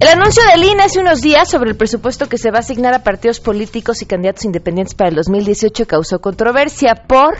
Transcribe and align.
El 0.00 0.08
anuncio 0.08 0.42
del 0.46 0.64
INE 0.64 0.84
hace 0.84 0.98
unos 0.98 1.20
días 1.20 1.50
sobre 1.50 1.68
el 1.68 1.76
presupuesto 1.76 2.26
que 2.26 2.38
se 2.38 2.50
va 2.50 2.56
a 2.56 2.60
asignar 2.60 2.94
a 2.94 3.02
partidos 3.02 3.38
políticos 3.38 4.00
y 4.00 4.06
candidatos 4.06 4.46
independientes 4.46 4.94
para 4.94 5.10
el 5.10 5.14
2018 5.16 5.86
causó 5.86 6.22
controversia 6.22 7.04
por, 7.06 7.36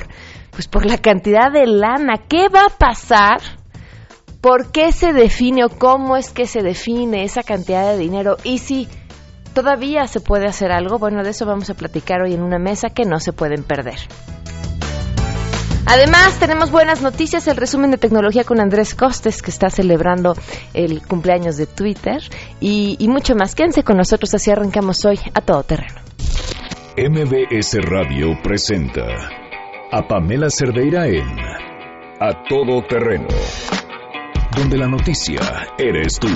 pues 0.50 0.68
por 0.68 0.84
la 0.84 0.98
cantidad 0.98 1.50
de 1.50 1.66
lana. 1.66 2.18
¿Qué 2.28 2.50
va 2.54 2.66
a 2.66 2.76
pasar? 2.76 3.40
¿Por 4.42 4.72
qué 4.72 4.92
se 4.92 5.14
define 5.14 5.64
o 5.64 5.70
cómo 5.70 6.18
es 6.18 6.32
que 6.32 6.46
se 6.46 6.60
define 6.60 7.24
esa 7.24 7.42
cantidad 7.42 7.92
de 7.92 7.96
dinero? 7.96 8.36
Y 8.44 8.58
si 8.58 8.88
todavía 9.54 10.06
se 10.06 10.20
puede 10.20 10.44
hacer 10.44 10.70
algo, 10.70 10.98
bueno, 10.98 11.22
de 11.22 11.30
eso 11.30 11.46
vamos 11.46 11.70
a 11.70 11.74
platicar 11.74 12.20
hoy 12.20 12.34
en 12.34 12.42
una 12.42 12.58
mesa 12.58 12.90
que 12.90 13.06
no 13.06 13.20
se 13.20 13.32
pueden 13.32 13.64
perder. 13.64 14.00
Además, 15.92 16.38
tenemos 16.38 16.70
buenas 16.70 17.02
noticias, 17.02 17.48
el 17.48 17.56
resumen 17.56 17.90
de 17.90 17.98
tecnología 17.98 18.44
con 18.44 18.60
Andrés 18.60 18.94
Costes, 18.94 19.42
que 19.42 19.50
está 19.50 19.70
celebrando 19.70 20.36
el 20.72 21.04
cumpleaños 21.04 21.56
de 21.56 21.66
Twitter, 21.66 22.22
y, 22.60 22.96
mucho 23.08 23.34
más. 23.34 23.56
Quédense 23.56 23.82
con 23.82 23.96
nosotros, 23.96 24.32
así 24.32 24.52
arrancamos 24.52 25.04
hoy 25.04 25.18
a 25.34 25.40
todo 25.40 25.64
terreno. 25.64 26.00
MBS 26.96 27.76
Radio 27.82 28.38
presenta 28.40 29.02
a 29.90 30.06
Pamela 30.06 30.48
Cerdeira 30.48 31.08
en 31.08 31.26
A 32.20 32.44
Todo 32.48 32.86
Terreno, 32.86 33.26
donde 34.56 34.78
la 34.78 34.86
noticia 34.86 35.40
eres 35.76 36.20
tú. 36.20 36.28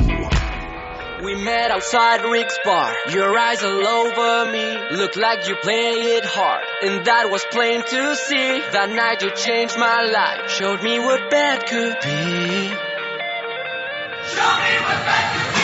We 1.24 1.34
met 1.36 1.70
outside 1.70 2.22
Rick's 2.22 2.58
bar. 2.66 2.94
Your 3.08 3.38
eyes 3.38 3.62
all 3.64 3.86
over 3.86 4.52
me. 4.52 4.96
Look 4.98 5.16
like 5.16 5.48
you 5.48 5.56
play 5.56 5.92
it 6.16 6.24
hard. 6.26 6.62
And 6.82 7.06
that 7.06 7.30
was 7.30 7.42
plain 7.50 7.82
to 7.82 8.14
see. 8.14 8.60
That 8.72 8.90
night 8.90 9.22
you 9.22 9.30
changed 9.30 9.78
my 9.78 10.02
life. 10.02 10.50
Showed 10.50 10.82
me 10.82 11.00
what 11.00 11.30
bad 11.30 11.66
could 11.66 11.96
be. 12.02 12.68
Show 14.28 14.52
me 14.60 14.74
what 14.84 15.00
bad 15.08 15.46
could 15.46 15.54
be. 15.54 15.63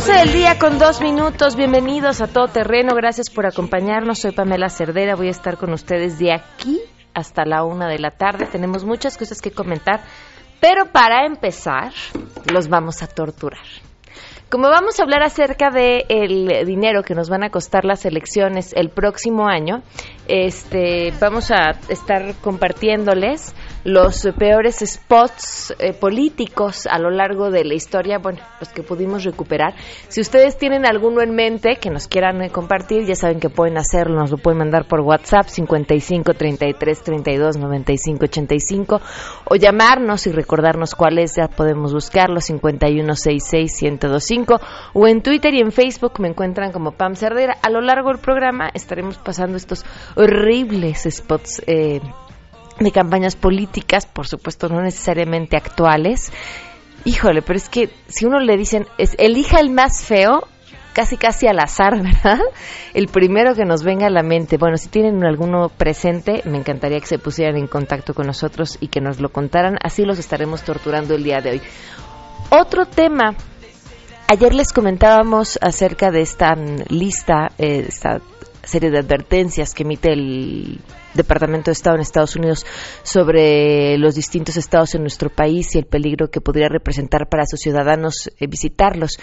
12 0.00 0.12
del 0.14 0.32
día 0.32 0.58
con 0.58 0.78
dos 0.78 1.02
minutos. 1.02 1.56
Bienvenidos 1.56 2.22
a 2.22 2.26
Todo 2.26 2.48
Terreno. 2.48 2.94
Gracias 2.94 3.28
por 3.28 3.44
acompañarnos. 3.44 4.20
Soy 4.20 4.32
Pamela 4.32 4.70
Cerdera. 4.70 5.14
Voy 5.14 5.26
a 5.26 5.30
estar 5.30 5.58
con 5.58 5.74
ustedes 5.74 6.18
de 6.18 6.32
aquí 6.32 6.80
hasta 7.12 7.44
la 7.44 7.64
una 7.64 7.86
de 7.86 7.98
la 7.98 8.10
tarde. 8.10 8.46
Tenemos 8.46 8.82
muchas 8.82 9.18
cosas 9.18 9.42
que 9.42 9.50
comentar. 9.50 10.00
Pero 10.58 10.86
para 10.86 11.26
empezar, 11.26 11.92
los 12.50 12.68
vamos 12.68 13.02
a 13.02 13.08
torturar. 13.08 13.60
Como 14.48 14.70
vamos 14.70 14.98
a 14.98 15.02
hablar 15.02 15.22
acerca 15.22 15.68
del 15.68 16.06
el 16.08 16.64
dinero 16.64 17.02
que 17.02 17.14
nos 17.14 17.28
van 17.28 17.44
a 17.44 17.50
costar 17.50 17.84
las 17.84 18.06
elecciones 18.06 18.72
el 18.72 18.88
próximo 18.88 19.48
año, 19.48 19.82
este, 20.26 21.12
vamos 21.20 21.50
a 21.50 21.72
estar 21.90 22.36
compartiéndoles 22.40 23.54
los 23.84 24.28
peores 24.38 24.82
spots 24.84 25.74
eh, 25.78 25.92
políticos 25.92 26.86
a 26.86 26.98
lo 26.98 27.10
largo 27.10 27.50
de 27.50 27.64
la 27.64 27.74
historia, 27.74 28.18
bueno, 28.18 28.40
los 28.58 28.68
que 28.70 28.82
pudimos 28.82 29.24
recuperar. 29.24 29.74
Si 30.08 30.20
ustedes 30.20 30.58
tienen 30.58 30.84
alguno 30.86 31.22
en 31.22 31.34
mente 31.34 31.76
que 31.76 31.90
nos 31.90 32.06
quieran 32.06 32.42
eh, 32.42 32.50
compartir, 32.50 33.04
ya 33.06 33.14
saben 33.14 33.40
que 33.40 33.48
pueden 33.48 33.78
hacerlo, 33.78 34.16
nos 34.16 34.30
lo 34.30 34.38
pueden 34.38 34.58
mandar 34.58 34.86
por 34.86 35.00
WhatsApp 35.00 35.46
55 35.46 36.34
33 36.34 37.02
32 37.02 37.56
95 37.56 38.24
85 38.24 39.00
o 39.46 39.56
llamarnos 39.56 40.26
y 40.26 40.32
recordarnos 40.32 40.94
cuál 40.94 41.18
es, 41.18 41.36
ya 41.36 41.48
podemos 41.48 41.92
buscarlo 41.92 42.40
51 42.40 43.14
66 43.14 43.82
1025 43.82 44.60
o 44.92 45.06
en 45.06 45.22
Twitter 45.22 45.54
y 45.54 45.60
en 45.60 45.72
Facebook 45.72 46.20
me 46.20 46.28
encuentran 46.28 46.72
como 46.72 46.92
Pam 46.92 47.14
Cerdera. 47.14 47.56
A 47.62 47.70
lo 47.70 47.80
largo 47.80 48.10
del 48.10 48.18
programa 48.18 48.68
estaremos 48.74 49.16
pasando 49.18 49.56
estos 49.56 49.84
horribles 50.16 51.06
spots 51.10 51.62
eh, 51.66 52.00
de 52.80 52.92
campañas 52.92 53.36
políticas, 53.36 54.06
por 54.06 54.26
supuesto 54.26 54.68
no 54.68 54.80
necesariamente 54.80 55.56
actuales. 55.56 56.32
Híjole, 57.04 57.42
pero 57.42 57.58
es 57.58 57.68
que 57.68 57.90
si 58.08 58.24
uno 58.26 58.40
le 58.40 58.56
dicen, 58.56 58.86
es, 58.98 59.14
elija 59.18 59.60
el 59.60 59.70
más 59.70 60.04
feo, 60.04 60.46
casi 60.94 61.16
casi 61.16 61.46
al 61.46 61.60
azar, 61.60 62.02
¿verdad? 62.02 62.40
El 62.94 63.08
primero 63.08 63.54
que 63.54 63.64
nos 63.64 63.82
venga 63.82 64.06
a 64.06 64.10
la 64.10 64.22
mente. 64.22 64.56
Bueno, 64.56 64.78
si 64.78 64.88
tienen 64.88 65.24
alguno 65.24 65.68
presente, 65.68 66.42
me 66.46 66.58
encantaría 66.58 67.00
que 67.00 67.06
se 67.06 67.18
pusieran 67.18 67.56
en 67.56 67.66
contacto 67.66 68.14
con 68.14 68.26
nosotros 68.26 68.78
y 68.80 68.88
que 68.88 69.00
nos 69.00 69.20
lo 69.20 69.30
contaran. 69.30 69.76
Así 69.82 70.04
los 70.04 70.18
estaremos 70.18 70.62
torturando 70.62 71.14
el 71.14 71.22
día 71.22 71.40
de 71.40 71.50
hoy. 71.50 71.62
Otro 72.50 72.86
tema. 72.86 73.34
Ayer 74.26 74.54
les 74.54 74.72
comentábamos 74.72 75.58
acerca 75.60 76.10
de 76.10 76.22
esta 76.22 76.54
lista, 76.88 77.50
eh, 77.58 77.86
esta 77.88 78.20
serie 78.62 78.90
de 78.90 78.98
advertencias 78.98 79.74
que 79.74 79.82
emite 79.82 80.12
el 80.12 80.80
Departamento 81.14 81.70
de 81.70 81.72
Estado 81.72 81.96
en 81.96 82.02
Estados 82.02 82.36
Unidos 82.36 82.64
sobre 83.02 83.98
los 83.98 84.14
distintos 84.14 84.56
estados 84.56 84.94
en 84.94 85.02
nuestro 85.02 85.30
país 85.30 85.74
y 85.74 85.78
el 85.78 85.86
peligro 85.86 86.30
que 86.30 86.40
podría 86.40 86.68
representar 86.68 87.28
para 87.28 87.46
sus 87.46 87.60
ciudadanos 87.60 88.30
eh, 88.38 88.46
visitarlos. 88.46 89.18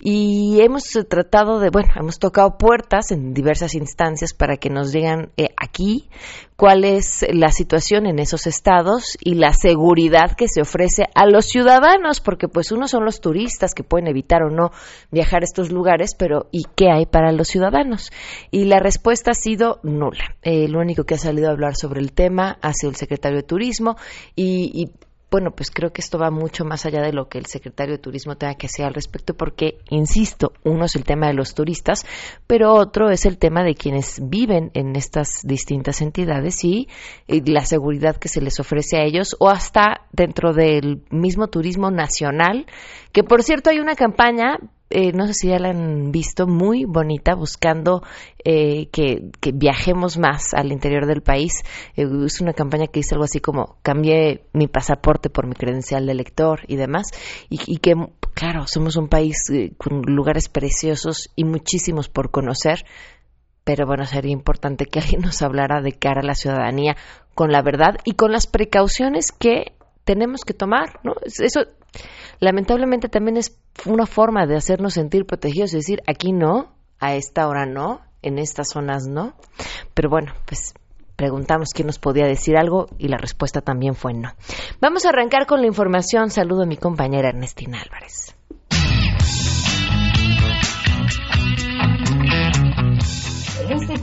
Y 0.00 0.60
hemos 0.60 0.94
eh, 0.94 1.04
tratado 1.04 1.58
de, 1.58 1.70
bueno, 1.70 1.88
hemos 1.98 2.18
tocado 2.18 2.56
puertas 2.58 3.10
en 3.10 3.34
diversas 3.34 3.74
instancias 3.74 4.34
para 4.34 4.56
que 4.56 4.70
nos 4.70 4.92
digan 4.92 5.30
eh, 5.36 5.48
aquí 5.56 6.08
cuál 6.56 6.84
es 6.84 7.26
la 7.32 7.50
situación 7.50 8.06
en 8.06 8.20
esos 8.20 8.46
estados 8.46 9.16
y 9.20 9.34
la 9.34 9.52
seguridad 9.52 10.36
que 10.36 10.46
se 10.46 10.60
ofrece 10.60 11.06
a 11.14 11.26
los 11.26 11.46
ciudadanos, 11.46 12.20
porque 12.20 12.46
pues 12.46 12.70
uno 12.70 12.86
son 12.86 13.04
los 13.04 13.20
turistas 13.20 13.74
que 13.74 13.82
pueden 13.82 14.06
evitar 14.06 14.42
o 14.42 14.50
no 14.50 14.70
viajar 15.10 15.42
a 15.42 15.44
estos 15.44 15.72
lugares, 15.72 16.14
pero 16.16 16.46
¿y 16.52 16.64
qué 16.76 16.88
hay 16.92 17.06
para 17.06 17.32
los 17.32 17.48
ciudadanos? 17.48 18.12
Y 18.52 18.66
la 18.66 18.78
respuesta 18.78 19.32
ha 19.32 19.34
sido 19.34 19.80
nula. 19.82 20.36
Lo 20.44 20.78
único 20.78 21.02
que 21.02 21.14
ha 21.14 21.18
salido 21.32 21.48
a 21.48 21.52
hablar 21.52 21.74
sobre 21.76 22.00
el 22.00 22.12
tema 22.12 22.58
ha 22.60 22.72
el 22.82 22.94
secretario 22.94 23.38
de 23.38 23.42
Turismo 23.42 23.96
y, 24.36 24.90
bueno, 25.30 25.52
pues 25.52 25.70
creo 25.70 25.90
que 25.90 26.02
esto 26.02 26.18
va 26.18 26.30
mucho 26.30 26.66
más 26.66 26.84
allá 26.84 27.00
de 27.00 27.14
lo 27.14 27.30
que 27.30 27.38
el 27.38 27.46
secretario 27.46 27.94
de 27.94 28.02
Turismo 28.02 28.36
tenga 28.36 28.54
que 28.56 28.66
hacer 28.66 28.84
al 28.84 28.92
respecto, 28.92 29.32
porque, 29.32 29.78
insisto, 29.88 30.52
uno 30.62 30.84
es 30.84 30.94
el 30.94 31.04
tema 31.04 31.28
de 31.28 31.32
los 31.32 31.54
turistas, 31.54 32.04
pero 32.46 32.74
otro 32.74 33.08
es 33.08 33.24
el 33.24 33.38
tema 33.38 33.64
de 33.64 33.74
quienes 33.74 34.20
viven 34.22 34.70
en 34.74 34.94
estas 34.94 35.40
distintas 35.42 36.02
entidades 36.02 36.62
y 36.64 36.86
la 37.28 37.64
seguridad 37.64 38.16
que 38.16 38.28
se 38.28 38.42
les 38.42 38.60
ofrece 38.60 38.98
a 38.98 39.04
ellos, 39.04 39.34
o 39.38 39.48
hasta 39.48 40.02
dentro 40.12 40.52
del 40.52 41.02
mismo 41.08 41.46
turismo 41.46 41.90
nacional, 41.90 42.66
que 43.12 43.24
por 43.24 43.42
cierto 43.42 43.70
hay 43.70 43.80
una 43.80 43.94
campaña 43.94 44.58
eh, 44.92 45.12
no 45.12 45.26
sé 45.26 45.34
si 45.34 45.48
ya 45.48 45.58
la 45.58 45.70
han 45.70 46.12
visto, 46.12 46.46
muy 46.46 46.84
bonita, 46.84 47.34
buscando 47.34 48.02
eh, 48.44 48.88
que, 48.92 49.30
que, 49.40 49.52
viajemos 49.52 50.18
más 50.18 50.54
al 50.54 50.72
interior 50.72 51.06
del 51.06 51.22
país. 51.22 51.62
Eh, 51.96 52.06
es 52.24 52.40
una 52.40 52.52
campaña 52.52 52.86
que 52.86 53.00
dice 53.00 53.14
algo 53.14 53.24
así 53.24 53.40
como, 53.40 53.76
cambié 53.82 54.44
mi 54.52 54.68
pasaporte 54.68 55.30
por 55.30 55.46
mi 55.46 55.54
credencial 55.54 56.06
de 56.06 56.14
lector 56.14 56.60
y 56.68 56.76
demás, 56.76 57.08
y, 57.48 57.60
y 57.66 57.78
que, 57.78 57.94
claro, 58.34 58.66
somos 58.66 58.96
un 58.96 59.08
país 59.08 59.48
eh, 59.50 59.72
con 59.76 60.02
lugares 60.02 60.48
preciosos 60.48 61.30
y 61.36 61.44
muchísimos 61.44 62.08
por 62.08 62.30
conocer, 62.30 62.84
pero 63.64 63.86
bueno, 63.86 64.04
sería 64.04 64.32
importante 64.32 64.86
que 64.86 65.00
alguien 65.00 65.22
nos 65.22 65.42
hablara 65.42 65.80
de 65.80 65.92
cara 65.92 66.20
a 66.20 66.26
la 66.26 66.34
ciudadanía 66.34 66.96
con 67.34 67.50
la 67.50 67.62
verdad 67.62 67.96
y 68.04 68.12
con 68.12 68.32
las 68.32 68.46
precauciones 68.46 69.32
que 69.32 69.72
tenemos 70.04 70.44
que 70.44 70.54
tomar, 70.54 71.00
¿no? 71.04 71.14
Eso 71.24 71.66
lamentablemente 72.40 73.08
también 73.08 73.36
es 73.36 73.58
una 73.86 74.06
forma 74.06 74.46
de 74.46 74.56
hacernos 74.56 74.94
sentir 74.94 75.26
protegidos, 75.26 75.74
es 75.74 75.86
decir, 75.86 76.02
aquí 76.06 76.32
no, 76.32 76.74
a 76.98 77.14
esta 77.14 77.48
hora 77.48 77.66
no, 77.66 78.00
en 78.22 78.38
estas 78.38 78.70
zonas 78.70 79.06
no. 79.06 79.34
Pero 79.94 80.08
bueno, 80.08 80.32
pues 80.46 80.74
preguntamos 81.16 81.70
quién 81.74 81.86
nos 81.86 81.98
podía 81.98 82.26
decir 82.26 82.56
algo 82.56 82.86
y 82.98 83.08
la 83.08 83.18
respuesta 83.18 83.60
también 83.60 83.94
fue 83.94 84.14
no. 84.14 84.30
Vamos 84.80 85.04
a 85.04 85.10
arrancar 85.10 85.46
con 85.46 85.60
la 85.60 85.66
información. 85.66 86.30
Saludo 86.30 86.62
a 86.62 86.66
mi 86.66 86.76
compañera 86.76 87.28
Ernestina 87.28 87.80
Álvarez. 87.80 88.34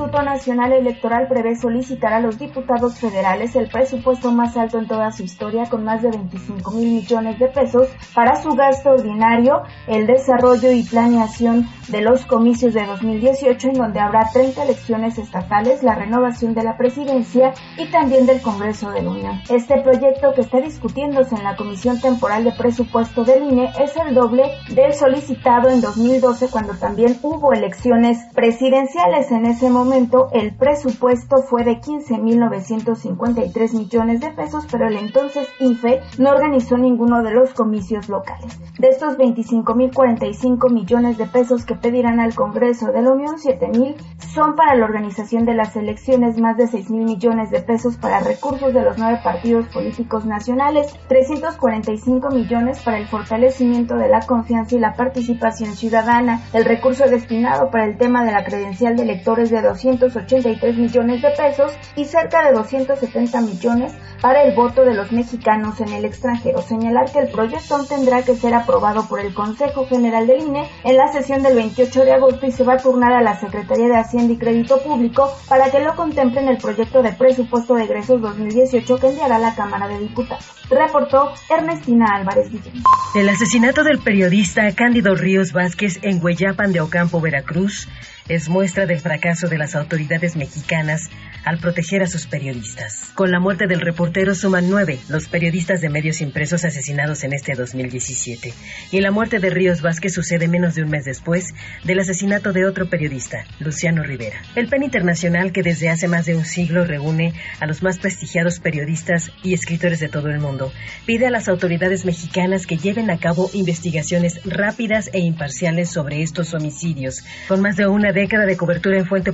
Instituto 0.09 0.25
Nacional 0.25 0.73
Electoral 0.73 1.27
prevé 1.27 1.55
solicitar 1.55 2.13
a 2.13 2.19
los 2.19 2.39
diputados 2.39 2.97
federales 2.97 3.55
el 3.55 3.69
presupuesto 3.69 4.31
más 4.31 4.57
alto 4.57 4.79
en 4.79 4.87
toda 4.87 5.11
su 5.11 5.21
historia 5.21 5.69
con 5.69 5.83
más 5.83 6.01
de 6.01 6.09
25 6.09 6.71
mil 6.71 6.93
millones 6.93 7.37
de 7.37 7.47
pesos 7.47 7.87
para 8.15 8.41
su 8.41 8.49
gasto 8.55 8.89
ordinario, 8.89 9.61
el 9.87 10.07
desarrollo 10.07 10.71
y 10.71 10.81
planeación 10.81 11.67
de 11.89 12.01
los 12.01 12.25
comicios 12.25 12.73
de 12.73 12.87
2018 12.87 13.67
en 13.67 13.73
donde 13.73 13.99
habrá 13.99 14.27
30 14.33 14.63
elecciones 14.63 15.19
estatales, 15.19 15.83
la 15.83 15.93
renovación 15.93 16.55
de 16.55 16.63
la 16.63 16.75
presidencia 16.75 17.53
y 17.77 17.85
también 17.91 18.25
del 18.25 18.41
Congreso 18.41 18.89
de 18.89 19.03
la 19.03 19.11
Unión. 19.11 19.41
Este 19.49 19.79
proyecto 19.81 20.33
que 20.33 20.41
está 20.41 20.59
discutiéndose 20.59 21.35
en 21.35 21.43
la 21.43 21.55
Comisión 21.55 22.01
Temporal 22.01 22.45
de 22.45 22.51
Presupuesto 22.53 23.23
del 23.23 23.43
INE 23.43 23.71
es 23.79 23.95
el 23.95 24.15
doble 24.15 24.43
del 24.73 24.93
solicitado 24.93 25.69
en 25.69 25.81
2012 25.81 26.47
cuando 26.49 26.73
también 26.73 27.15
hubo 27.21 27.53
elecciones 27.53 28.17
presidenciales 28.33 29.31
en 29.31 29.45
ese 29.45 29.69
momento 29.69 29.98
momento 29.99 30.29
el 30.31 30.55
presupuesto 30.55 31.43
fue 31.43 31.63
de 31.63 31.81
15.953 31.81 33.73
millones 33.73 34.21
de 34.21 34.31
pesos, 34.31 34.65
pero 34.71 34.87
el 34.87 34.95
entonces 34.95 35.47
IFE 35.59 35.99
no 36.17 36.29
organizó 36.29 36.77
ninguno 36.77 37.21
de 37.21 37.31
los 37.31 37.53
comicios 37.53 38.07
locales. 38.07 38.57
De 38.79 38.87
estos 38.89 39.17
25.045 39.17 40.71
millones 40.71 41.17
de 41.17 41.25
pesos 41.25 41.65
que 41.65 41.75
pedirán 41.75 42.21
al 42.21 42.33
Congreso 42.33 42.93
de 42.93 43.01
la 43.01 43.11
Unión, 43.11 43.35
7.000 43.37 43.95
son 44.33 44.55
para 44.55 44.75
la 44.75 44.85
organización 44.85 45.43
de 45.45 45.55
las 45.55 45.75
elecciones, 45.75 46.39
más 46.39 46.55
de 46.55 46.65
6.000 46.65 47.03
millones 47.03 47.49
de 47.51 47.59
pesos 47.61 47.97
para 47.97 48.19
recursos 48.21 48.73
de 48.73 48.81
los 48.81 48.97
nueve 48.97 49.19
partidos 49.23 49.67
políticos 49.67 50.25
nacionales, 50.25 50.93
345 51.09 52.29
millones 52.29 52.81
para 52.83 52.99
el 52.99 53.07
fortalecimiento 53.07 53.95
de 53.95 54.07
la 54.07 54.21
confianza 54.21 54.75
y 54.75 54.79
la 54.79 54.93
participación 54.93 55.73
ciudadana, 55.73 56.41
el 56.53 56.63
recurso 56.63 57.05
destinado 57.05 57.69
para 57.69 57.85
el 57.85 57.97
tema 57.97 58.23
de 58.23 58.31
la 58.31 58.45
credencial 58.45 58.95
de 58.95 59.03
electores 59.03 59.49
de 59.49 59.61
283 59.97 60.77
millones 60.77 61.21
de 61.21 61.29
pesos 61.31 61.71
y 61.95 62.05
cerca 62.05 62.45
de 62.45 62.53
270 62.53 63.41
millones 63.41 63.93
para 64.21 64.43
el 64.43 64.55
voto 64.55 64.83
de 64.83 64.93
los 64.93 65.11
mexicanos 65.11 65.79
en 65.79 65.89
el 65.93 66.05
extranjero. 66.05 66.61
Señalar 66.61 67.11
que 67.11 67.19
el 67.19 67.29
proyecto 67.29 67.83
tendrá 67.85 68.21
que 68.23 68.35
ser 68.35 68.53
aprobado 68.53 69.07
por 69.07 69.19
el 69.19 69.33
Consejo 69.33 69.85
General 69.87 70.27
del 70.27 70.41
INE 70.41 70.69
en 70.83 70.97
la 70.97 71.11
sesión 71.11 71.41
del 71.41 71.55
28 71.55 72.05
de 72.05 72.13
agosto 72.13 72.45
y 72.45 72.51
se 72.51 72.63
va 72.63 72.73
a 72.73 72.77
turnar 72.77 73.13
a 73.13 73.21
la 73.21 73.39
Secretaría 73.39 73.87
de 73.87 73.97
Hacienda 73.97 74.33
y 74.33 74.37
Crédito 74.37 74.81
Público 74.81 75.31
para 75.47 75.71
que 75.71 75.79
lo 75.79 75.95
contemple 75.95 76.41
en 76.41 76.49
el 76.49 76.57
proyecto 76.57 77.01
de 77.01 77.13
presupuesto 77.13 77.75
de 77.75 77.83
egresos 77.83 78.21
2018 78.21 78.97
que 78.99 79.07
enviará 79.07 79.39
la 79.39 79.55
Cámara 79.55 79.87
de 79.87 79.99
Diputados. 79.99 80.45
Reportó 80.69 81.31
Ernestina 81.49 82.05
Álvarez 82.15 82.51
Guillén. 82.51 82.83
El 83.15 83.29
asesinato 83.29 83.83
del 83.83 83.99
periodista 83.99 84.71
Cándido 84.75 85.15
Ríos 85.15 85.51
Vázquez 85.51 85.99
en 86.03 86.23
Hueyapan 86.23 86.71
de 86.71 86.81
Ocampo, 86.81 87.19
Veracruz, 87.21 87.87
es 88.27 88.47
muestra 88.47 88.85
del 88.85 88.99
fracaso 88.99 89.47
de 89.47 89.57
las 89.57 89.75
autoridades 89.79 90.35
mexicanas 90.35 91.09
al 91.45 91.59
proteger 91.59 92.03
a 92.03 92.07
sus 92.07 92.27
periodistas. 92.27 93.11
Con 93.15 93.31
la 93.31 93.39
muerte 93.39 93.67
del 93.67 93.81
reportero 93.81 94.35
suman 94.35 94.69
nueve 94.69 94.99
los 95.09 95.27
periodistas 95.27 95.81
de 95.81 95.89
medios 95.89 96.21
impresos 96.21 96.65
asesinados 96.65 97.23
en 97.23 97.33
este 97.33 97.53
2017. 97.53 98.53
Y 98.91 99.01
la 99.01 99.11
muerte 99.11 99.39
de 99.39 99.49
Ríos 99.49 99.81
Vázquez 99.81 100.13
sucede 100.13 100.47
menos 100.47 100.75
de 100.75 100.83
un 100.83 100.89
mes 100.89 101.05
después 101.05 101.53
del 101.83 101.99
asesinato 101.99 102.53
de 102.53 102.65
otro 102.65 102.89
periodista, 102.89 103.45
Luciano 103.59 104.03
Rivera. 104.03 104.41
El 104.55 104.67
PEN 104.67 104.83
Internacional, 104.83 105.51
que 105.51 105.63
desde 105.63 105.89
hace 105.89 106.07
más 106.07 106.25
de 106.25 106.35
un 106.35 106.45
siglo 106.45 106.85
reúne 106.85 107.33
a 107.59 107.65
los 107.65 107.81
más 107.83 107.99
prestigiados 107.99 108.59
periodistas 108.59 109.31
y 109.43 109.53
escritores 109.53 109.99
de 109.99 110.09
todo 110.09 110.29
el 110.29 110.39
mundo, 110.39 110.71
pide 111.05 111.27
a 111.27 111.31
las 111.31 111.47
autoridades 111.47 112.05
mexicanas 112.05 112.67
que 112.67 112.77
lleven 112.77 113.09
a 113.09 113.17
cabo 113.17 113.49
investigaciones 113.53 114.41
rápidas 114.45 115.09
e 115.13 115.19
imparciales 115.19 115.89
sobre 115.89 116.21
estos 116.21 116.53
homicidios, 116.53 117.23
con 117.47 117.61
más 117.61 117.77
de 117.77 117.87
una 117.87 118.11
década 118.11 118.45
de 118.45 118.57
cobertura 118.57 118.97
en 118.97 119.05
fuente 119.05 119.33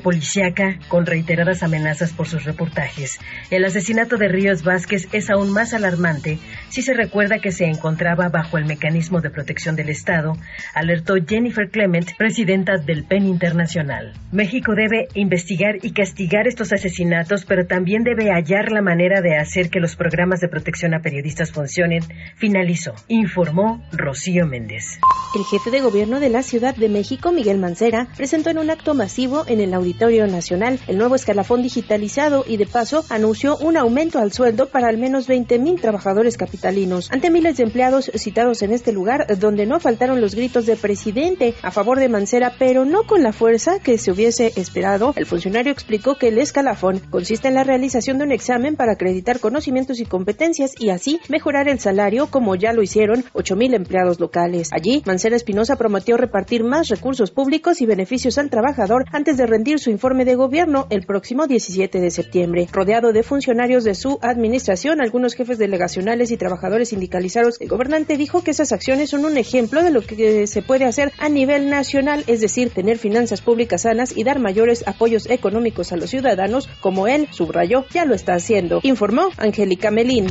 con 0.90 1.06
reiteradas 1.06 1.64
amenazas 1.64 2.12
por 2.12 2.28
sus 2.28 2.44
reportajes. 2.44 3.20
El 3.50 3.64
asesinato 3.64 4.18
de 4.18 4.28
Ríos 4.28 4.64
Vázquez 4.64 5.08
es 5.14 5.30
aún 5.30 5.52
más 5.52 5.74
alarmante 5.74 6.40
si 6.70 6.82
se 6.82 6.94
recuerda 6.94 7.40
que 7.40 7.52
se 7.52 7.66
encontraba 7.66 8.28
bajo 8.28 8.58
el 8.58 8.66
mecanismo 8.66 9.22
de 9.22 9.30
protección 9.30 9.76
del 9.76 9.90
Estado, 9.90 10.34
alertó 10.74 11.14
Jennifer 11.26 11.70
Clement, 11.70 12.18
presidenta 12.18 12.78
del 12.78 13.06
PEN 13.06 13.28
Internacional. 13.28 14.14
México 14.34 14.74
debe 14.76 15.08
investigar 15.14 15.78
y 15.82 15.92
castigar 15.92 16.48
estos 16.48 16.74
asesinatos, 16.74 17.46
pero 17.46 17.66
también 17.66 18.04
debe 18.04 18.30
hallar 18.30 18.72
la 18.72 18.82
manera 18.82 19.22
de 19.22 19.38
hacer 19.38 19.70
que 19.70 19.80
los 19.80 19.96
programas 19.96 20.42
de 20.42 20.50
protección 20.50 20.94
a 20.94 21.00
periodistas 21.00 21.52
funcionen, 21.52 22.04
finalizó, 22.36 22.94
informó 23.08 23.82
Rocío 23.94 24.46
Méndez. 24.46 25.00
El 25.34 25.44
jefe 25.46 25.72
de 25.72 25.82
gobierno 25.82 26.20
de 26.20 26.30
la 26.30 26.44
Ciudad 26.44 26.76
de 26.76 26.90
México, 26.90 27.32
Miguel 27.32 27.58
Mancera, 27.58 28.08
presentó 28.18 28.50
en 28.50 28.58
un 28.58 28.70
acto 28.70 28.94
masivo 28.94 29.46
en 29.48 29.62
el 29.62 29.74
Auditorio 29.74 30.25
Nacional 30.28 30.80
el 30.88 30.98
nuevo 30.98 31.16
escalafón 31.16 31.62
digitalizado 31.62 32.46
y 32.48 32.58
de 32.58 32.66
paso 32.66 33.06
anunció 33.10 33.58
un 33.58 33.78
aumento 33.78 34.20
al 34.20 34.32
sueldo 34.32 34.70
para 34.70 34.88
al 34.88 34.98
menos 34.98 35.28
20 35.28 35.60
mil 35.60 35.80
trabajadores 35.82 36.38
capitalinos. 36.38 37.12
Ante 37.12 37.30
miles 37.30 37.58
de 37.58 37.64
empleados 37.64 38.12
citados 38.16 38.62
en 38.62 38.72
este 38.72 38.92
lugar, 38.92 39.28
donde 39.38 39.66
no 39.66 39.80
faltaron 39.80 40.22
los 40.22 40.36
gritos 40.36 40.66
de 40.66 40.76
presidente 40.76 41.54
a 41.62 41.72
favor 41.72 42.00
de 42.00 42.10
Mancera, 42.10 42.54
pero 42.58 42.86
no 42.86 43.04
con 43.04 43.24
la 43.24 43.34
fuerza 43.34 43.80
que 43.80 43.98
se 43.98 44.12
hubiese 44.12 44.54
esperado, 44.56 45.14
el 45.16 45.26
funcionario 45.26 45.72
explicó 45.72 46.16
que 46.16 46.30
el 46.30 46.38
escalafón 46.38 47.00
consiste 47.10 47.48
en 47.48 47.56
la 47.56 47.64
realización 47.64 48.18
de 48.18 48.24
un 48.24 48.32
examen 48.32 48.76
para 48.76 48.94
acreditar 48.94 49.40
conocimientos 49.40 50.00
y 50.00 50.06
competencias 50.06 50.72
y 50.80 50.90
así 50.90 51.20
mejorar 51.30 51.68
el 51.68 51.80
salario 51.80 52.28
como 52.28 52.56
ya 52.56 52.74
lo 52.74 52.82
hicieron 52.82 53.26
8 53.34 53.56
mil 53.56 53.74
empleados 53.74 54.20
locales. 54.20 54.70
Allí, 54.72 55.04
Mancera 55.06 55.36
Espinosa 55.36 55.76
prometió 55.76 56.18
repartir 56.18 56.64
más 56.64 56.88
recursos 56.88 57.32
públicos 57.32 57.82
y 57.82 57.86
beneficios 57.86 58.38
al 58.38 58.50
trabajador 58.50 59.06
antes 59.12 59.38
de 59.38 59.46
rendir 59.46 59.80
su 59.80 59.90
informe 59.90 60.05
de 60.06 60.36
gobierno 60.36 60.86
el 60.92 61.04
próximo 61.04 61.48
17 61.48 62.00
de 62.00 62.12
septiembre. 62.12 62.68
Rodeado 62.72 63.12
de 63.12 63.24
funcionarios 63.24 63.84
de 63.84 63.96
su 63.96 64.20
administración, 64.22 65.02
algunos 65.02 65.34
jefes 65.34 65.58
delegacionales 65.58 66.30
y 66.30 66.38
trabajadores 66.38 66.90
sindicalizados, 66.90 67.60
el 67.60 67.70
gobernante 67.70 68.16
dijo 68.16 68.44
que 68.44 68.52
esas 68.52 68.72
acciones 68.72 69.10
son 69.10 69.26
un 69.26 69.36
ejemplo 69.36 69.82
de 69.82 69.90
lo 69.90 70.02
que 70.02 70.46
se 70.46 70.62
puede 70.62 70.86
hacer 70.86 71.12
a 71.18 71.28
nivel 71.28 71.72
nacional, 71.72 72.24
es 72.28 72.40
decir, 72.40 72.70
tener 72.70 73.00
finanzas 73.00 73.42
públicas 73.42 73.82
sanas 73.82 74.16
y 74.16 74.24
dar 74.24 74.38
mayores 74.38 74.88
apoyos 74.88 75.28
económicos 75.28 75.92
a 75.92 75.98
los 75.98 76.12
ciudadanos, 76.12 76.70
como 76.82 77.08
él 77.08 77.28
subrayó, 77.32 77.86
ya 77.92 78.06
lo 78.06 78.14
está 78.14 78.36
haciendo, 78.36 78.82
informó 78.84 79.30
Angélica 79.38 79.90
Melín. 79.90 80.28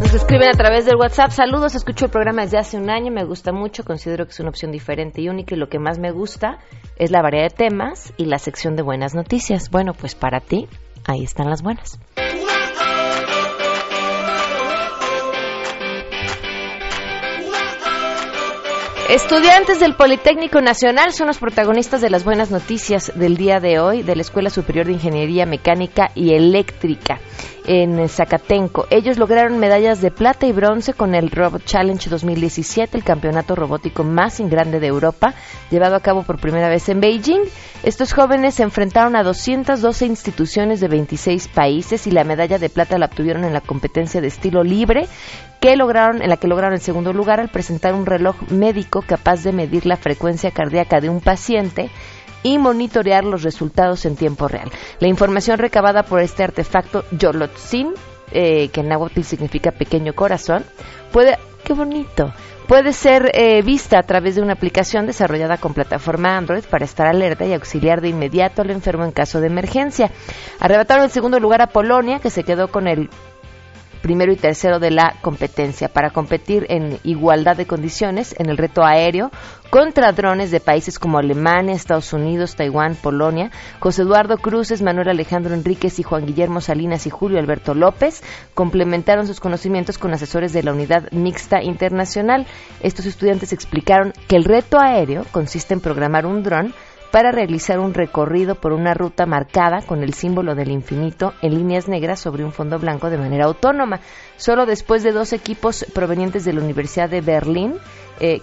Nos 0.00 0.12
escriben 0.12 0.48
a 0.48 0.52
través 0.56 0.84
del 0.84 0.96
WhatsApp. 0.96 1.30
Saludos, 1.30 1.74
escucho 1.74 2.04
el 2.04 2.10
programa 2.10 2.42
desde 2.42 2.58
hace 2.58 2.76
un 2.76 2.90
año, 2.90 3.10
me 3.10 3.24
gusta 3.24 3.52
mucho, 3.52 3.82
considero 3.82 4.26
que 4.26 4.32
es 4.32 4.40
una 4.40 4.50
opción 4.50 4.70
diferente 4.70 5.22
y 5.22 5.28
única 5.28 5.54
y 5.54 5.58
lo 5.58 5.68
que 5.68 5.78
más 5.78 5.98
me 5.98 6.12
gusta 6.12 6.58
es 6.96 7.10
la 7.10 7.22
variedad 7.22 7.48
de 7.48 7.68
temas 7.68 8.12
y 8.16 8.26
la 8.26 8.38
sección 8.38 8.76
de 8.76 8.82
buenas 8.82 9.14
noticias. 9.14 9.70
Bueno, 9.70 9.94
pues 9.94 10.14
para 10.14 10.40
ti, 10.40 10.68
ahí 11.06 11.24
están 11.24 11.48
las 11.48 11.62
buenas. 11.62 11.98
Estudiantes 19.08 19.78
del 19.78 19.94
Politécnico 19.94 20.60
Nacional 20.60 21.12
son 21.12 21.28
los 21.28 21.38
protagonistas 21.38 22.00
de 22.00 22.10
las 22.10 22.24
buenas 22.24 22.50
noticias 22.50 23.12
del 23.14 23.36
día 23.36 23.60
de 23.60 23.78
hoy 23.78 24.02
de 24.02 24.16
la 24.16 24.22
Escuela 24.22 24.50
Superior 24.50 24.84
de 24.84 24.94
Ingeniería 24.94 25.46
Mecánica 25.46 26.10
y 26.16 26.34
Eléctrica 26.34 27.20
en 27.66 28.08
Zacatenco. 28.08 28.86
Ellos 28.90 29.18
lograron 29.18 29.58
medallas 29.58 30.00
de 30.00 30.10
plata 30.10 30.46
y 30.46 30.52
bronce 30.52 30.94
con 30.94 31.14
el 31.14 31.30
Robot 31.30 31.64
Challenge 31.64 32.08
2017, 32.08 32.96
el 32.96 33.04
campeonato 33.04 33.54
robótico 33.54 34.04
más 34.04 34.40
grande 34.40 34.80
de 34.80 34.86
Europa, 34.86 35.34
llevado 35.70 35.96
a 35.96 36.00
cabo 36.00 36.22
por 36.22 36.38
primera 36.40 36.68
vez 36.68 36.88
en 36.88 37.00
Beijing. 37.00 37.42
Estos 37.82 38.12
jóvenes 38.12 38.54
se 38.54 38.62
enfrentaron 38.62 39.16
a 39.16 39.22
212 39.22 40.06
instituciones 40.06 40.80
de 40.80 40.88
26 40.88 41.48
países 41.48 42.06
y 42.06 42.10
la 42.10 42.24
medalla 42.24 42.58
de 42.58 42.70
plata 42.70 42.98
la 42.98 43.06
obtuvieron 43.06 43.44
en 43.44 43.52
la 43.52 43.60
competencia 43.60 44.20
de 44.20 44.28
estilo 44.28 44.62
libre 44.62 45.06
que 45.60 45.76
lograron, 45.76 46.22
en 46.22 46.28
la 46.28 46.36
que 46.36 46.48
lograron 46.48 46.74
el 46.74 46.80
segundo 46.80 47.12
lugar 47.12 47.40
al 47.40 47.48
presentar 47.48 47.94
un 47.94 48.06
reloj 48.06 48.36
médico 48.50 49.02
capaz 49.02 49.42
de 49.42 49.52
medir 49.52 49.86
la 49.86 49.96
frecuencia 49.96 50.50
cardíaca 50.50 51.00
de 51.00 51.08
un 51.08 51.20
paciente 51.20 51.90
y 52.46 52.58
monitorear 52.58 53.24
los 53.24 53.42
resultados 53.42 54.06
en 54.06 54.14
tiempo 54.14 54.46
real. 54.46 54.70
La 55.00 55.08
información 55.08 55.58
recabada 55.58 56.04
por 56.04 56.20
este 56.20 56.44
artefacto 56.44 57.04
Yolotzin, 57.10 57.92
eh, 58.30 58.68
que 58.68 58.82
en 58.82 58.88
náhuatl 58.88 59.22
significa 59.22 59.72
pequeño 59.72 60.14
corazón, 60.14 60.64
puede, 61.10 61.38
qué 61.64 61.72
bonito, 61.72 62.32
puede 62.68 62.92
ser 62.92 63.32
eh, 63.34 63.62
vista 63.62 63.98
a 63.98 64.04
través 64.04 64.36
de 64.36 64.42
una 64.42 64.52
aplicación 64.52 65.06
desarrollada 65.06 65.56
con 65.56 65.74
plataforma 65.74 66.36
Android 66.36 66.62
para 66.70 66.84
estar 66.84 67.08
alerta 67.08 67.44
y 67.44 67.52
auxiliar 67.52 68.00
de 68.00 68.10
inmediato 68.10 68.62
al 68.62 68.70
enfermo 68.70 69.04
en 69.04 69.10
caso 69.10 69.40
de 69.40 69.48
emergencia. 69.48 70.12
Arrebataron 70.60 71.04
en 71.04 71.10
segundo 71.10 71.40
lugar 71.40 71.62
a 71.62 71.70
Polonia, 71.70 72.20
que 72.20 72.30
se 72.30 72.44
quedó 72.44 72.68
con 72.68 72.86
el 72.86 73.10
primero 74.06 74.30
y 74.32 74.36
tercero 74.36 74.78
de 74.78 74.92
la 74.92 75.16
competencia 75.20 75.88
para 75.88 76.10
competir 76.10 76.64
en 76.68 77.00
igualdad 77.02 77.56
de 77.56 77.66
condiciones 77.66 78.36
en 78.38 78.48
el 78.48 78.56
reto 78.56 78.84
aéreo 78.84 79.32
contra 79.68 80.12
drones 80.12 80.52
de 80.52 80.60
países 80.60 81.00
como 81.00 81.18
Alemania, 81.18 81.74
Estados 81.74 82.12
Unidos, 82.12 82.54
Taiwán, 82.54 82.94
Polonia. 82.94 83.50
José 83.80 84.02
Eduardo 84.02 84.38
Cruces, 84.38 84.80
Manuel 84.80 85.08
Alejandro 85.08 85.54
Enríquez 85.54 85.98
y 85.98 86.04
Juan 86.04 86.24
Guillermo 86.24 86.60
Salinas 86.60 87.04
y 87.08 87.10
Julio 87.10 87.40
Alberto 87.40 87.74
López 87.74 88.22
complementaron 88.54 89.26
sus 89.26 89.40
conocimientos 89.40 89.98
con 89.98 90.14
asesores 90.14 90.52
de 90.52 90.62
la 90.62 90.72
Unidad 90.72 91.10
Mixta 91.10 91.60
Internacional. 91.60 92.46
Estos 92.84 93.06
estudiantes 93.06 93.52
explicaron 93.52 94.12
que 94.28 94.36
el 94.36 94.44
reto 94.44 94.78
aéreo 94.78 95.24
consiste 95.32 95.74
en 95.74 95.80
programar 95.80 96.26
un 96.26 96.44
dron 96.44 96.72
para 97.16 97.32
realizar 97.32 97.78
un 97.78 97.94
recorrido 97.94 98.56
por 98.56 98.74
una 98.74 98.92
ruta 98.92 99.24
marcada 99.24 99.80
con 99.80 100.02
el 100.02 100.12
símbolo 100.12 100.54
del 100.54 100.70
infinito 100.70 101.32
en 101.40 101.54
líneas 101.54 101.88
negras 101.88 102.20
sobre 102.20 102.44
un 102.44 102.52
fondo 102.52 102.78
blanco 102.78 103.08
de 103.08 103.16
manera 103.16 103.46
autónoma. 103.46 104.00
Solo 104.36 104.66
después 104.66 105.02
de 105.02 105.12
dos 105.12 105.32
equipos 105.32 105.86
provenientes 105.94 106.44
de 106.44 106.52
la 106.52 106.60
Universidad 106.60 107.08
de 107.08 107.22
Berlín, 107.22 107.76
eh, 108.20 108.42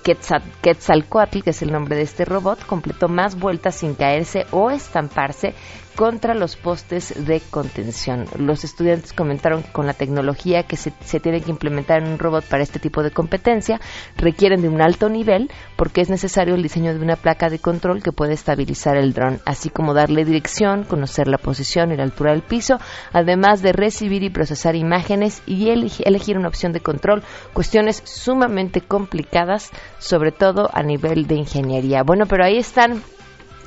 Quetzalcoatl, 0.64 1.44
que 1.44 1.52
es 1.52 1.62
el 1.62 1.72
nombre 1.72 1.96
de 1.96 2.02
este 2.02 2.26
robot, 2.26 2.66
completó 2.66 3.08
más 3.10 3.38
vueltas 3.38 3.76
sin 3.76 3.94
caerse 3.94 4.48
o 4.50 4.72
estamparse 4.72 5.54
contra 5.96 6.34
los 6.34 6.56
postes 6.56 7.26
de 7.26 7.40
contención. 7.40 8.26
Los 8.38 8.64
estudiantes 8.64 9.14
comentaron 9.14 9.64
que 9.64 9.72
con 9.72 9.86
la 9.86 9.94
tecnología 9.94 10.64
que 10.64 10.78
se, 10.78 10.94
se 11.04 11.20
tiene 11.20 11.42
que 11.42 11.52
implementar 11.52 12.02
en 12.02 12.10
un 12.10 12.20
robot 12.20 12.44
para 12.46 12.64
este 12.64 12.80
tipo 12.80 13.04
de 13.04 13.12
competencia 13.12 13.80
requieren 14.18 14.62
de 14.62 14.70
un 14.70 14.82
alto 14.82 15.10
nivel 15.10 15.50
porque 15.76 16.02
es 16.02 16.10
necesario 16.10 16.56
el 16.56 16.64
diseño 16.64 16.94
de 16.94 17.00
una 17.00 17.16
placa 17.16 17.50
de 17.50 17.60
control 17.60 18.02
que 18.02 18.12
puede 18.12 18.34
estabilizar 18.34 18.98
el 18.98 19.14
dron, 19.14 19.40
así 19.46 19.70
como 19.70 19.94
darle 19.94 20.26
dirección, 20.26 20.84
conocer 20.84 21.28
la 21.28 21.38
posición 21.38 21.92
y 21.92 21.98
la 21.98 22.04
altura 22.04 22.32
del 22.32 22.42
piso, 22.42 22.78
además 23.12 23.62
de 23.62 23.74
recibir 23.74 24.24
y 24.24 24.30
procesar 24.30 24.76
imágenes 24.76 25.42
y 25.46 25.70
elegir 25.70 26.38
una 26.38 26.48
opción 26.48 26.74
de 26.74 26.82
control, 26.82 27.24
cuestiones 27.54 28.02
sumamente 28.06 28.82
complicadas, 28.82 29.72
sobre 30.00 30.32
todo 30.32 30.70
a 30.74 30.84
nivel 30.84 31.28
de 31.28 31.36
ingeniería. 31.36 32.04
Bueno, 32.04 32.26
pero 32.26 32.46
ahí 32.46 32.58
están 32.58 33.02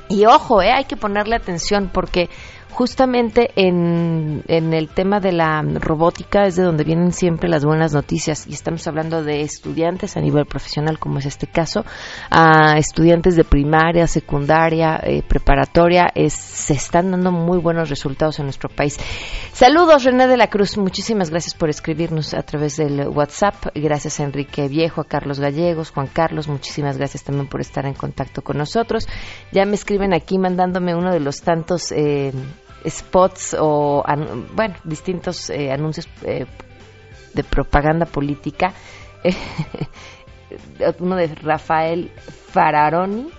y 0.09 0.25
ojo, 0.25 0.61
eh, 0.61 0.71
hay 0.71 0.85
que 0.85 0.95
ponerle 0.97 1.35
atención 1.35 1.89
porque 1.93 2.29
justamente 2.71 3.51
en, 3.55 4.43
en, 4.47 4.73
el 4.73 4.89
tema 4.89 5.19
de 5.19 5.31
la 5.31 5.61
robótica 5.61 6.45
es 6.45 6.55
de 6.55 6.63
donde 6.63 6.83
vienen 6.83 7.11
siempre 7.11 7.49
las 7.49 7.65
buenas 7.65 7.93
noticias 7.93 8.45
y 8.47 8.53
estamos 8.53 8.87
hablando 8.87 9.23
de 9.23 9.41
estudiantes 9.41 10.15
a 10.17 10.21
nivel 10.21 10.45
profesional 10.45 10.99
como 10.99 11.19
es 11.19 11.25
este 11.25 11.47
caso 11.47 11.85
a 12.29 12.77
estudiantes 12.77 13.35
de 13.35 13.43
primaria 13.43 14.05
secundaria 14.07 14.99
eh, 15.03 15.23
preparatoria 15.27 16.07
se 16.29 16.73
están 16.73 17.11
dando 17.11 17.31
muy 17.31 17.57
buenos 17.57 17.89
resultados 17.89 18.39
en 18.39 18.45
nuestro 18.45 18.69
país. 18.69 18.97
Saludos 19.53 20.03
René 20.03 20.27
de 20.27 20.37
la 20.37 20.47
Cruz 20.47 20.77
muchísimas 20.77 21.29
gracias 21.29 21.55
por 21.55 21.69
escribirnos 21.69 22.33
a 22.33 22.43
través 22.43 22.77
del 22.77 23.07
WhatsApp. 23.07 23.55
Gracias 23.73 24.19
a 24.19 24.23
Enrique 24.23 24.67
Viejo 24.67 25.01
a 25.01 25.05
Carlos 25.05 25.39
Gallegos 25.39 25.91
Juan 25.91 26.07
Carlos 26.07 26.47
muchísimas 26.47 26.97
gracias 26.97 27.23
también 27.23 27.47
por 27.47 27.61
estar 27.61 27.85
en 27.85 27.93
contacto 27.93 28.41
con 28.41 28.57
nosotros. 28.57 29.07
Ya 29.51 29.65
me 29.65 29.75
escriben 29.75 30.13
aquí 30.13 30.37
mandándome 30.37 30.95
uno 30.95 31.11
de 31.11 31.19
los 31.19 31.41
tantos 31.41 31.91
eh, 31.91 32.31
spots 32.89 33.55
o, 33.59 34.03
bueno, 34.53 34.75
distintos 34.83 35.49
eh, 35.49 35.71
anuncios 35.71 36.07
eh, 36.23 36.45
de 37.33 37.43
propaganda 37.43 38.05
política. 38.05 38.73
Uno 40.99 41.15
de 41.15 41.27
Rafael 41.27 42.11
Fararoni, 42.51 43.29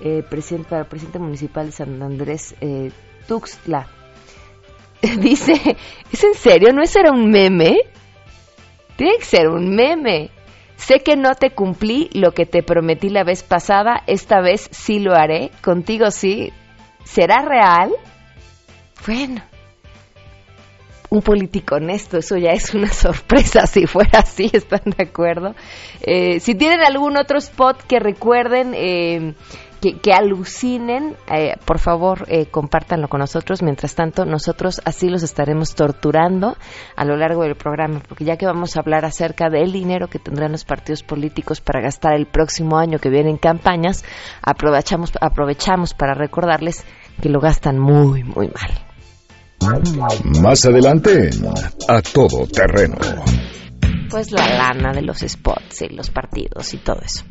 eh, 0.00 0.22
presidente, 0.28 1.18
municipal 1.18 1.66
de 1.66 1.72
San 1.72 2.02
Andrés 2.02 2.54
Tuxtla. 3.26 3.88
Dice, 5.18 5.76
¿es 6.12 6.24
en 6.24 6.34
serio? 6.34 6.72
¿No 6.72 6.82
es 6.82 6.94
era 6.94 7.10
un 7.10 7.30
meme? 7.30 7.76
Tiene 8.96 9.18
que 9.18 9.24
ser 9.24 9.48
un 9.48 9.74
meme. 9.74 10.30
Sé 10.76 11.00
que 11.00 11.16
no 11.16 11.34
te 11.34 11.50
cumplí 11.50 12.10
lo 12.12 12.32
que 12.32 12.46
te 12.46 12.62
prometí 12.62 13.08
la 13.08 13.24
vez 13.24 13.42
pasada, 13.42 14.02
esta 14.06 14.40
vez 14.40 14.68
sí 14.70 15.00
lo 15.00 15.14
haré, 15.14 15.50
contigo 15.62 16.10
sí. 16.10 16.52
¿Será 17.04 17.42
real? 17.42 17.92
Bueno, 19.06 19.40
un 21.10 21.22
político 21.22 21.76
honesto, 21.76 22.18
eso 22.18 22.36
ya 22.36 22.50
es 22.50 22.74
una 22.74 22.88
sorpresa 22.92 23.66
si 23.66 23.86
fuera 23.86 24.20
así, 24.20 24.50
¿están 24.52 24.82
de 24.96 25.04
acuerdo? 25.04 25.54
Eh, 26.00 26.40
si 26.40 26.54
tienen 26.54 26.80
algún 26.80 27.16
otro 27.16 27.38
spot 27.38 27.82
que 27.82 28.00
recuerden, 28.00 28.72
eh, 28.74 29.34
que, 30.02 30.12
alucinen, 30.12 31.14
eh, 31.32 31.54
por 31.64 31.78
favor 31.78 32.26
compártanlo 32.50 33.06
con 33.06 33.20
nosotros. 33.20 33.62
Mientras 33.62 33.94
tanto, 33.94 34.24
nosotros 34.24 34.80
así 34.84 35.08
los 35.08 35.22
estaremos 35.22 35.76
torturando 35.76 36.56
a 36.96 37.04
lo 37.04 37.16
largo 37.16 37.44
del 37.44 37.54
programa, 37.54 38.00
porque 38.00 38.24
ya 38.24 38.36
que 38.36 38.46
vamos 38.46 38.76
a 38.76 38.80
hablar 38.80 39.04
acerca 39.04 39.48
del 39.48 39.70
dinero 39.70 40.08
que 40.08 40.18
tendrán 40.18 40.50
los 40.50 40.64
partidos 40.64 41.04
políticos 41.04 41.60
para 41.60 41.80
gastar 41.80 42.14
el 42.14 42.26
próximo 42.26 42.78
año 42.78 42.98
que 42.98 43.10
viene 43.10 43.30
en 43.30 43.36
campañas, 43.36 44.04
aprovechamos, 44.42 45.12
aprovechamos 45.20 45.94
para 45.94 46.14
recordarles 46.14 46.84
que 47.22 47.28
lo 47.28 47.38
gastan 47.38 47.78
muy, 47.78 48.24
muy 48.24 48.48
mal. 48.48 48.85
Más 50.40 50.64
adelante, 50.64 51.30
a 51.88 52.02
todo 52.02 52.46
terreno. 52.46 52.96
Pues 54.10 54.30
la 54.30 54.48
lana 54.48 54.92
de 54.92 55.02
los 55.02 55.18
spots 55.18 55.82
y 55.82 55.88
los 55.88 56.10
partidos 56.10 56.72
y 56.74 56.76
todo 56.78 57.00
eso. 57.04 57.24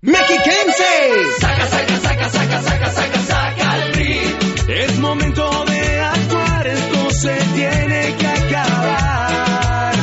¡Mexiquense! 0.00 1.38
Saca, 1.38 1.66
saca, 1.66 1.96
saca, 2.00 2.28
saca, 2.30 2.62
saca, 2.62 2.90
saca, 2.90 3.18
saca 3.20 3.76
el 3.84 3.92
PRI. 3.92 4.20
Es 4.68 4.98
momento 4.98 5.64
de 5.66 6.00
actuar, 6.00 6.66
esto 6.66 7.10
se 7.10 7.34
tiene 7.54 8.16
que 8.16 8.26
acabar. 8.26 9.94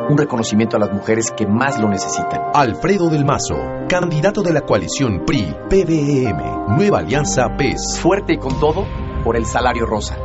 un 0.10 0.18
reconocimiento 0.18 0.78
a 0.78 0.80
las 0.80 0.92
mujeres 0.92 1.32
que 1.32 1.46
más 1.46 1.80
lo 1.80 1.88
necesitan. 1.90 2.52
Alfredo 2.54 3.10
del 3.10 3.26
Mazo, 3.26 3.56
candidato 3.88 4.42
de 4.42 4.54
la 4.54 4.62
coalición 4.62 5.26
PRI, 5.26 5.56
PDM, 5.70 6.76
Nueva 6.76 7.00
Alianza 7.00 7.48
PES. 7.58 8.00
Fuerte 8.00 8.34
y 8.34 8.38
con 8.38 8.60
todo 8.60 8.86
por 9.24 9.36
el 9.36 9.46
salario 9.46 9.86
rosa. 9.86 10.18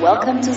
welcome 0.00 0.40
to 0.40 0.52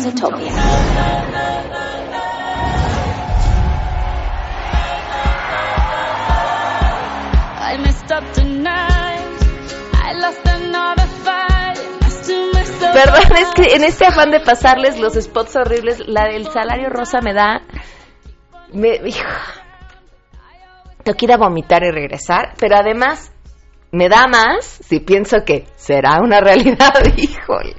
Perdón, 12.93 13.38
es 13.38 13.48
que 13.55 13.75
en 13.75 13.83
este 13.83 14.05
afán 14.05 14.29
de 14.29 14.39
pasarles 14.39 15.00
los 15.00 15.13
spots 15.13 15.55
horribles, 15.55 16.00
la 16.07 16.25
del 16.25 16.48
salario 16.48 16.89
rosa 16.89 17.22
me 17.22 17.33
da. 17.33 17.62
Me. 18.72 19.00
Hijo, 19.05 19.27
tengo 21.03 21.17
que 21.17 21.25
ir 21.25 21.33
a 21.33 21.38
vomitar 21.38 21.83
y 21.83 21.91
regresar, 21.91 22.53
pero 22.60 22.75
además 22.75 23.31
me 23.91 24.10
da 24.10 24.27
más 24.27 24.65
si 24.65 25.00
pienso 25.00 25.43
que 25.45 25.65
será 25.75 26.19
una 26.22 26.39
realidad, 26.39 26.93
híjole. 27.17 27.75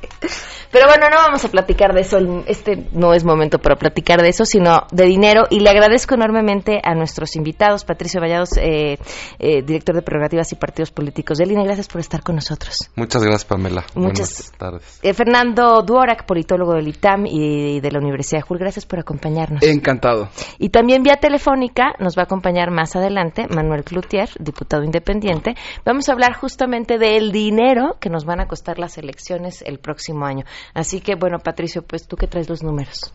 Pero 0.74 0.88
bueno, 0.88 1.06
no 1.08 1.18
vamos 1.18 1.44
a 1.44 1.48
platicar 1.50 1.94
de 1.94 2.00
eso. 2.00 2.18
Este 2.48 2.88
no 2.90 3.14
es 3.14 3.24
momento 3.24 3.60
para 3.60 3.76
platicar 3.76 4.20
de 4.20 4.30
eso, 4.30 4.44
sino 4.44 4.88
de 4.90 5.04
dinero. 5.04 5.44
Y 5.48 5.60
le 5.60 5.70
agradezco 5.70 6.16
enormemente 6.16 6.80
a 6.82 6.96
nuestros 6.96 7.36
invitados, 7.36 7.84
Patricio 7.84 8.20
Vallados, 8.20 8.56
eh, 8.56 8.98
eh, 9.38 9.62
director 9.62 9.94
de 9.94 10.02
prerrogativas 10.02 10.50
y 10.50 10.56
partidos 10.56 10.90
políticos 10.90 11.38
del 11.38 11.52
INE. 11.52 11.62
Gracias 11.62 11.86
por 11.86 12.00
estar 12.00 12.24
con 12.24 12.34
nosotros. 12.34 12.90
Muchas 12.96 13.22
gracias, 13.22 13.44
Pamela. 13.44 13.84
Muchas 13.94 14.50
Buenas 14.50 14.58
tardes. 14.58 14.98
Eh, 15.00 15.14
Fernando 15.14 15.80
Duorak, 15.82 16.26
politólogo 16.26 16.72
del 16.72 16.88
ITAM 16.88 17.26
y 17.26 17.78
de 17.78 17.92
la 17.92 18.00
Universidad 18.00 18.40
de 18.40 18.42
Jul. 18.42 18.58
Gracias 18.58 18.84
por 18.84 18.98
acompañarnos. 18.98 19.62
Encantado. 19.62 20.28
Y 20.58 20.70
también 20.70 21.04
vía 21.04 21.18
telefónica 21.18 21.94
nos 22.00 22.18
va 22.18 22.22
a 22.22 22.24
acompañar 22.24 22.72
más 22.72 22.96
adelante 22.96 23.46
Manuel 23.48 23.84
Cloutier, 23.84 24.28
diputado 24.40 24.82
independiente. 24.82 25.54
Vamos 25.84 26.08
a 26.08 26.12
hablar 26.14 26.34
justamente 26.34 26.98
del 26.98 27.30
dinero 27.30 27.96
que 28.00 28.10
nos 28.10 28.24
van 28.24 28.40
a 28.40 28.48
costar 28.48 28.80
las 28.80 28.98
elecciones 28.98 29.62
el 29.62 29.78
próximo 29.78 30.26
año. 30.26 30.44
Así 30.72 31.00
que, 31.00 31.14
bueno, 31.14 31.38
Patricio, 31.38 31.82
pues 31.82 32.06
tú 32.06 32.16
que 32.16 32.26
traes 32.26 32.48
los 32.48 32.62
números. 32.62 33.12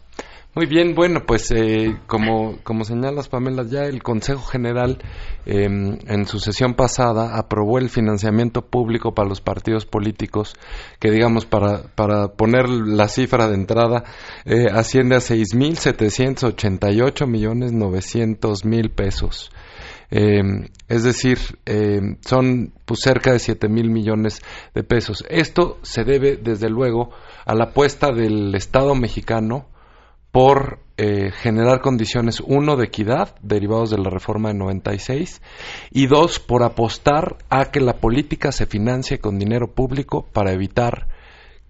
Muy 0.55 0.65
bien, 0.65 0.95
bueno, 0.95 1.27
pues 1.27 1.51
eh, 1.51 1.95
como, 2.07 2.57
como 2.63 2.83
señalas, 2.83 3.29
Pamela, 3.29 3.63
ya 3.69 3.83
el 3.83 4.01
Consejo 4.01 4.41
General 4.41 4.97
em, 5.45 5.99
en 6.07 6.25
su 6.25 6.39
sesión 6.39 6.73
pasada 6.73 7.37
aprobó 7.37 7.77
el 7.77 7.89
financiamiento 7.89 8.65
público 8.65 9.13
para 9.13 9.29
los 9.29 9.41
partidos 9.41 9.85
políticos, 9.85 10.55
que 10.99 11.11
digamos, 11.11 11.45
para, 11.45 11.83
para 11.93 12.29
poner 12.29 12.67
la 12.67 13.07
cifra 13.09 13.47
de 13.47 13.53
entrada, 13.53 14.05
eh, 14.43 14.65
asciende 14.73 15.17
a 15.17 15.19
6.788 15.19 17.27
millones 17.27 17.71
900 17.71 18.65
mil 18.65 18.89
pesos. 18.89 19.51
Em, 20.11 20.67
es 20.87 21.03
decir, 21.03 21.37
em, 21.65 22.17
son 22.21 22.73
pues, 22.85 23.01
cerca 23.01 23.31
de 23.31 23.39
7 23.39 23.69
mil 23.69 23.89
millones 23.91 24.41
de 24.73 24.83
pesos. 24.83 25.23
Esto 25.29 25.77
se 25.83 26.03
debe, 26.03 26.35
desde 26.37 26.69
luego, 26.69 27.11
a 27.45 27.53
la 27.53 27.65
apuesta 27.65 28.11
del 28.11 28.55
Estado 28.55 28.95
mexicano 28.95 29.67
por 30.31 30.79
eh, 30.97 31.31
generar 31.31 31.81
condiciones, 31.81 32.39
uno, 32.39 32.75
de 32.75 32.85
equidad, 32.85 33.35
derivados 33.41 33.89
de 33.89 33.97
la 33.97 34.09
reforma 34.09 34.49
de 34.49 34.55
96, 34.55 35.41
y 35.91 36.07
dos, 36.07 36.39
por 36.39 36.63
apostar 36.63 37.37
a 37.49 37.71
que 37.71 37.79
la 37.79 37.93
política 37.93 38.51
se 38.51 38.65
financie 38.65 39.19
con 39.19 39.39
dinero 39.39 39.73
público 39.73 40.27
para 40.33 40.51
evitar 40.51 41.07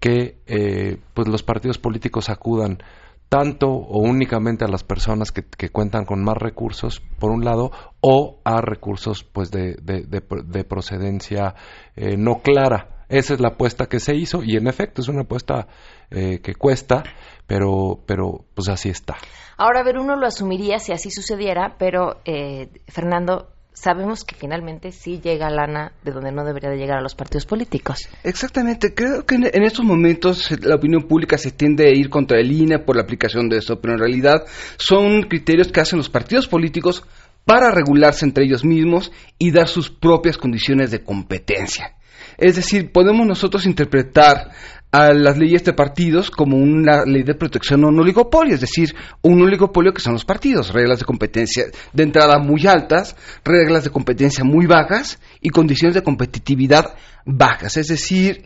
que 0.00 0.38
eh, 0.46 0.98
pues 1.14 1.28
los 1.28 1.42
partidos 1.42 1.78
políticos 1.78 2.28
acudan 2.30 2.82
tanto 3.30 3.68
o 3.68 4.00
únicamente 4.00 4.66
a 4.66 4.68
las 4.68 4.84
personas 4.84 5.32
que, 5.32 5.70
cuentan 5.70 6.04
con 6.04 6.22
más 6.22 6.36
recursos, 6.36 7.00
por 7.18 7.30
un 7.30 7.42
lado, 7.42 7.70
o 8.02 8.40
a 8.44 8.60
recursos 8.60 9.24
pues 9.24 9.50
de, 9.50 9.76
de, 9.80 10.64
procedencia 10.64 11.54
eh, 11.96 12.18
no 12.18 12.42
clara. 12.42 13.06
Esa 13.08 13.32
es 13.34 13.40
la 13.40 13.48
apuesta 13.48 13.86
que 13.86 14.00
se 14.00 14.14
hizo 14.14 14.42
y 14.44 14.56
en 14.56 14.66
efecto 14.66 15.00
es 15.00 15.08
una 15.08 15.22
apuesta 15.22 15.66
que 16.10 16.54
cuesta, 16.56 17.04
pero, 17.46 18.00
pero 18.06 18.44
pues 18.54 18.68
así 18.68 18.88
está. 18.88 19.16
Ahora, 19.60 19.80
a 19.80 19.82
ver, 19.82 19.98
uno 19.98 20.16
lo 20.16 20.26
asumiría 20.26 20.78
si 20.78 20.92
así 20.92 21.10
sucediera, 21.10 21.76
pero 21.78 22.22
eh, 22.24 22.70
Fernando, 22.88 23.52
sabemos 23.72 24.24
que 24.24 24.34
finalmente 24.34 24.92
sí 24.92 25.20
llega 25.22 25.50
lana 25.50 25.92
de 26.02 26.12
donde 26.12 26.32
no 26.32 26.44
debería 26.44 26.70
de 26.70 26.76
llegar 26.76 26.98
a 26.98 27.02
los 27.02 27.14
partidos 27.14 27.46
políticos. 27.46 28.08
Exactamente, 28.24 28.94
creo 28.94 29.24
que 29.24 29.36
en, 29.36 29.62
estos 29.64 29.84
momentos 29.84 30.50
la 30.62 30.76
opinión 30.76 31.04
pública 31.04 31.38
se 31.38 31.50
tiende 31.50 31.88
a 31.88 31.92
ir 31.92 32.10
contra 32.10 32.38
el 32.38 32.52
INE 32.52 32.78
por 32.80 32.96
la 32.96 33.02
aplicación 33.02 33.48
de 33.48 33.58
eso, 33.58 33.80
pero 33.80 33.94
en 33.94 34.00
realidad 34.00 34.44
son 34.76 35.22
criterios 35.22 35.68
que 35.68 35.80
hacen 35.80 35.98
los 35.98 36.10
partidos 36.10 36.48
políticos 36.48 37.04
para 37.44 37.70
regularse 37.70 38.24
entre 38.24 38.44
ellos 38.44 38.64
mismos 38.64 39.12
y 39.38 39.50
dar 39.50 39.68
sus 39.68 39.90
propias 39.90 40.36
condiciones 40.36 40.90
de 40.90 41.02
competencia. 41.02 41.96
Es 42.38 42.56
decir, 42.56 42.92
podemos 42.92 43.26
nosotros 43.26 43.66
interpretar 43.66 44.50
a 44.92 45.12
las 45.12 45.38
leyes 45.38 45.64
de 45.64 45.72
partidos 45.72 46.30
como 46.30 46.56
una 46.56 47.04
ley 47.04 47.22
de 47.22 47.34
protección 47.34 47.84
a 47.84 47.88
un 47.88 48.00
oligopolio, 48.00 48.54
es 48.54 48.60
decir, 48.60 48.94
un 49.22 49.40
oligopolio 49.42 49.92
que 49.92 50.00
son 50.00 50.14
los 50.14 50.24
partidos, 50.24 50.72
reglas 50.72 50.98
de 50.98 51.04
competencia 51.04 51.66
de 51.92 52.02
entrada 52.02 52.38
muy 52.38 52.66
altas, 52.66 53.16
reglas 53.44 53.84
de 53.84 53.90
competencia 53.90 54.44
muy 54.44 54.66
bajas 54.66 55.20
y 55.40 55.50
condiciones 55.50 55.94
de 55.94 56.02
competitividad 56.02 56.94
bajas, 57.24 57.76
es 57.76 57.86
decir, 57.86 58.44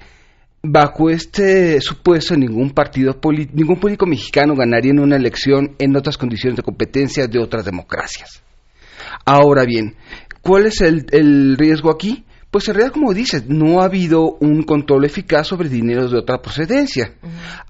bajo 0.62 1.10
este 1.10 1.80
supuesto 1.80 2.36
ningún 2.36 2.70
partido 2.70 3.18
ningún 3.52 3.78
político 3.78 4.06
mexicano 4.06 4.54
ganaría 4.54 4.92
en 4.92 5.00
una 5.00 5.16
elección 5.16 5.76
en 5.78 5.94
otras 5.94 6.16
condiciones 6.16 6.56
de 6.56 6.62
competencia 6.62 7.26
de 7.26 7.38
otras 7.38 7.64
democracias. 7.64 8.42
Ahora 9.26 9.64
bien, 9.64 9.96
¿cuál 10.42 10.66
es 10.66 10.80
el 10.80 11.56
riesgo 11.56 11.90
aquí? 11.90 12.24
Pues 12.54 12.68
en 12.68 12.75
realidad, 12.75 12.92
como 12.92 13.12
dices, 13.12 13.46
no 13.49 13.80
ha 13.80 13.87
habido 13.87 14.37
un 14.38 14.62
control 14.62 15.04
eficaz 15.04 15.49
sobre 15.49 15.68
dineros 15.68 16.12
de 16.12 16.18
otra 16.18 16.40
procedencia. 16.40 17.14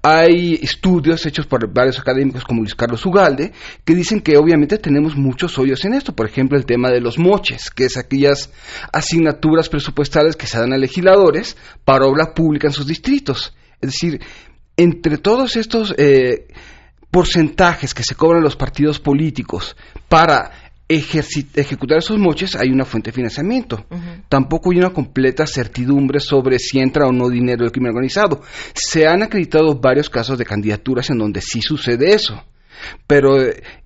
Hay 0.03 0.59
estudios 0.61 1.25
hechos 1.25 1.47
por 1.47 1.73
varios 1.73 1.97
académicos 1.97 2.43
como 2.43 2.59
Luis 2.59 2.75
Carlos 2.75 3.03
Ugalde 3.03 3.51
que 3.83 3.95
dicen 3.95 4.21
que 4.21 4.37
obviamente 4.37 4.77
tenemos 4.77 5.15
muchos 5.15 5.57
hoyos 5.57 5.83
en 5.85 5.95
esto. 5.95 6.15
Por 6.15 6.27
ejemplo, 6.27 6.55
el 6.55 6.67
tema 6.67 6.91
de 6.91 7.01
los 7.01 7.17
moches, 7.17 7.71
que 7.71 7.85
es 7.85 7.97
aquellas 7.97 8.51
asignaturas 8.93 9.69
presupuestales 9.69 10.35
que 10.35 10.45
se 10.45 10.59
dan 10.59 10.71
a 10.71 10.77
legisladores 10.77 11.57
para 11.83 12.05
obra 12.05 12.35
pública 12.35 12.67
en 12.67 12.73
sus 12.73 12.85
distritos. 12.85 13.55
Es 13.81 13.89
decir, 13.89 14.21
entre 14.77 15.17
todos 15.17 15.55
estos 15.55 15.95
eh, 15.97 16.45
porcentajes 17.09 17.95
que 17.95 18.03
se 18.03 18.13
cobran 18.13 18.43
los 18.43 18.55
partidos 18.55 18.99
políticos 18.99 19.75
para 20.07 20.51
ejecutar 20.87 21.97
esos 21.97 22.17
moches 22.19 22.55
hay 22.55 22.69
una 22.69 22.85
fuente 22.85 23.09
de 23.09 23.15
financiamiento. 23.15 23.85
Tampoco 24.29 24.71
hay 24.71 24.77
una 24.77 24.91
completa 24.91 25.47
certidumbre 25.47 26.19
sobre 26.19 26.59
si 26.59 26.79
entra 26.79 27.07
o 27.07 27.11
no 27.11 27.29
dinero 27.29 27.63
del 27.63 27.71
crimen 27.71 27.91
organizado. 27.91 28.41
Se 28.73 29.07
han 29.07 29.23
acreditado 29.23 29.79
varios 29.79 30.09
casos 30.09 30.37
de 30.37 30.45
candidaturas 30.45 31.09
en 31.09 31.17
donde 31.17 31.41
sí 31.41 31.61
sucede 31.61 32.13
eso. 32.13 32.43
Pero, 33.07 33.37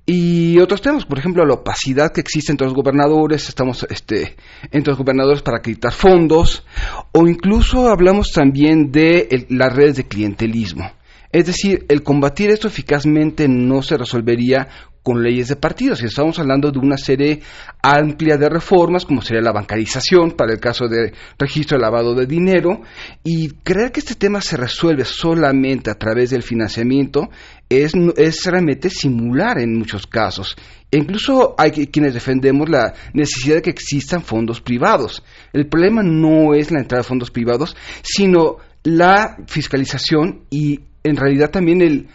y 0.06 0.60
otros 0.60 0.82
temas, 0.82 1.06
por 1.06 1.20
ejemplo, 1.20 1.46
la 1.46 1.54
opacidad 1.54 2.12
que 2.12 2.22
existe 2.22 2.52
entre 2.52 2.66
los 2.66 2.74
gobernadores, 2.74 3.48
estamos 3.48 3.86
este, 3.90 4.36
entre 4.72 4.92
los 4.92 4.98
gobernadores 4.98 5.42
para 5.42 5.58
acreditar 5.58 5.94
fondos, 5.94 6.66
o 7.12 7.28
incluso 7.28 7.88
hablamos 7.90 8.32
también 8.32 8.92
de 8.92 9.46
las 9.50 9.74
redes 9.74 9.98
de 9.98 10.08
clientelismo. 10.08 10.92
Es 11.32 11.46
decir, 11.46 11.86
el 11.90 12.02
combatir 12.02 12.50
esto 12.50 12.68
eficazmente 12.68 13.48
no 13.48 13.84
se 13.84 13.98
resolvería 13.98 14.68
con 15.10 15.24
leyes 15.24 15.48
de 15.48 15.56
partidos. 15.56 16.04
Y 16.04 16.06
estamos 16.06 16.38
hablando 16.38 16.72
de 16.72 16.78
una 16.78 16.96
serie 16.96 17.42
amplia 17.82 18.38
de 18.38 18.48
reformas, 18.48 19.06
como 19.06 19.24
sería 19.24 19.42
la 19.42 19.52
bancarización 19.52 20.34
para 20.34 20.54
el 20.54 20.60
caso 20.60 20.88
de 20.88 21.14
registro 21.40 21.80
de 21.80 21.82
lavado 21.82 22.14
de 22.14 22.28
dinero. 22.28 22.84
Y 23.24 23.50
creer 23.64 23.92
que 23.92 24.02
este 24.02 24.14
tema 24.14 24.40
se 24.40 24.56
resuelve 24.56 25.06
solamente 25.06 25.90
a 25.90 25.96
través 25.96 26.30
del 26.30 26.44
financiamiento 26.44 27.32
es, 27.68 27.94
es 28.18 28.46
realmente 28.46 28.92
simular 28.92 29.58
en 29.58 29.80
muchos 29.80 30.06
casos. 30.06 30.56
E 30.92 31.00
incluso 31.00 31.56
hay 31.58 31.72
quienes 31.72 32.14
defendemos 32.14 32.70
la 32.70 32.94
necesidad 33.12 33.56
de 33.56 33.62
que 33.64 33.72
existan 33.72 34.22
fondos 34.22 34.62
privados. 34.62 35.24
El 35.54 35.66
problema 35.66 36.04
no 36.04 36.54
es 36.54 36.70
la 36.70 36.82
entrada 36.82 37.02
de 37.02 37.08
fondos 37.08 37.32
privados, 37.32 37.76
sino 38.04 38.58
la 38.84 39.38
fiscalización 39.48 40.42
y 40.52 40.82
en 41.04 41.16
realidad 41.16 41.50
también 41.50 41.82
el 41.82 42.10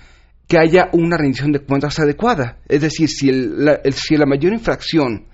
que 0.46 0.58
haya 0.58 0.88
una 0.92 1.16
rendición 1.16 1.52
de 1.52 1.60
cuentas 1.60 1.98
adecuada. 1.98 2.58
Es 2.68 2.82
decir, 2.82 3.08
si, 3.08 3.30
la, 3.32 3.80
si 3.90 4.16
la 4.16 4.26
mayor 4.26 4.52
infracción, 4.52 5.26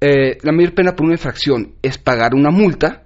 eh, 0.00 0.38
la 0.42 0.52
mayor 0.52 0.74
pena 0.74 0.94
por 0.94 1.06
una 1.06 1.14
infracción 1.14 1.74
es 1.82 1.98
pagar 1.98 2.34
una 2.34 2.50
multa, 2.50 3.02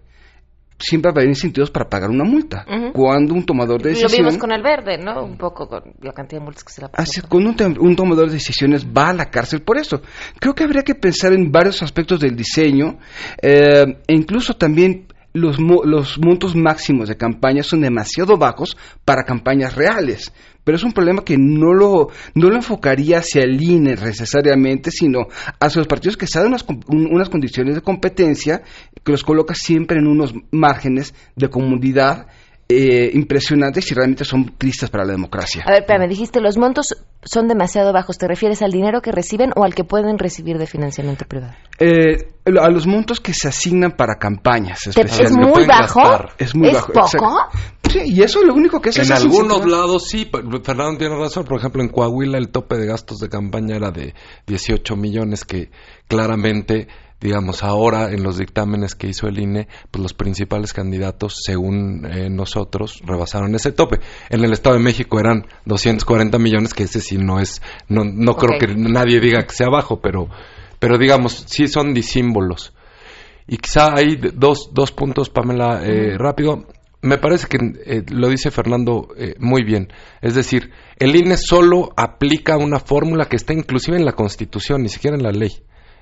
siempre 0.78 1.10
va 1.10 1.14
a 1.14 1.20
haber 1.20 1.28
incentivos 1.28 1.70
para 1.70 1.88
pagar 1.88 2.10
una 2.10 2.24
multa. 2.24 2.64
Cuando 2.92 3.34
un 3.34 3.44
tomador 3.44 3.82
de 3.82 3.90
decisiones... 3.90 4.18
Lo 4.18 4.24
vimos 4.24 4.38
con 4.38 4.52
el 4.52 4.62
verde, 4.62 4.98
¿no? 4.98 5.24
Un 5.24 5.38
poco 5.38 5.68
con 5.68 5.82
la 6.00 6.12
cantidad 6.12 6.40
de 6.40 6.44
multas 6.44 6.64
que 6.64 6.72
se 6.72 6.82
le 6.82 6.88
Así, 6.92 7.20
cuando 7.22 7.54
un, 7.80 7.96
tomador 7.96 8.28
de 8.28 8.34
decisiones 8.34 8.86
va 8.86 9.08
a 9.08 9.14
la 9.14 9.30
cárcel 9.30 9.62
por 9.62 9.78
eso. 9.78 10.02
Creo 10.38 10.54
que 10.54 10.64
habría 10.64 10.82
que 10.82 10.94
pensar 10.94 11.32
en 11.32 11.50
varios 11.50 11.82
aspectos 11.82 12.20
del 12.20 12.36
diseño 12.36 12.98
eh, 13.40 14.02
e 14.06 14.14
incluso 14.14 14.54
también 14.54 15.06
los, 15.32 15.58
los 15.58 16.18
montos 16.18 16.54
máximos 16.54 17.08
de 17.08 17.16
campaña 17.16 17.62
son 17.62 17.82
demasiado 17.82 18.36
bajos 18.36 18.76
para 19.04 19.24
campañas 19.24 19.74
reales. 19.74 20.32
Pero 20.66 20.74
es 20.74 20.82
un 20.82 20.90
problema 20.90 21.22
que 21.22 21.36
no 21.38 21.72
lo, 21.72 22.08
no 22.34 22.50
lo 22.50 22.56
enfocaría 22.56 23.18
hacia 23.18 23.42
el 23.42 23.62
INE 23.62 23.94
necesariamente, 23.94 24.90
sino 24.90 25.28
hacia 25.60 25.78
los 25.78 25.86
partidos 25.86 26.16
que 26.16 26.26
se 26.26 26.40
dan 26.40 26.48
unas, 26.48 26.66
unas 26.88 27.28
condiciones 27.28 27.76
de 27.76 27.82
competencia 27.82 28.62
que 29.04 29.12
los 29.12 29.22
coloca 29.22 29.54
siempre 29.54 29.98
en 29.98 30.08
unos 30.08 30.34
márgenes 30.50 31.14
de 31.36 31.48
comunidad 31.48 32.26
eh, 32.68 33.12
impresionantes 33.14 33.88
y 33.92 33.94
realmente 33.94 34.24
son 34.24 34.56
tristes 34.58 34.90
para 34.90 35.04
la 35.04 35.12
democracia. 35.12 35.62
A 35.68 35.70
ver, 35.70 35.84
pero 35.86 36.00
me 36.00 36.08
dijiste, 36.08 36.40
los 36.40 36.58
montos 36.58 36.96
son 37.22 37.46
demasiado 37.46 37.92
bajos. 37.92 38.18
¿Te 38.18 38.26
refieres 38.26 38.60
al 38.60 38.72
dinero 38.72 39.02
que 39.02 39.12
reciben 39.12 39.52
o 39.54 39.62
al 39.62 39.72
que 39.72 39.84
pueden 39.84 40.18
recibir 40.18 40.58
de 40.58 40.66
financiamiento 40.66 41.26
privado? 41.26 41.54
Eh, 41.78 42.28
a 42.60 42.68
los 42.68 42.88
montos 42.88 43.20
que 43.20 43.34
se 43.34 43.46
asignan 43.46 43.92
para 43.92 44.16
campañas. 44.16 44.80
¿Es 44.88 45.30
muy 45.30 45.64
bajo? 45.64 46.00
Es 46.38 46.56
muy 46.56 46.72
bajo. 46.72 46.92
poco? 46.92 47.36
Sí, 48.04 48.12
y 48.14 48.22
eso 48.22 48.40
es 48.40 48.46
lo 48.46 48.54
único 48.54 48.80
que 48.80 48.90
es. 48.90 48.98
En 48.98 49.12
algunos 49.12 49.66
lados 49.66 50.08
sí, 50.08 50.28
Fernando 50.62 50.98
tiene 50.98 51.16
razón. 51.16 51.44
Por 51.44 51.58
ejemplo, 51.58 51.82
en 51.82 51.88
Coahuila 51.88 52.38
el 52.38 52.48
tope 52.50 52.76
de 52.76 52.86
gastos 52.86 53.18
de 53.18 53.28
campaña 53.28 53.76
era 53.76 53.90
de 53.90 54.14
18 54.46 54.96
millones 54.96 55.44
que 55.44 55.70
claramente 56.08 56.88
digamos, 57.20 57.62
ahora 57.62 58.12
en 58.12 58.22
los 58.22 58.36
dictámenes 58.38 58.94
que 58.94 59.08
hizo 59.08 59.26
el 59.26 59.38
INE, 59.38 59.68
pues 59.90 60.02
los 60.02 60.12
principales 60.12 60.72
candidatos, 60.72 61.40
según 61.44 62.04
eh, 62.04 62.28
nosotros, 62.28 63.00
rebasaron 63.04 63.54
ese 63.54 63.72
tope. 63.72 64.00
En 64.28 64.44
el 64.44 64.52
Estado 64.52 64.76
de 64.76 64.82
México 64.82 65.18
eran 65.18 65.46
240 65.64 66.38
millones, 66.38 66.74
que 66.74 66.84
ese 66.84 67.00
sí 67.00 67.16
no 67.16 67.40
es, 67.40 67.62
no, 67.88 68.04
no 68.04 68.36
creo 68.36 68.58
que 68.58 68.74
nadie 68.76 69.18
diga 69.20 69.44
que 69.46 69.54
sea 69.54 69.68
bajo, 69.68 70.00
pero, 70.00 70.28
pero 70.78 70.98
digamos, 70.98 71.46
sí 71.48 71.68
son 71.68 71.94
disímbolos. 71.94 72.74
Y 73.48 73.58
quizá 73.58 73.94
hay 73.94 74.16
dos, 74.16 74.70
dos 74.72 74.92
puntos, 74.92 75.30
Pamela, 75.30 75.80
eh, 75.84 76.18
rápido. 76.18 76.66
Me 77.02 77.18
parece 77.18 77.46
que 77.46 77.58
eh, 77.84 78.02
lo 78.10 78.28
dice 78.28 78.50
Fernando 78.50 79.08
muy 79.38 79.62
bien. 79.62 79.92
Es 80.22 80.34
decir, 80.34 80.70
el 80.98 81.14
INE 81.14 81.36
solo 81.36 81.92
aplica 81.96 82.56
una 82.56 82.80
fórmula 82.80 83.26
que 83.26 83.36
está 83.36 83.52
inclusive 83.52 83.96
en 83.96 84.04
la 84.04 84.12
Constitución, 84.12 84.82
ni 84.82 84.88
siquiera 84.88 85.16
en 85.16 85.22
la 85.22 85.30
ley. 85.30 85.52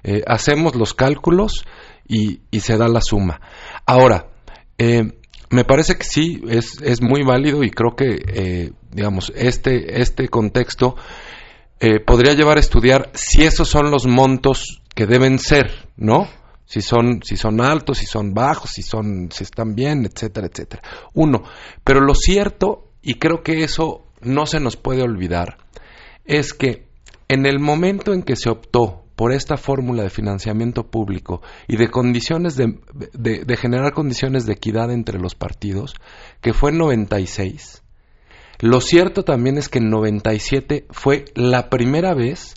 Eh, 0.06 0.22
hacemos 0.26 0.74
los 0.76 0.92
cálculos 0.92 1.64
y, 2.06 2.40
se 2.60 2.76
da 2.76 2.88
la 2.88 3.00
suma. 3.00 3.40
Ahora, 3.86 4.28
eh, 4.76 5.14
me 5.50 5.64
parece 5.64 5.96
que 5.96 6.04
sí, 6.04 6.42
es, 6.48 6.82
es 6.82 7.00
muy 7.00 7.22
válido 7.22 7.64
y 7.64 7.70
creo 7.70 7.96
que, 7.96 8.22
eh, 8.26 8.72
digamos, 8.90 9.32
este, 9.34 10.02
este 10.02 10.28
contexto 10.28 10.96
eh, 11.80 12.00
podría 12.00 12.34
llevar 12.34 12.58
a 12.58 12.60
estudiar 12.60 13.10
si 13.14 13.44
esos 13.44 13.68
son 13.68 13.90
los 13.90 14.06
montos 14.06 14.82
que 14.94 15.06
deben 15.06 15.38
ser, 15.38 15.88
¿no? 15.96 16.28
Si 16.64 16.80
son, 16.80 17.22
si 17.22 17.36
son 17.36 17.60
altos, 17.60 17.98
si 17.98 18.06
son 18.06 18.32
bajos, 18.32 18.70
si 18.70 18.82
son, 18.82 19.30
si 19.30 19.44
están 19.44 19.74
bien, 19.74 20.06
etcétera, 20.06 20.46
etcétera. 20.46 20.82
Uno. 21.12 21.42
Pero 21.84 22.00
lo 22.00 22.14
cierto, 22.14 22.90
y 23.02 23.14
creo 23.14 23.42
que 23.42 23.64
eso 23.64 24.06
no 24.20 24.46
se 24.46 24.60
nos 24.60 24.76
puede 24.76 25.02
olvidar, 25.02 25.58
es 26.24 26.54
que 26.54 26.88
en 27.28 27.46
el 27.46 27.58
momento 27.60 28.12
en 28.14 28.22
que 28.22 28.36
se 28.36 28.50
optó 28.50 29.04
por 29.16 29.32
esta 29.32 29.56
fórmula 29.56 30.02
de 30.02 30.10
financiamiento 30.10 30.90
público 30.90 31.42
y 31.68 31.76
de 31.76 31.88
condiciones 31.88 32.56
de, 32.56 32.80
de, 33.12 33.44
de 33.44 33.56
generar 33.56 33.92
condiciones 33.92 34.46
de 34.46 34.54
equidad 34.54 34.90
entre 34.90 35.20
los 35.20 35.34
partidos, 35.34 35.94
que 36.40 36.52
fue 36.52 36.70
en 36.70 36.78
96, 36.78 37.84
lo 38.60 38.80
cierto 38.80 39.24
también 39.24 39.58
es 39.58 39.68
que 39.68 39.78
en 39.78 39.90
97 39.90 40.86
fue 40.90 41.26
la 41.34 41.68
primera 41.68 42.14
vez 42.14 42.54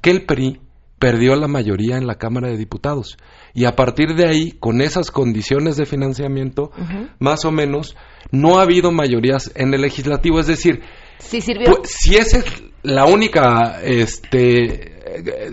que 0.00 0.10
el 0.10 0.24
PRI 0.24 0.60
perdió 0.98 1.34
la 1.34 1.48
mayoría 1.48 1.96
en 1.96 2.06
la 2.06 2.16
Cámara 2.16 2.48
de 2.48 2.56
Diputados. 2.56 3.16
Y 3.54 3.64
a 3.64 3.76
partir 3.76 4.14
de 4.14 4.26
ahí, 4.28 4.52
con 4.52 4.80
esas 4.80 5.10
condiciones 5.10 5.76
de 5.76 5.86
financiamiento, 5.86 6.70
más 7.18 7.44
o 7.44 7.50
menos, 7.50 7.96
no 8.30 8.58
ha 8.58 8.62
habido 8.62 8.92
mayorías 8.92 9.50
en 9.54 9.74
el 9.74 9.82
legislativo. 9.82 10.40
Es 10.40 10.46
decir, 10.46 10.82
Sí 11.18 11.40
sirvió. 11.40 11.66
pues, 11.66 11.90
si 11.90 12.16
esa 12.16 12.38
es 12.38 12.62
la 12.82 13.04
única, 13.04 13.80
este, 13.82 15.00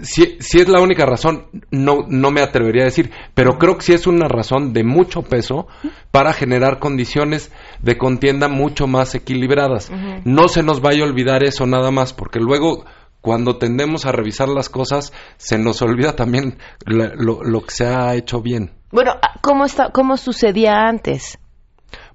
si, 0.04 0.38
si 0.40 0.60
es 0.60 0.68
la 0.68 0.80
única 0.80 1.06
razón, 1.06 1.48
no, 1.72 2.06
no 2.08 2.32
me 2.32 2.42
atrevería 2.42 2.84
a 2.84 2.86
decir, 2.86 3.12
pero 3.34 3.58
creo 3.58 3.78
que 3.78 3.84
sí 3.84 3.94
es 3.94 4.08
una 4.08 4.28
razón 4.28 4.74
de 4.74 4.84
mucho 4.84 5.24
peso 5.24 5.68
para 6.12 6.34
generar 6.34 6.80
condiciones 6.80 7.52
de 7.82 7.98
contienda 7.98 8.48
mucho 8.48 8.88
más 8.88 9.16
equilibradas. 9.16 9.92
No 10.24 10.48
se 10.48 10.64
nos 10.64 10.82
vaya 10.82 11.04
a 11.04 11.08
olvidar 11.08 11.44
eso 11.44 11.66
nada 11.66 11.92
más, 11.92 12.14
porque 12.14 12.40
luego 12.40 12.86
cuando 13.22 13.58
tendemos 13.58 14.06
a 14.06 14.12
revisar 14.12 14.48
las 14.50 14.70
cosas, 14.70 15.12
se 15.38 15.58
nos 15.58 15.82
olvida 15.82 16.16
también 16.16 16.58
la- 16.86 17.14
lo, 17.16 17.44
lo 17.44 17.62
que 17.62 17.72
se 17.72 17.86
ha 17.88 18.16
hecho 18.16 18.42
bien. 18.42 18.72
Bueno, 18.92 19.12
ah, 19.22 19.40
¿cómo, 19.42 19.66
está, 19.66 19.90
¿cómo 19.92 20.16
sucedía 20.18 20.88
antes? 20.88 21.38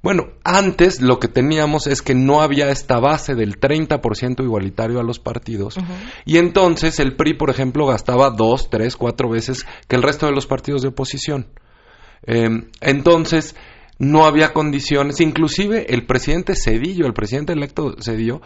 Bueno, 0.03 0.25
antes 0.45 1.01
lo 1.01 1.19
que 1.21 1.29
teníamos 1.29 1.87
es 1.87 2.03
que 2.03 2.15
no 2.15 2.43
había 2.43 2.71
esta 2.71 2.99
base 2.99 3.35
del 3.35 3.59
30% 3.61 4.43
igualitario 4.43 4.99
a 4.99 5.05
los 5.05 5.19
partidos 5.21 5.77
y 6.25 6.38
entonces 6.38 6.99
el 6.99 7.15
PRI, 7.17 7.35
por 7.35 7.51
ejemplo, 7.51 7.87
gastaba 7.87 8.31
dos, 8.31 8.69
tres, 8.69 8.97
cuatro 8.97 9.31
veces 9.31 9.65
que 9.88 9.95
el 9.97 10.03
resto 10.03 10.27
de 10.27 10.33
los 10.33 10.47
partidos 10.47 10.83
de 10.83 10.88
oposición. 10.88 11.47
Eh, 12.27 12.49
entonces, 12.81 13.55
no 13.99 14.25
había 14.27 14.53
condiciones, 14.53 15.21
inclusive 15.21 15.87
el 15.95 16.05
presidente 16.05 16.55
Cedillo, 16.57 17.07
el 17.07 17.15
presidente 17.15 17.53
electo 17.53 17.95
Cedillo, 18.01 18.41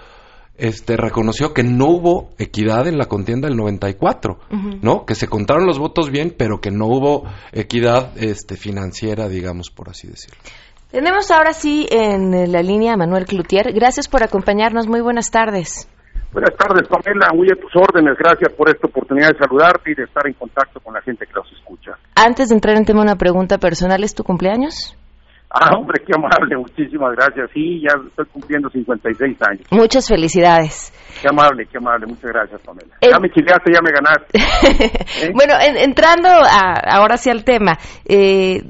este, 0.59 0.97
reconoció 0.97 1.53
que 1.53 1.63
no 1.63 1.87
hubo 1.87 2.31
equidad 2.39 2.87
en 2.87 2.99
la 2.99 3.07
contienda 3.07 3.49
del 3.49 3.57
94, 3.57 4.39
Ujú. 4.51 4.79
¿no? 4.83 5.05
Que 5.07 5.15
se 5.15 5.29
contaron 5.29 5.67
los 5.67 5.79
votos 5.79 6.11
bien, 6.11 6.35
pero 6.37 6.61
que 6.61 6.71
no 6.71 6.87
hubo 6.87 7.25
equidad 7.53 8.13
este, 8.17 8.57
financiera, 8.57 9.29
digamos, 9.29 9.71
por 9.71 9.89
así 9.89 10.07
decirlo. 10.09 10.39
Tenemos 10.91 11.31
ahora 11.31 11.53
sí 11.53 11.87
en 11.91 12.53
la 12.53 12.63
línea 12.63 12.95
a 12.95 12.97
Manuel 12.97 13.27
Cloutier. 13.27 13.73
Gracias 13.73 14.09
por 14.09 14.23
acompañarnos. 14.23 14.87
Muy 14.87 15.01
buenas 15.01 15.31
tardes. 15.31 15.89
Buenas 16.33 16.57
tardes, 16.57 16.87
Pamela. 16.89 17.29
Muy 17.35 17.49
a 17.51 17.61
tus 17.61 17.75
órdenes. 17.75 18.17
Gracias 18.19 18.53
por 18.53 18.69
esta 18.69 18.87
oportunidad 18.87 19.31
de 19.31 19.39
saludarte 19.39 19.91
y 19.91 19.95
de 19.95 20.05
estar 20.05 20.27
en 20.27 20.35
contacto 20.35 20.81
con 20.81 20.95
la 20.95 21.03
gente 21.03 21.27
que 21.27 21.33
nos 21.33 21.51
escucha. 21.53 21.93
Antes 22.15 22.51
de 22.51 22.55
entrar 22.55 22.77
en 22.77 22.85
tema, 22.85 23.03
una 23.03 23.17
pregunta 23.17 23.59
personal. 23.59 24.05
¿Es 24.05 24.15
tu 24.15 24.23
cumpleaños? 24.23 24.97
Ah, 25.51 25.77
hombre, 25.77 26.03
qué 26.05 26.13
amable. 26.15 26.57
Muchísimas 26.57 27.15
gracias. 27.17 27.49
Sí, 27.55 27.81
ya 27.81 27.95
estoy 28.09 28.27
cumpliendo 28.27 28.69
56 28.69 29.37
años. 29.49 29.63
Muchas 29.71 30.07
felicidades. 30.09 30.93
Qué 31.23 31.29
amable, 31.29 31.67
qué 31.71 31.79
amable. 31.79 32.07
Muchas 32.07 32.31
gracias, 32.31 32.61
Pamela. 32.63 32.95
Eh, 33.01 33.09
Ya 33.11 33.19
me 33.19 33.31
chileaste, 33.31 33.73
ya 33.73 33.81
me 33.81 33.91
ganaste. 33.93 34.39
¿Eh? 35.27 35.33
Bueno, 35.35 35.55
en- 35.61 35.77
entrando 35.79 36.29
a- 36.29 36.81
ahora 36.97 37.17
sí 37.17 37.31
al 37.31 37.45
tema. 37.45 37.79
eh, 38.05 38.61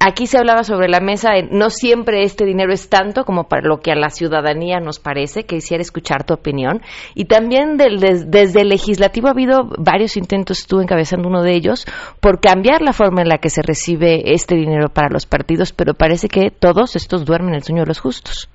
aquí 0.00 0.26
se 0.26 0.38
hablaba 0.38 0.64
sobre 0.64 0.88
la 0.88 1.00
mesa, 1.00 1.30
no 1.50 1.70
siempre 1.70 2.22
este 2.24 2.44
dinero 2.44 2.72
es 2.72 2.88
tanto 2.88 3.24
como 3.24 3.44
para 3.48 3.68
lo 3.68 3.80
que 3.80 3.92
a 3.92 3.94
la 3.96 4.08
ciudadanía 4.10 4.80
nos 4.80 4.98
parece, 4.98 5.44
que 5.44 5.56
quisiera 5.56 5.82
escuchar 5.82 6.24
tu 6.24 6.34
opinión. 6.34 6.80
Y 7.14 7.26
también 7.26 7.76
del- 7.76 8.00
des- 8.00 8.30
desde 8.30 8.62
el 8.62 8.70
legislativo 8.70 9.28
ha 9.28 9.32
habido 9.32 9.68
varios 9.78 10.16
intentos, 10.16 10.66
tú 10.66 10.80
encabezando 10.80 11.28
uno 11.28 11.42
de 11.42 11.54
ellos, 11.54 11.84
por 12.20 12.40
cambiar 12.40 12.82
la 12.82 12.92
forma 12.92 13.20
en 13.22 13.28
la 13.28 13.38
que 13.38 13.50
se 13.50 13.62
recibe 13.62 14.32
este 14.32 14.54
dinero 14.56 14.88
para 14.88 15.10
los 15.10 15.26
partidos, 15.26 15.72
pero 15.72 15.94
parece 15.94 16.28
que 16.28 16.50
todos 16.50 16.96
estos 16.96 17.24
duermen 17.24 17.54
el 17.54 17.62
sueño 17.62 17.82
de 17.82 17.88
los 17.88 18.00
justos. 18.00 18.48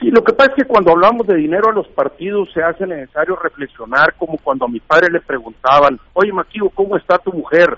Sí, 0.00 0.10
lo 0.10 0.24
que 0.24 0.32
pasa 0.32 0.52
es 0.56 0.62
que 0.64 0.68
cuando 0.68 0.92
hablamos 0.92 1.26
de 1.26 1.36
dinero 1.36 1.68
a 1.70 1.74
los 1.74 1.86
partidos 1.88 2.48
se 2.54 2.62
hace 2.62 2.86
necesario 2.86 3.36
reflexionar 3.36 4.14
como 4.18 4.38
cuando 4.42 4.64
a 4.64 4.68
mi 4.68 4.80
padre 4.80 5.08
le 5.12 5.20
preguntaban, 5.20 6.00
oye 6.14 6.32
Maquillo, 6.32 6.70
¿cómo 6.74 6.96
está 6.96 7.18
tu 7.18 7.30
mujer? 7.32 7.76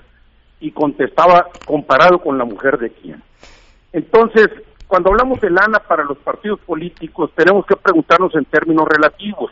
Y 0.63 0.71
contestaba, 0.71 1.47
comparado 1.65 2.19
con 2.19 2.37
la 2.37 2.45
mujer 2.45 2.77
de 2.77 2.89
quién. 2.89 3.21
Entonces, 3.91 4.47
cuando 4.87 5.09
hablamos 5.11 5.41
de 5.41 5.49
lana 5.49 5.79
para 5.79 6.03
los 6.05 6.17
partidos 6.19 6.59
políticos, 6.61 7.31
tenemos 7.35 7.65
que 7.65 7.75
preguntarnos 7.75 8.33
en 8.35 8.45
términos 8.45 8.87
relativos. 8.87 9.51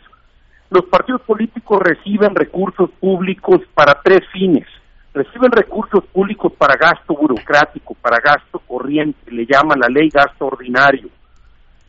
Los 0.70 0.86
partidos 0.86 1.20
políticos 1.20 1.80
reciben 1.82 2.34
recursos 2.34 2.88
públicos 2.98 3.60
para 3.74 4.00
tres 4.02 4.20
fines. 4.32 4.66
Reciben 5.12 5.52
recursos 5.52 6.02
públicos 6.06 6.50
para 6.56 6.76
gasto 6.76 7.14
burocrático, 7.14 7.94
para 7.94 8.16
gasto 8.18 8.58
corriente, 8.60 9.30
le 9.30 9.44
llaman 9.44 9.80
la 9.80 9.88
ley 9.88 10.08
gasto 10.08 10.46
ordinario 10.46 11.10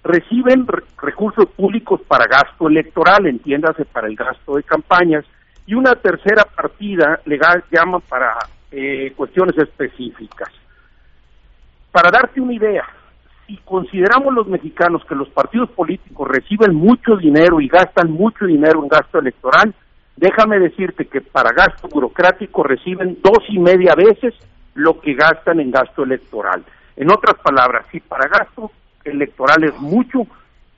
reciben 0.03 0.67
re- 0.67 0.83
recursos 1.01 1.45
públicos 1.55 2.01
para 2.07 2.25
gasto 2.25 2.67
electoral, 2.67 3.25
entiéndase 3.25 3.86
para 3.86 4.07
el 4.07 4.15
gasto 4.15 4.55
de 4.55 4.63
campañas, 4.63 5.23
y 5.65 5.75
una 5.75 5.95
tercera 5.95 6.43
partida 6.43 7.21
legal 7.25 7.63
llaman 7.71 8.01
para 8.01 8.38
eh, 8.75 9.13
cuestiones 9.15 9.55
específicas. 9.55 10.49
Para 11.91 12.09
darte 12.09 12.41
una 12.41 12.53
idea, 12.53 12.83
si 13.45 13.57
consideramos 13.57 14.33
los 14.33 14.47
mexicanos 14.47 15.05
que 15.05 15.13
los 15.13 15.29
partidos 15.29 15.69
políticos 15.69 16.27
reciben 16.27 16.73
mucho 16.73 17.15
dinero 17.17 17.62
y 17.62 17.67
gastan 17.67 18.09
mucho 18.09 18.45
dinero 18.45 18.81
en 18.81 18.88
gasto 18.88 19.19
electoral, 19.19 19.75
déjame 20.17 20.57
decirte 20.57 21.05
que 21.05 21.21
para 21.21 21.53
gasto 21.53 21.88
burocrático 21.88 22.63
reciben 22.63 23.19
dos 23.21 23.43
y 23.47 23.59
media 23.59 23.93
veces 23.95 24.33
lo 24.73 24.99
que 24.99 25.13
gastan 25.13 25.59
en 25.59 25.69
gasto 25.69 26.01
electoral. 26.03 26.63
En 26.95 27.12
otras 27.12 27.36
palabras, 27.43 27.86
si 27.91 27.99
para 27.99 28.27
gasto 28.27 28.71
electoral 29.03 29.63
es 29.65 29.79
mucho, 29.79 30.25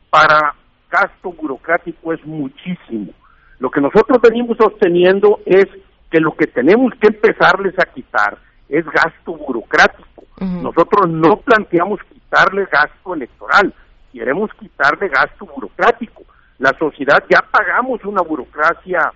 para 0.09 0.53
gasto 0.91 1.31
burocrático 1.31 2.11
es 2.11 2.25
muchísimo. 2.25 3.13
Lo 3.59 3.71
que 3.71 3.79
nosotros 3.79 4.19
venimos 4.21 4.57
sosteniendo 4.57 5.39
es 5.45 5.65
que 6.15 6.21
lo 6.21 6.33
que 6.33 6.47
tenemos 6.47 6.93
que 6.93 7.07
empezarles 7.07 7.77
a 7.77 7.91
quitar 7.91 8.37
es 8.69 8.85
gasto 8.85 9.33
burocrático. 9.33 10.23
Nosotros 10.39 11.09
no 11.09 11.35
planteamos 11.41 11.99
quitarle 12.03 12.65
gasto 12.71 13.15
electoral, 13.15 13.73
queremos 14.13 14.49
quitarle 14.57 15.09
gasto 15.09 15.45
burocrático. 15.45 16.23
La 16.59 16.71
sociedad 16.79 17.21
ya 17.29 17.43
pagamos 17.51 18.05
una 18.05 18.21
burocracia 18.21 19.11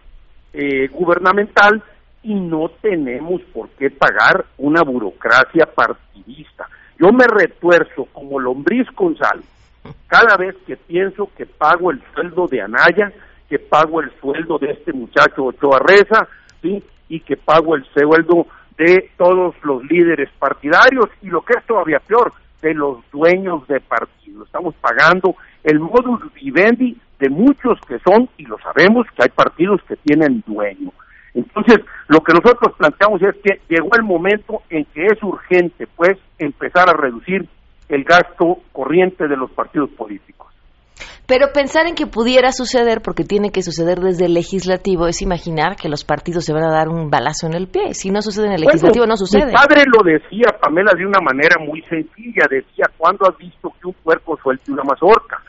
eh, 0.52 0.90
gubernamental 0.90 1.82
y 2.22 2.34
no 2.34 2.70
tenemos 2.82 3.44
por 3.54 3.70
qué 3.70 3.90
pagar 3.92 4.44
una 4.58 4.82
burocracia 4.82 5.68
partidista. 5.74 6.68
Yo 7.00 7.14
me 7.14 7.24
retuerzo 7.26 8.10
como 8.12 8.42
lombriz 8.42 8.88
Gonzalo 8.94 9.44
cada 10.08 10.36
vez 10.36 10.54
que 10.68 10.76
pienso 10.76 11.30
que 11.38 11.46
pago 11.46 11.92
el 11.92 12.04
sueldo 12.14 12.48
de 12.48 12.62
Anaya, 12.62 13.14
que 13.48 13.58
pago 13.58 14.02
el 14.02 14.12
sueldo 14.20 14.60
de 14.60 14.72
este 14.72 14.92
muchacho 14.92 15.46
Ochoa 15.46 15.80
Reza, 15.80 16.28
¿sí? 16.62 16.84
y 17.10 17.20
que 17.22 17.38
pago 17.38 17.76
el 17.76 17.86
sueldo 17.86 18.48
de 18.78 19.10
todos 19.18 19.56
los 19.64 19.84
líderes 19.86 20.30
partidarios 20.40 21.10
y 21.22 21.28
lo 21.28 21.42
que 21.42 21.54
es 21.58 21.66
todavía 21.66 22.00
peor, 22.00 22.34
de 22.62 22.74
los 22.74 23.00
dueños 23.12 23.68
de 23.68 23.80
partidos. 23.80 24.48
Estamos 24.48 24.76
pagando 24.76 25.36
el 25.64 25.80
modus 25.80 26.22
vivendi 26.34 26.98
de 27.20 27.30
muchos 27.30 27.80
que 27.88 28.00
son, 28.00 28.30
y 28.38 28.46
lo 28.46 28.58
sabemos, 28.60 29.06
que 29.16 29.24
hay 29.24 29.30
partidos 29.30 29.82
que 29.84 29.96
tienen 29.98 30.44
dueño. 30.46 30.92
Entonces, 31.34 31.80
lo 32.08 32.22
que 32.22 32.34
nosotros 32.34 32.74
planteamos 32.78 33.22
es 33.22 33.36
que 33.44 33.62
llegó 33.70 33.90
el 33.96 34.04
momento 34.04 34.62
en 34.70 34.86
que 34.86 35.06
es 35.06 35.22
urgente, 35.22 35.88
pues, 35.96 36.18
empezar 36.38 36.90
a 36.90 36.94
reducir 36.94 37.48
el 37.90 38.04
gasto 38.04 38.60
corriente 38.72 39.28
de 39.28 39.38
los 39.38 39.52
partidos 39.52 39.90
políticos. 39.92 40.49
Pero 41.30 41.54
pensar 41.54 41.86
en 41.86 41.94
que 41.94 42.08
pudiera 42.08 42.52
suceder, 42.52 43.02
porque 43.04 43.24
tiene 43.24 43.52
que 43.52 43.62
suceder 43.62 44.00
desde 44.00 44.26
el 44.26 44.34
legislativo, 44.34 45.06
es 45.06 45.22
imaginar 45.22 45.76
que 45.76 45.88
los 45.88 46.04
partidos 46.04 46.44
se 46.44 46.54
van 46.54 46.64
a 46.64 46.74
dar 46.74 46.90
un 46.90 47.12
balazo 47.12 47.46
en 47.46 47.54
el 47.54 47.68
pie. 47.68 47.94
Si 47.94 48.10
no 48.10 48.24
sucede 48.24 48.48
en 48.48 48.54
el 48.54 48.62
legislativo, 48.62 49.06
Bueno, 49.06 49.14
no 49.14 49.18
sucede. 49.18 49.46
Mi 49.46 49.54
padre 49.54 49.84
lo 49.86 50.02
decía, 50.04 50.58
Pamela, 50.60 50.92
de 50.98 51.06
una 51.06 51.22
manera 51.22 51.58
muy 51.64 51.84
sencilla. 51.84 52.48
Decía, 52.50 52.86
¿cuándo 52.98 53.30
has 53.30 53.38
visto 53.38 53.72
que 53.80 53.88
un 53.90 53.94
puerco 53.94 54.40
suelte 54.42 54.72
una 54.72 54.82
mazorca? 54.82 55.44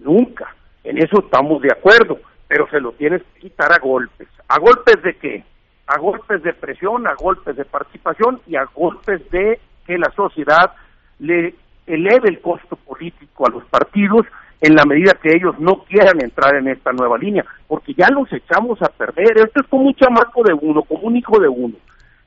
Nunca. 0.00 0.54
En 0.84 0.98
eso 0.98 1.24
estamos 1.24 1.62
de 1.62 1.72
acuerdo, 1.72 2.18
pero 2.46 2.68
se 2.68 2.78
lo 2.78 2.92
tienes 2.92 3.22
que 3.22 3.48
quitar 3.48 3.72
a 3.72 3.78
golpes. 3.78 4.28
¿A 4.48 4.58
golpes 4.58 5.02
de 5.02 5.14
qué? 5.14 5.44
A 5.86 5.98
golpes 5.98 6.42
de 6.42 6.52
presión, 6.52 7.08
a 7.08 7.14
golpes 7.14 7.56
de 7.56 7.64
participación 7.64 8.42
y 8.46 8.56
a 8.56 8.64
golpes 8.74 9.30
de 9.30 9.60
que 9.86 9.96
la 9.96 10.10
sociedad 10.14 10.72
le 11.20 11.54
eleve 11.86 12.28
el 12.28 12.42
costo 12.42 12.76
político 12.76 13.46
a 13.46 13.50
los 13.50 13.64
partidos 13.64 14.26
en 14.60 14.74
la 14.74 14.84
medida 14.84 15.18
que 15.22 15.30
ellos 15.34 15.58
no 15.58 15.84
quieran 15.84 16.20
entrar 16.20 16.56
en 16.56 16.68
esta 16.68 16.92
nueva 16.92 17.16
línea, 17.18 17.44
porque 17.66 17.94
ya 17.94 18.08
los 18.10 18.32
echamos 18.32 18.80
a 18.82 18.88
perder. 18.88 19.38
Esto 19.38 19.60
es 19.62 19.68
como 19.68 19.84
un 19.84 19.94
chamaco 19.94 20.42
de 20.42 20.54
uno, 20.54 20.82
como 20.82 21.02
un 21.02 21.16
hijo 21.16 21.38
de 21.38 21.48
uno. 21.48 21.74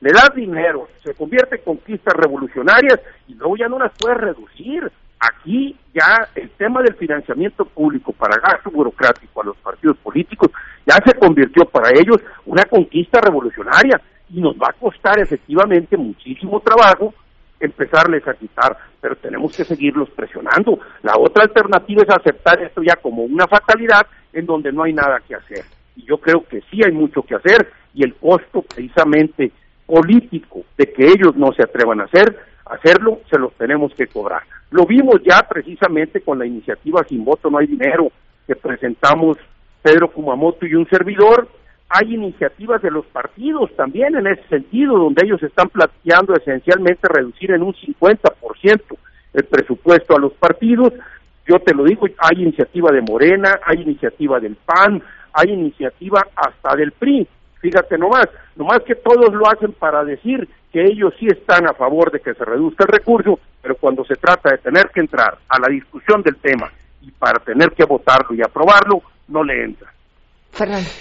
Le 0.00 0.10
das 0.12 0.34
dinero, 0.34 0.88
se 1.04 1.14
convierte 1.14 1.56
en 1.56 1.62
conquistas 1.62 2.14
revolucionarias 2.14 3.00
y 3.28 3.34
luego 3.34 3.56
ya 3.56 3.68
no 3.68 3.78
las 3.78 3.92
puedes 3.98 4.18
reducir. 4.18 4.90
Aquí 5.20 5.76
ya 5.94 6.28
el 6.34 6.50
tema 6.50 6.82
del 6.82 6.96
financiamiento 6.96 7.64
público 7.64 8.12
para 8.12 8.40
gasto 8.40 8.70
burocrático 8.70 9.40
a 9.40 9.44
los 9.44 9.56
partidos 9.58 9.96
políticos 9.98 10.50
ya 10.84 10.96
se 11.06 11.16
convirtió 11.16 11.64
para 11.66 11.90
ellos 11.90 12.16
una 12.44 12.64
conquista 12.64 13.20
revolucionaria 13.20 14.00
y 14.30 14.40
nos 14.40 14.56
va 14.56 14.70
a 14.70 14.72
costar 14.72 15.20
efectivamente 15.20 15.96
muchísimo 15.96 16.58
trabajo 16.60 17.14
empezarles 17.62 18.26
a 18.26 18.34
quitar, 18.34 18.76
pero 19.00 19.16
tenemos 19.16 19.56
que 19.56 19.64
seguirlos 19.64 20.10
presionando. 20.10 20.78
La 21.02 21.16
otra 21.16 21.44
alternativa 21.44 22.02
es 22.02 22.10
aceptar 22.10 22.62
esto 22.62 22.82
ya 22.82 22.96
como 22.96 23.22
una 23.22 23.46
fatalidad 23.46 24.06
en 24.32 24.46
donde 24.46 24.72
no 24.72 24.82
hay 24.82 24.92
nada 24.92 25.20
que 25.26 25.34
hacer. 25.34 25.64
Y 25.96 26.04
yo 26.04 26.18
creo 26.18 26.44
que 26.44 26.60
sí 26.70 26.80
hay 26.84 26.92
mucho 26.92 27.22
que 27.22 27.36
hacer 27.36 27.70
y 27.94 28.02
el 28.04 28.14
costo 28.14 28.62
precisamente 28.62 29.52
político 29.86 30.62
de 30.76 30.92
que 30.92 31.06
ellos 31.06 31.36
no 31.36 31.52
se 31.52 31.62
atrevan 31.62 32.00
a 32.00 32.04
hacer, 32.04 32.36
hacerlo, 32.64 33.20
se 33.30 33.38
los 33.38 33.52
tenemos 33.54 33.92
que 33.94 34.06
cobrar. 34.06 34.42
Lo 34.70 34.86
vimos 34.86 35.16
ya 35.24 35.46
precisamente 35.48 36.22
con 36.22 36.38
la 36.38 36.46
iniciativa 36.46 37.04
Sin 37.08 37.24
Voto 37.24 37.50
No 37.50 37.58
Hay 37.58 37.66
Dinero 37.66 38.10
que 38.46 38.56
presentamos 38.56 39.36
Pedro 39.82 40.10
Kumamoto 40.10 40.66
y 40.66 40.74
un 40.74 40.88
servidor, 40.88 41.48
hay 41.92 42.14
iniciativas 42.14 42.80
de 42.80 42.90
los 42.90 43.04
partidos 43.06 43.70
también 43.76 44.16
en 44.16 44.26
ese 44.26 44.42
sentido, 44.48 44.96
donde 44.96 45.22
ellos 45.26 45.42
están 45.42 45.68
planteando 45.68 46.34
esencialmente 46.34 47.06
reducir 47.06 47.50
en 47.50 47.62
un 47.62 47.74
50% 47.74 48.80
el 49.34 49.44
presupuesto 49.44 50.16
a 50.16 50.20
los 50.20 50.32
partidos. 50.34 50.92
Yo 51.46 51.58
te 51.58 51.74
lo 51.74 51.84
digo, 51.84 52.06
hay 52.18 52.42
iniciativa 52.42 52.90
de 52.90 53.02
Morena, 53.02 53.60
hay 53.64 53.82
iniciativa 53.82 54.40
del 54.40 54.56
PAN, 54.56 55.02
hay 55.34 55.50
iniciativa 55.50 56.26
hasta 56.34 56.76
del 56.76 56.92
PRI. 56.92 57.28
Fíjate 57.60 57.98
nomás, 57.98 58.26
nomás 58.56 58.80
que 58.84 58.94
todos 58.94 59.32
lo 59.34 59.46
hacen 59.46 59.72
para 59.72 60.02
decir 60.02 60.48
que 60.72 60.82
ellos 60.82 61.12
sí 61.18 61.26
están 61.26 61.68
a 61.68 61.74
favor 61.74 62.10
de 62.10 62.20
que 62.20 62.32
se 62.32 62.44
reduzca 62.44 62.84
el 62.84 62.92
recurso, 62.92 63.38
pero 63.60 63.76
cuando 63.76 64.04
se 64.04 64.14
trata 64.14 64.50
de 64.50 64.58
tener 64.58 64.88
que 64.94 65.00
entrar 65.00 65.36
a 65.48 65.60
la 65.60 65.68
discusión 65.68 66.22
del 66.22 66.36
tema 66.36 66.72
y 67.02 67.10
para 67.10 67.38
tener 67.40 67.72
que 67.72 67.84
votarlo 67.84 68.34
y 68.34 68.40
aprobarlo, 68.40 69.02
no 69.28 69.44
le 69.44 69.64
entra. 69.64 69.91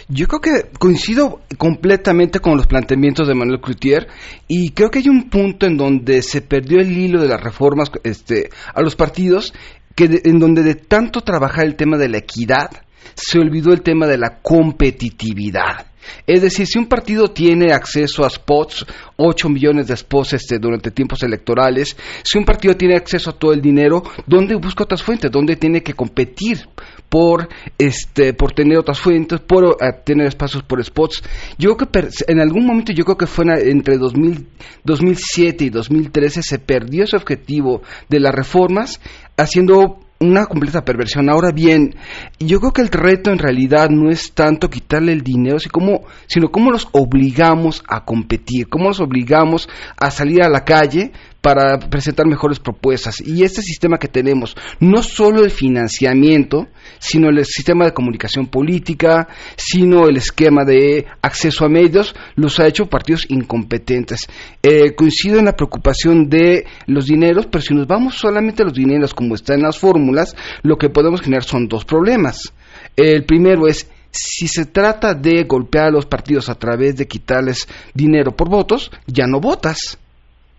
Yo 0.08 0.28
creo 0.28 0.40
que 0.40 0.70
coincido 0.80 1.42
completamente 1.58 2.40
con 2.40 2.56
los 2.56 2.68
planteamientos 2.68 3.28
de 3.28 3.36
Manuel 3.36 3.60
Cloutier 3.60 4.08
y 4.48 4.72
creo 4.72 4.90
que 4.90 5.00
hay 5.00 5.10
un 5.10 5.30
punto 5.30 5.66
en 5.66 5.78
donde 5.78 6.22
se 6.22 6.42
perdió 6.42 6.80
el 6.80 6.98
hilo 6.98 7.22
de 7.22 7.28
las 7.28 7.42
reformas 7.42 7.92
este, 8.04 8.50
a 8.74 8.82
los 8.82 8.96
partidos, 8.96 9.54
que 9.94 10.22
en 10.24 10.40
donde 10.40 10.64
de 10.64 10.76
tanto 10.76 11.22
trabajar 11.22 11.66
el 11.66 11.76
tema 11.76 11.98
de 11.98 12.08
la 12.08 12.20
equidad, 12.20 12.70
se 13.14 13.40
olvidó 13.40 13.74
el 13.74 13.82
tema 13.82 14.08
de 14.08 14.18
la 14.18 14.40
competitividad. 14.42 15.88
Es 16.26 16.42
decir, 16.42 16.66
si 16.66 16.80
un 16.80 16.88
partido 16.88 17.28
tiene 17.30 17.74
acceso 17.74 18.26
a 18.26 18.30
spots, 18.30 18.86
8 19.18 19.50
millones 19.50 19.88
de 19.88 19.98
spots 19.98 20.34
este, 20.34 20.58
durante 20.60 20.92
tiempos 20.92 21.22
electorales, 21.24 21.96
si 22.24 22.38
un 22.38 22.46
partido 22.46 22.76
tiene 22.76 22.96
acceso 22.96 23.30
a 23.30 23.38
todo 23.38 23.54
el 23.54 23.62
dinero, 23.62 24.02
¿dónde 24.26 24.56
busca 24.56 24.84
otras 24.84 25.04
fuentes? 25.04 25.30
¿Dónde 25.30 25.58
tiene 25.58 25.84
que 25.84 25.94
competir 25.94 26.68
por, 27.12 27.50
este, 27.78 28.34
por 28.34 28.54
tener 28.54 28.78
otras 28.78 28.97
fuentes, 28.97 29.41
por 29.41 29.65
eh, 29.65 30.02
tener 30.06 30.28
espacios 30.28 30.63
por 30.63 30.82
spots? 30.82 31.21
Yo 31.58 31.76
creo 31.76 31.91
que 31.91 32.10
en 32.28 32.39
algún 32.39 32.65
momento, 32.65 32.93
yo 32.93 33.04
creo 33.04 33.17
que 33.17 33.28
fue 33.28 33.43
entre 33.69 33.97
2000, 33.97 34.47
2007 34.86 35.65
y 35.65 35.69
2013 35.69 36.41
se 36.41 36.58
perdió 36.60 37.04
ese 37.04 37.17
objetivo 37.17 37.82
de 38.08 38.21
las 38.21 38.34
reformas 38.34 39.02
haciendo 39.36 40.00
una 40.21 40.45
completa 40.45 40.86
perversión. 40.86 41.30
Ahora 41.30 41.52
bien, 41.52 41.95
yo 42.39 42.60
creo 42.60 42.71
que 42.71 42.82
el 42.82 42.89
reto 42.89 43.32
en 43.32 43.39
realidad 43.39 43.89
no 43.89 44.10
es 44.10 44.34
tanto 44.34 44.69
quitarle 44.69 45.12
el 45.12 45.21
dinero, 45.21 45.58
sino 45.60 46.50
cómo 46.50 46.71
los 46.71 46.88
obligamos 46.93 47.84
a 47.88 48.06
competir, 48.06 48.69
cómo 48.69 48.89
los 48.89 49.02
obligamos 49.02 49.67
a 49.97 50.12
salir 50.12 50.43
a 50.43 50.50
la 50.50 50.63
calle 50.63 51.12
para 51.41 51.80
presentar 51.80 52.27
mejores 52.27 52.60
propuestas. 52.60 53.19
Y 53.19 53.43
este 53.43 53.62
sistema 53.62 53.97
que 53.97 54.08
tenemos, 54.08 54.56
no 54.80 55.01
solo 55.01 55.43
el 55.43 55.51
financiamiento, 55.51 56.67
sino 56.99 57.30
el 57.30 57.43
sistema 57.45 57.86
de 57.86 57.93
comunicación 57.93 58.47
política, 58.47 59.27
sino 59.56 60.08
el 60.08 60.17
esquema 60.17 60.63
de 60.63 61.08
acceso 61.21 61.65
a 61.65 61.69
medios, 61.69 62.15
los 62.36 62.60
ha 62.60 62.67
hecho 62.67 62.86
partidos 62.86 63.25
incompetentes. 63.30 64.27
Eh, 64.62 64.93
coincido 64.95 65.39
en 65.39 65.45
la 65.45 65.56
preocupación 65.56 66.30
de 66.30 66.65
los 66.86 67.08
dineros, 67.08 67.47
pero 67.47 67.62
si 67.62 67.73
nos 67.73 67.88
vamos 67.88 68.15
solamente 68.15 68.62
a 68.62 68.65
los 68.65 68.75
dineros 68.75 69.13
como 69.13 69.36
está 69.36 69.56
en 69.56 69.63
las 69.63 69.80
fórmulas, 69.80 70.36
lo 70.62 70.77
que 70.77 70.89
podemos 70.89 71.21
generar 71.21 71.43
son 71.43 71.67
dos 71.67 71.86
problemas. 71.86 72.54
El 72.95 73.25
primero 73.25 73.67
es 73.67 73.89
si 74.12 74.47
se 74.47 74.65
trata 74.65 75.13
de 75.13 75.45
golpear 75.45 75.86
a 75.86 75.91
los 75.91 76.06
partidos 76.06 76.49
a 76.49 76.56
través 76.56 76.97
de 76.97 77.08
quitarles 77.08 77.67
dinero 77.93 78.36
por 78.36 78.49
votos, 78.49 78.91
ya 79.08 79.25
no 79.25 79.39
votas. 79.39 79.97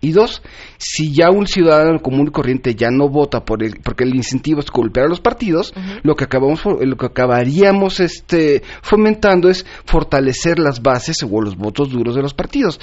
Y 0.03 0.11
dos, 0.11 0.41
si 0.77 1.13
ya 1.13 1.31
un 1.31 1.47
ciudadano 1.47 1.97
común 2.01 2.27
y 2.27 2.31
corriente 2.31 2.75
ya 2.75 2.89
no 2.91 3.07
vota 3.07 3.45
por 3.45 3.63
el, 3.63 3.77
porque 3.81 4.03
el 4.03 4.13
incentivo 4.13 4.59
es 4.59 4.69
golpear 4.69 5.05
a 5.05 5.09
los 5.09 5.21
partidos, 5.21 5.73
lo 6.03 6.15
que 6.15 6.25
acabamos 6.25 6.59
lo 6.65 6.97
que 6.97 7.05
acabaríamos 7.05 8.01
este 8.01 8.63
fomentando 8.81 9.49
es 9.49 9.65
fortalecer 9.85 10.59
las 10.59 10.81
bases 10.81 11.15
o 11.23 11.41
los 11.41 11.55
votos 11.55 11.89
duros 11.89 12.15
de 12.15 12.21
los 12.21 12.33
partidos. 12.33 12.81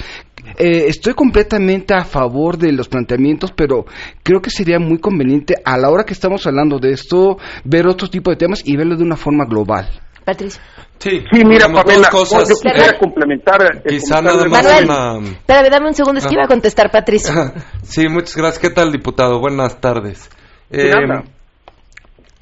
Eh, 0.57 0.85
estoy 0.87 1.13
completamente 1.13 1.93
a 1.93 2.05
favor 2.05 2.57
de 2.57 2.71
los 2.71 2.89
planteamientos, 2.89 3.51
pero 3.55 3.85
creo 4.23 4.41
que 4.41 4.49
sería 4.49 4.79
muy 4.79 4.97
conveniente 4.97 5.57
a 5.63 5.77
la 5.77 5.91
hora 5.91 6.05
que 6.05 6.13
estamos 6.13 6.47
hablando 6.47 6.79
de 6.79 6.93
esto 6.93 7.37
ver 7.63 7.85
otro 7.85 8.09
tipo 8.09 8.31
de 8.31 8.37
temas 8.37 8.63
y 8.65 8.75
verlo 8.75 8.95
de 8.95 9.03
una 9.03 9.15
forma 9.15 9.45
global. 9.45 9.87
Patricia. 10.25 10.61
Sí, 10.99 11.23
Sí, 11.31 11.43
mira, 11.45 11.67
Pamela, 11.67 12.09
cosas. 12.09 12.47
yo 12.47 12.55
quisiera 12.61 12.97
complementar. 12.99 13.61
eh, 13.63 13.81
Quizá 13.89 14.21
nada 14.21 14.43
de 14.43 14.49
más 14.49 14.63
Manuel. 14.63 14.85
una... 14.85 15.29
Espérame, 15.31 15.69
dame 15.71 15.87
un 15.87 15.93
segundo, 15.95 16.19
es 16.19 16.25
que 16.25 16.29
Ah. 16.35 16.37
iba 16.37 16.43
a 16.45 16.47
contestar 16.47 16.91
Patricia. 16.91 17.53
Sí, 17.83 18.07
muchas 18.07 18.35
gracias. 18.37 18.59
¿Qué 18.59 18.69
tal, 18.69 18.91
diputado? 18.91 19.39
Buenas 19.39 19.81
tardes. 19.81 20.29
Eh. 20.69 20.91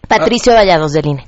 Patricio 0.07 0.53
Vallados 0.53 0.91
del 0.93 1.05
INE. 1.07 1.27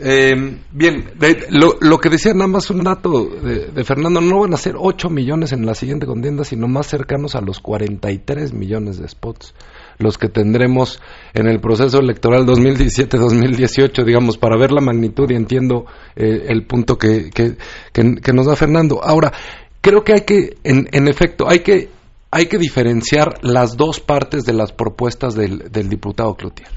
Eh, 0.00 0.58
bien, 0.72 1.12
de- 1.16 1.46
lo, 1.50 1.74
lo 1.80 1.98
que 1.98 2.08
decía 2.10 2.32
nada 2.34 2.48
más 2.48 2.70
un 2.70 2.82
dato 2.84 3.24
de, 3.26 3.66
de 3.66 3.84
Fernando, 3.84 4.20
no 4.20 4.40
van 4.40 4.54
a 4.54 4.56
ser 4.56 4.74
8 4.78 5.08
millones 5.08 5.52
en 5.52 5.64
la 5.66 5.74
siguiente 5.74 6.06
contienda, 6.06 6.44
sino 6.44 6.68
más 6.68 6.86
cercanos 6.86 7.34
a 7.34 7.40
los 7.40 7.60
43 7.60 8.52
millones 8.52 8.98
de 8.98 9.08
spots, 9.08 9.54
los 9.98 10.18
que 10.18 10.28
tendremos 10.28 11.00
en 11.32 11.46
el 11.48 11.60
proceso 11.60 11.98
electoral 11.98 12.46
2017-2018, 12.46 14.04
digamos, 14.04 14.38
para 14.38 14.56
ver 14.56 14.72
la 14.72 14.80
magnitud 14.80 15.30
y 15.30 15.34
entiendo 15.34 15.86
eh, 16.16 16.46
el 16.48 16.66
punto 16.66 16.96
que, 16.98 17.30
que, 17.30 18.32
nos 18.32 18.46
da 18.46 18.56
Fernando. 18.56 19.02
Ahora, 19.02 19.32
creo 19.80 20.04
que 20.04 20.12
hay 20.12 20.20
que, 20.22 20.56
en, 20.64 20.88
en 20.92 21.08
efecto, 21.08 21.48
hay 21.48 21.60
que, 21.60 21.88
hay 22.30 22.46
que 22.46 22.58
diferenciar 22.58 23.38
las 23.42 23.76
dos 23.76 24.00
partes 24.00 24.44
de 24.44 24.52
las 24.52 24.72
propuestas 24.72 25.34
del, 25.34 25.70
del 25.70 25.88
diputado 25.88 26.34
Cloutier. 26.34 26.68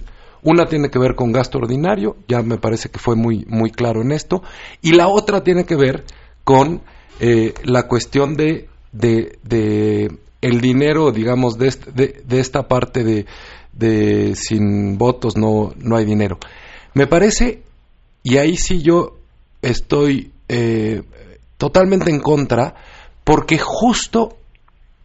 Una 0.44 0.66
tiene 0.66 0.90
que 0.90 1.00
ver 1.00 1.16
con 1.16 1.32
gasto 1.32 1.58
ordinario, 1.58 2.18
ya 2.28 2.42
me 2.42 2.58
parece 2.58 2.90
que 2.90 3.00
fue 3.00 3.16
muy, 3.16 3.44
muy 3.48 3.72
claro 3.72 4.02
en 4.02 4.12
esto, 4.12 4.44
y 4.82 4.92
la 4.92 5.08
otra 5.08 5.44
tiene 5.44 5.66
que 5.66 5.76
ver 5.76 6.06
con 6.44 6.82
eh, 7.20 7.54
la 7.64 7.88
cuestión 7.88 8.36
de, 8.36 8.70
de, 8.92 9.40
de 9.44 10.18
el 10.42 10.62
dinero, 10.62 11.12
digamos, 11.12 11.58
de, 11.58 11.68
est- 11.68 11.88
de, 11.88 12.22
de 12.26 12.40
esta 12.40 12.68
parte 12.68 13.04
de, 13.04 13.26
de 13.74 14.36
sin 14.36 14.98
votos 14.98 15.36
no, 15.38 15.74
no 15.78 15.96
hay 15.98 16.06
dinero. 16.06 16.38
Me 16.94 17.08
parece, 17.08 17.64
y 18.24 18.38
ahí 18.38 18.56
sí 18.58 18.82
yo 18.82 19.18
estoy 19.62 20.32
eh, 20.50 21.04
totalmente 21.58 22.10
en 22.12 22.20
contra, 22.20 22.76
porque 23.24 23.58
justo 23.58 24.38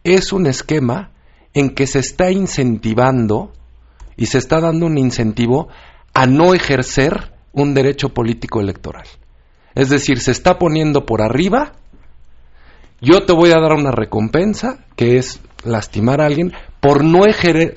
es 0.03 0.33
un 0.33 0.47
esquema 0.47 1.11
en 1.53 1.71
que 1.75 1.87
se 1.87 1.99
está 1.99 2.31
incentivando 2.31 3.51
y 4.17 4.27
se 4.27 4.37
está 4.37 4.59
dando 4.59 4.85
un 4.85 4.97
incentivo 4.97 5.67
a 6.13 6.25
no 6.25 6.53
ejercer 6.53 7.33
un 7.51 7.73
derecho 7.73 8.09
político 8.09 8.59
electoral. 8.61 9.05
Es 9.75 9.89
decir, 9.89 10.19
se 10.19 10.31
está 10.31 10.57
poniendo 10.59 11.05
por 11.05 11.21
arriba, 11.21 11.73
yo 13.03 13.25
te 13.25 13.33
voy 13.33 13.51
a 13.51 13.59
dar 13.59 13.73
una 13.73 13.91
recompensa, 13.91 14.85
que 14.95 15.17
es 15.17 15.41
lastimar 15.65 16.21
a 16.21 16.25
alguien, 16.25 16.53
por 16.79 17.03
no 17.03 17.25
er- 17.25 17.75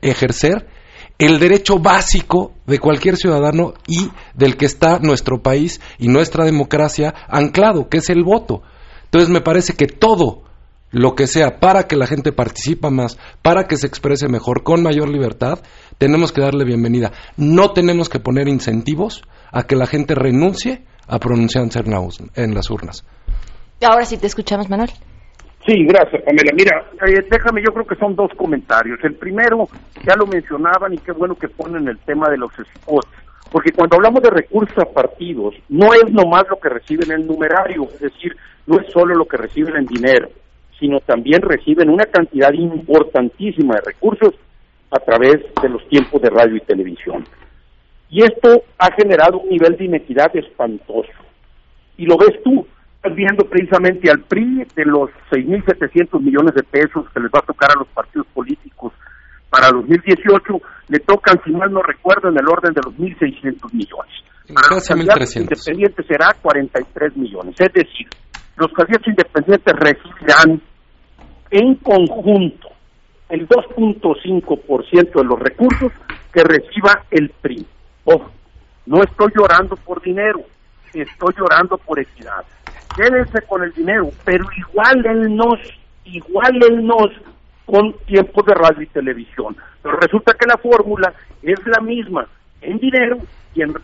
ejercer 0.00 0.66
el 1.18 1.38
derecho 1.38 1.78
básico 1.78 2.52
de 2.66 2.78
cualquier 2.78 3.16
ciudadano 3.16 3.74
y 3.86 4.10
del 4.34 4.56
que 4.56 4.64
está 4.66 4.98
nuestro 4.98 5.42
país 5.42 5.80
y 5.98 6.08
nuestra 6.08 6.44
democracia 6.44 7.14
anclado, 7.28 7.88
que 7.88 7.98
es 7.98 8.08
el 8.10 8.22
voto. 8.24 8.62
Entonces 9.04 9.28
me 9.30 9.40
parece 9.40 9.74
que 9.74 9.86
todo 9.86 10.42
lo 10.90 11.14
que 11.14 11.26
sea 11.26 11.58
para 11.60 11.84
que 11.84 11.96
la 11.96 12.06
gente 12.06 12.32
participa 12.32 12.90
más, 12.90 13.18
para 13.42 13.66
que 13.66 13.76
se 13.76 13.86
exprese 13.86 14.28
mejor, 14.28 14.62
con 14.62 14.82
mayor 14.82 15.08
libertad, 15.08 15.58
tenemos 15.98 16.32
que 16.32 16.40
darle 16.40 16.64
bienvenida. 16.64 17.12
No 17.36 17.72
tenemos 17.72 18.08
que 18.08 18.20
poner 18.20 18.48
incentivos 18.48 19.22
a 19.52 19.64
que 19.64 19.76
la 19.76 19.86
gente 19.86 20.14
renuncie 20.14 20.84
a 21.08 21.18
pronunciarse 21.18 21.80
en 22.34 22.54
las 22.54 22.70
urnas. 22.70 23.04
Ahora 23.82 24.04
sí 24.04 24.18
te 24.18 24.26
escuchamos, 24.26 24.68
Manuel. 24.68 24.90
Sí, 25.66 25.84
gracias, 25.84 26.22
Pamela. 26.22 26.52
Mira, 26.54 26.84
eh, 27.06 27.26
déjame, 27.28 27.60
yo 27.60 27.72
creo 27.72 27.86
que 27.86 27.96
son 27.96 28.14
dos 28.14 28.30
comentarios. 28.36 28.98
El 29.02 29.14
primero, 29.14 29.68
ya 30.06 30.14
lo 30.14 30.26
mencionaban 30.26 30.94
y 30.94 30.98
qué 30.98 31.12
bueno 31.12 31.34
que 31.34 31.48
ponen 31.48 31.88
el 31.88 31.98
tema 31.98 32.28
de 32.30 32.38
los 32.38 32.52
spots. 32.52 33.08
Porque 33.50 33.72
cuando 33.72 33.96
hablamos 33.96 34.22
de 34.22 34.30
recursos 34.30 34.78
a 34.78 34.92
partidos, 34.92 35.54
no 35.68 35.92
es 35.94 36.12
nomás 36.12 36.44
lo 36.48 36.58
que 36.58 36.68
reciben 36.68 37.10
en 37.10 37.20
el 37.20 37.26
numerario, 37.26 37.84
es 37.94 38.00
decir, 38.00 38.36
no 38.66 38.78
es 38.80 38.92
solo 38.92 39.14
lo 39.14 39.24
que 39.24 39.36
reciben 39.36 39.76
en 39.76 39.86
dinero, 39.86 40.28
sino 40.78 41.00
también 41.00 41.42
reciben 41.42 41.90
una 41.90 42.04
cantidad 42.06 42.52
importantísima 42.52 43.76
de 43.76 43.82
recursos 43.86 44.34
a 44.90 44.98
través 44.98 45.38
de 45.62 45.68
los 45.68 45.86
tiempos 45.88 46.20
de 46.22 46.30
radio 46.30 46.56
y 46.56 46.60
televisión. 46.60 47.24
Y 48.10 48.22
esto 48.22 48.62
ha 48.78 48.92
generado 48.92 49.38
un 49.38 49.48
nivel 49.48 49.76
de 49.76 49.84
inequidad 49.84 50.34
espantoso. 50.36 51.10
Y 51.96 52.06
lo 52.06 52.16
ves 52.16 52.42
tú, 52.44 52.66
viendo 53.14 53.44
precisamente 53.44 54.10
al 54.10 54.20
PRI 54.20 54.64
de 54.74 54.84
los 54.84 55.10
6.700 55.30 56.20
millones 56.20 56.54
de 56.54 56.62
pesos 56.62 57.06
que 57.12 57.20
les 57.20 57.30
va 57.30 57.40
a 57.42 57.46
tocar 57.46 57.70
a 57.74 57.78
los 57.78 57.88
partidos 57.88 58.26
políticos 58.28 58.92
para 59.50 59.68
2018, 59.70 60.42
le 60.88 60.98
tocan, 61.00 61.40
si 61.44 61.52
mal 61.52 61.72
no 61.72 61.82
recuerdo, 61.82 62.28
en 62.28 62.38
el 62.38 62.48
orden 62.48 62.74
de 62.74 62.80
los 62.84 62.94
1.600 62.94 63.72
millones. 63.72 64.12
Para 64.52 64.74
los 64.74 64.86
candidatos 64.86 65.36
1.300. 65.36 65.40
independientes 65.40 66.06
será 66.06 66.28
43 66.40 67.16
millones. 67.16 67.54
Es 67.58 67.72
decir, 67.72 68.08
los 68.56 68.72
candidatos 68.72 69.08
independientes 69.08 69.74
recibirán 69.74 70.62
en 71.50 71.74
conjunto 71.76 72.68
el 73.28 73.48
2.5% 73.48 75.12
de 75.14 75.24
los 75.24 75.38
recursos 75.38 75.92
que 76.32 76.42
reciba 76.44 77.04
el 77.10 77.30
PRI. 77.40 77.66
Ojo, 78.04 78.30
no 78.86 79.02
estoy 79.02 79.32
llorando 79.36 79.76
por 79.76 80.00
dinero, 80.00 80.40
estoy 80.92 81.34
llorando 81.36 81.76
por 81.78 81.98
equidad. 81.98 82.44
Quédense 82.96 83.42
con 83.42 83.62
el 83.62 83.72
dinero, 83.72 84.10
pero 84.24 84.44
igual 84.56 85.04
él 85.04 85.36
nos, 85.36 85.58
igual 86.04 86.58
él 86.68 86.86
nos 86.86 87.08
con 87.66 87.92
tiempos 88.06 88.46
de 88.46 88.54
radio 88.54 88.82
y 88.82 88.86
televisión. 88.86 89.56
Pero 89.82 89.96
resulta 89.98 90.32
que 90.34 90.46
la 90.46 90.56
fórmula 90.56 91.12
es 91.42 91.58
la 91.66 91.80
misma 91.80 92.26
en 92.62 92.78
dinero 92.78 93.18
y 93.54 93.62
en 93.62 93.74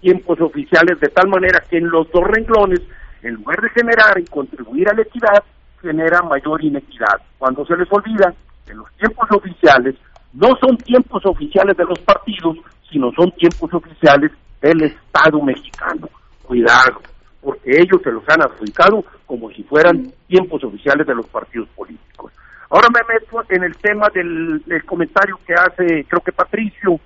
tiempos 0.00 0.40
oficiales, 0.40 0.98
de 1.00 1.08
tal 1.08 1.28
manera 1.28 1.62
que 1.68 1.76
en 1.76 1.90
los 1.90 2.10
dos 2.10 2.24
renglones, 2.24 2.80
en 3.22 3.34
lugar 3.34 3.60
de 3.60 3.68
generar 3.70 4.18
y 4.18 4.24
contribuir 4.24 4.88
a 4.88 4.94
la 4.94 5.02
equidad, 5.02 5.42
genera 5.82 6.22
mayor 6.22 6.64
inequidad. 6.64 7.20
Cuando 7.36 7.66
se 7.66 7.76
les 7.76 7.88
olvida 7.90 8.32
que 8.66 8.74
los 8.74 8.90
tiempos 8.92 9.28
oficiales 9.30 9.96
no 10.32 10.48
son 10.60 10.76
tiempos 10.78 11.24
oficiales 11.26 11.76
de 11.76 11.84
los 11.84 11.98
partidos, 12.00 12.56
sino 12.90 13.10
son 13.12 13.30
tiempos 13.32 13.72
oficiales 13.74 14.30
del 14.60 14.82
Estado 14.82 15.42
mexicano. 15.42 16.08
Cuidado, 16.42 17.00
porque 17.40 17.70
ellos 17.70 18.00
se 18.02 18.10
los 18.10 18.22
han 18.28 18.42
adjudicado 18.42 19.04
como 19.26 19.50
si 19.50 19.62
fueran 19.64 20.12
tiempos 20.26 20.62
oficiales 20.64 21.06
de 21.06 21.14
los 21.14 21.26
partidos 21.26 21.68
políticos. 21.70 22.32
Ahora 22.70 22.88
me 22.92 23.14
meto 23.14 23.42
en 23.48 23.64
el 23.64 23.76
tema 23.76 24.08
del, 24.12 24.62
comentario 24.84 25.38
que 25.46 25.54
hace, 25.54 26.04
creo 26.04 26.20
que 26.22 26.32
Patricio, 26.32 27.00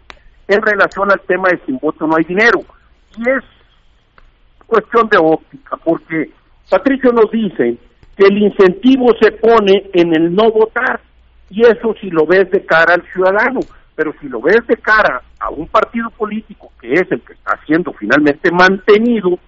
en 0.48 0.60
relación 0.60 1.10
al 1.10 1.20
tema 1.20 1.48
de 1.50 1.60
sin 1.64 1.78
voto 1.78 2.06
no 2.06 2.16
hay 2.16 2.24
dinero. 2.24 2.60
Y 3.16 3.30
es 3.30 3.44
cuestión 4.66 5.08
de 5.08 5.18
óptica, 5.18 5.76
porque 5.84 6.30
Patricio 6.68 7.12
nos 7.12 7.30
dice 7.30 7.76
que 8.16 8.26
el 8.26 8.38
incentivo 8.38 9.14
se 9.20 9.32
pone 9.32 9.90
en 9.92 10.14
el 10.16 10.34
no 10.34 10.50
votar, 10.50 11.00
y 11.50 11.60
eso 11.66 11.94
si 12.00 12.10
lo 12.10 12.26
ves 12.26 12.50
de 12.50 12.64
cara 12.64 12.94
al 12.94 13.02
ciudadano, 13.12 13.60
pero 13.94 14.12
si 14.20 14.28
lo 14.28 14.40
ves 14.40 14.66
de 14.66 14.76
cara 14.78 15.22
a 15.38 15.50
un 15.50 15.68
partido 15.68 16.10
político 16.10 16.72
que 16.80 16.94
es 16.94 17.04
el 17.10 17.20
que 17.20 17.34
está 17.34 17.58
siendo 17.66 17.92
finalmente 17.92 18.50
mantenido, 18.50 19.38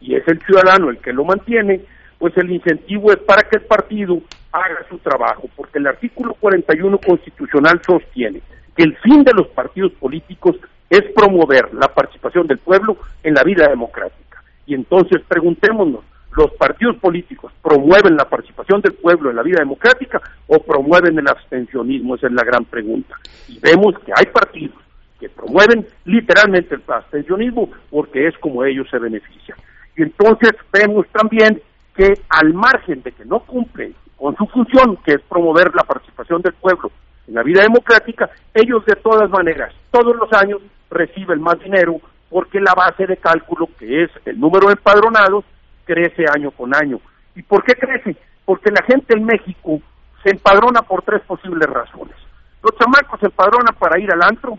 y 0.00 0.14
es 0.14 0.26
el 0.28 0.40
ciudadano 0.42 0.90
el 0.90 0.98
que 0.98 1.12
lo 1.12 1.24
mantiene, 1.24 1.80
pues 2.18 2.36
el 2.36 2.50
incentivo 2.50 3.12
es 3.12 3.18
para 3.18 3.48
que 3.48 3.56
el 3.56 3.62
partido 3.62 4.20
haga 4.52 4.86
su 4.88 4.98
trabajo, 4.98 5.48
porque 5.56 5.78
el 5.78 5.86
artículo 5.86 6.34
41 6.34 6.98
constitucional 6.98 7.80
sostiene 7.86 8.42
que 8.76 8.82
el 8.82 8.96
fin 8.98 9.24
de 9.24 9.32
los 9.32 9.48
partidos 9.48 9.92
políticos 9.92 10.56
es 10.88 11.02
promover 11.14 11.72
la 11.74 11.88
participación 11.88 12.46
del 12.46 12.58
pueblo 12.58 12.98
en 13.22 13.34
la 13.34 13.44
vida 13.44 13.68
democrática. 13.68 14.42
Y 14.66 14.74
entonces 14.74 15.22
preguntémonos, 15.26 16.04
¿los 16.36 16.50
partidos 16.52 16.96
políticos 16.96 17.52
promueven 17.62 18.16
la 18.16 18.28
participación 18.28 18.80
del 18.80 18.94
pueblo 18.94 19.30
en 19.30 19.36
la 19.36 19.42
vida 19.42 19.60
democrática 19.60 20.20
o 20.46 20.62
promueven 20.62 21.18
el 21.18 21.28
abstencionismo? 21.28 22.16
Esa 22.16 22.26
es 22.26 22.32
la 22.32 22.44
gran 22.44 22.64
pregunta. 22.64 23.16
Y 23.48 23.58
vemos 23.60 23.98
que 24.00 24.12
hay 24.14 24.26
partidos 24.26 24.76
que 25.18 25.28
promueven 25.28 25.86
literalmente 26.04 26.74
el 26.74 26.82
abstencionismo 26.86 27.70
porque 27.90 28.26
es 28.26 28.36
como 28.38 28.64
ellos 28.64 28.88
se 28.90 28.98
benefician. 28.98 29.58
Y 29.96 30.02
entonces 30.02 30.52
vemos 30.72 31.06
también 31.12 31.60
que 31.96 32.14
al 32.28 32.54
margen 32.54 33.02
de 33.02 33.12
que 33.12 33.24
no 33.24 33.40
cumplen 33.40 33.94
con 34.16 34.36
su 34.36 34.46
función, 34.46 34.96
que 35.04 35.14
es 35.14 35.20
promover 35.22 35.74
la 35.74 35.84
participación 35.84 36.42
del 36.42 36.54
pueblo 36.54 36.90
en 37.26 37.34
la 37.34 37.42
vida 37.42 37.62
democrática, 37.62 38.30
ellos 38.54 38.84
de 38.86 38.96
todas 38.96 39.30
maneras, 39.30 39.72
todos 39.90 40.14
los 40.16 40.32
años 40.32 40.60
reciben 40.90 41.40
más 41.40 41.58
dinero 41.60 42.00
porque 42.28 42.60
la 42.60 42.74
base 42.74 43.06
de 43.06 43.16
cálculo, 43.16 43.68
que 43.78 44.04
es 44.04 44.10
el 44.24 44.38
número 44.38 44.68
de 44.68 44.74
empadronados, 44.74 45.44
crece 45.84 46.24
año 46.32 46.50
con 46.52 46.74
año. 46.74 47.00
¿Y 47.34 47.42
por 47.42 47.64
qué 47.64 47.74
crece? 47.74 48.16
Porque 48.44 48.70
la 48.70 48.82
gente 48.84 49.16
en 49.16 49.24
México 49.24 49.80
se 50.22 50.30
empadrona 50.30 50.82
por 50.82 51.02
tres 51.02 51.22
posibles 51.22 51.68
razones. 51.68 52.14
Los 52.62 52.76
chamacos 52.78 53.18
se 53.20 53.26
empadronan 53.26 53.74
para 53.78 53.98
ir 53.98 54.12
al 54.12 54.22
antro, 54.22 54.58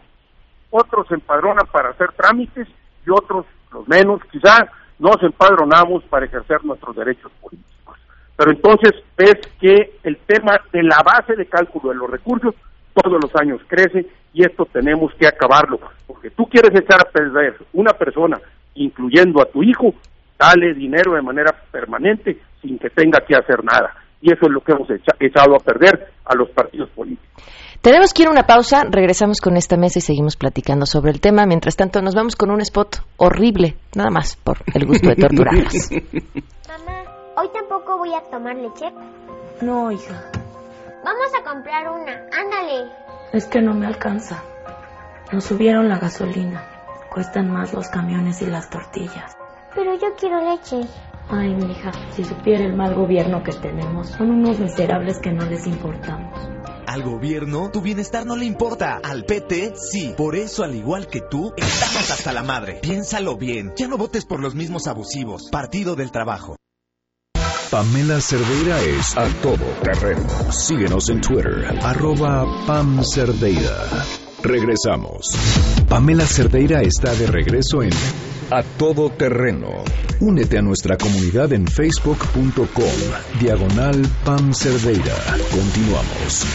otros 0.70 1.08
se 1.08 1.13
empadronan 1.13 1.67
para 1.72 1.89
hacer 1.89 2.12
trámites 2.13 2.67
y 3.06 3.10
otros, 3.10 3.46
los 3.72 3.88
menos 3.88 4.22
quizá, 4.32 4.70
nos 5.02 5.22
empadronamos 5.24 6.04
para 6.04 6.28
ejercer 6.28 6.64
nuestros 6.64 6.96
derechos 6.96 7.32
políticos. 7.42 7.98
Pero 8.38 8.52
entonces 8.52 8.92
ves 9.18 9.36
que 9.60 9.98
el 10.04 10.18
tema 10.28 10.62
de 10.72 10.84
la 10.84 11.02
base 11.04 11.36
de 11.36 11.48
cálculo 11.48 11.90
de 11.90 11.96
los 11.96 12.10
recursos 12.10 12.54
todos 12.94 13.20
los 13.22 13.36
años 13.36 13.60
crece 13.68 14.06
y 14.34 14.44
esto 14.44 14.66
tenemos 14.72 15.14
que 15.16 15.28
acabarlo, 15.28 15.80
porque 16.06 16.30
tú 16.30 16.46
quieres 16.48 16.72
echar 16.80 17.02
a 17.02 17.10
perder 17.10 17.58
una 17.74 17.94
persona, 17.94 18.40
incluyendo 18.76 19.42
a 19.42 19.46
tu 19.46 19.64
hijo, 19.64 19.94
dale 20.38 20.74
dinero 20.76 21.14
de 21.14 21.22
manera 21.22 21.52
permanente 21.72 22.38
sin 22.62 22.78
que 22.78 22.90
tenga 22.92 23.22
que 23.22 23.36
hacer 23.36 23.64
nada. 23.64 23.96
Y 24.22 24.32
eso 24.32 24.46
es 24.46 24.52
lo 24.52 24.62
que 24.62 24.72
hemos 24.74 24.90
echa- 24.90 25.16
echado 25.20 25.56
a 25.56 25.60
perder 25.60 26.12
a 26.26 26.36
los 26.36 26.50
partidos 26.52 26.90
políticos. 26.92 27.28
Tenemos 27.82 28.14
que 28.14 28.22
ir 28.22 28.28
a 28.28 28.32
una 28.32 28.46
pausa, 28.46 28.84
regresamos 28.90 29.42
con 29.42 29.58
esta 29.58 29.76
mesa 29.78 29.98
y 29.98 30.02
seguimos 30.04 30.36
platicando 30.36 30.86
sobre 30.86 31.12
el 31.12 31.20
tema. 31.20 31.48
Mientras 31.48 31.76
tanto, 31.76 32.02
nos 32.04 32.14
vamos 32.14 32.36
con 32.36 32.52
un 32.52 32.62
spot 32.62 32.98
horrible, 33.18 33.76
nada 33.96 34.12
más 34.12 34.36
por 34.36 34.60
el 34.76 34.86
gusto 34.86 35.10
de 35.10 35.16
torturarnos. 35.16 35.90
Mamá, 35.92 37.04
hoy 37.38 37.50
tampoco 37.54 37.98
voy 37.98 38.14
a 38.14 38.22
tomar 38.30 38.56
leche. 38.56 38.92
No, 39.62 39.92
hija, 39.92 40.24
Vamos 41.04 41.32
a 41.40 41.44
comprar 41.44 41.90
una. 41.90 42.14
Ándale. 42.40 42.92
es 43.34 43.48
que 43.48 43.60
no 43.62 43.74
me 43.74 43.88
alcanza. 43.88 44.44
Nos 45.32 45.46
subieron 45.46 45.90
la 45.90 45.98
gasolina. 45.98 46.64
Cuestan 47.12 47.50
más 47.52 47.74
los 47.74 47.88
camiones 47.90 48.42
y 48.44 48.46
las 48.46 48.70
tortillas. 48.70 49.36
Pero 49.74 49.96
yo 49.96 50.14
quiero 50.20 50.40
leche. 50.52 50.82
Ay, 51.32 51.56
mija, 51.56 51.91
si 52.13 52.26
supiera 52.26 52.65
el 52.65 52.76
mal 52.76 52.94
gobierno 52.94 53.41
que 53.41 53.54
tenemos, 53.54 54.10
son 54.10 54.32
unos 54.32 54.60
miserables 54.60 55.17
que 55.20 55.32
no 55.32 55.46
les 55.46 55.65
importamos. 55.65 56.38
Al 56.86 57.04
gobierno, 57.04 57.72
tu 57.72 57.80
bienestar 57.80 58.26
no 58.26 58.36
le 58.36 58.44
importa. 58.44 59.00
Al 59.02 59.24
PT, 59.24 59.74
sí. 59.78 60.13
Por 60.17 60.36
eso, 60.36 60.65
al 60.65 60.76
igual 60.76 61.08
que 61.08 61.22
tú, 61.22 61.54
estamos 61.56 62.12
hasta 62.12 62.34
la 62.34 62.44
madre. 62.44 62.80
Piénsalo 62.82 63.38
bien. 63.38 63.72
Ya 63.78 63.88
no 63.88 63.98
votes 63.98 64.26
por 64.26 64.41
los 64.41 64.56
mismos 64.56 64.88
abusivos. 64.88 65.48
Partido 65.50 65.96
del 65.96 66.12
Trabajo. 66.12 66.58
Pamela 67.70 68.20
Cerdeira 68.20 68.82
es 68.82 69.17
a 69.17 69.26
todo 69.41 69.63
terreno. 69.82 70.28
Síguenos 70.52 71.08
en 71.08 71.22
Twitter, 71.22 71.74
arroba 71.82 72.46
Pam 72.67 73.02
Cerdeira. 73.06 73.88
Regresamos. 74.44 75.30
Pamela 75.88 76.26
Cerdeira 76.26 76.82
está 76.82 77.13
de 77.13 77.28
regreso 77.28 77.82
en 77.84 77.91
A 78.54 78.64
Todo 78.64 79.10
Terreno. 79.10 79.70
Únete 80.20 80.58
a 80.58 80.62
nuestra 80.62 80.98
comunidad 80.98 81.54
en 81.54 81.66
facebook.com, 81.66 83.40
diagonal 83.40 84.02
Pam 84.26 84.54
Cerdeira. 84.54 85.16
Continuamos. 85.50 86.46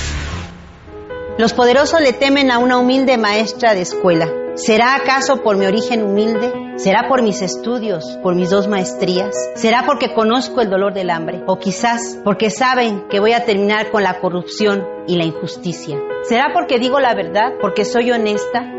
Los 1.38 1.54
poderosos 1.54 2.02
le 2.02 2.12
temen 2.12 2.50
a 2.50 2.58
una 2.58 2.76
humilde 2.76 3.16
maestra 3.16 3.72
de 3.72 3.80
escuela. 3.80 4.30
¿Será 4.56 4.94
acaso 4.94 5.42
por 5.42 5.56
mi 5.56 5.64
origen 5.64 6.02
humilde? 6.02 6.52
¿Será 6.76 7.08
por 7.08 7.22
mis 7.22 7.40
estudios, 7.40 8.18
por 8.22 8.34
mis 8.34 8.50
dos 8.50 8.68
maestrías? 8.68 9.34
¿Será 9.54 9.84
porque 9.86 10.12
conozco 10.12 10.60
el 10.60 10.68
dolor 10.68 10.92
del 10.92 11.08
hambre? 11.08 11.44
¿O 11.46 11.58
quizás 11.58 12.18
porque 12.22 12.50
saben 12.50 13.08
que 13.08 13.20
voy 13.20 13.32
a 13.32 13.46
terminar 13.46 13.90
con 13.90 14.02
la 14.02 14.20
corrupción 14.20 14.86
y 15.08 15.16
la 15.16 15.24
injusticia? 15.24 15.98
¿Será 16.24 16.50
porque 16.52 16.78
digo 16.78 17.00
la 17.00 17.14
verdad, 17.14 17.54
porque 17.58 17.86
soy 17.86 18.10
honesta? 18.10 18.70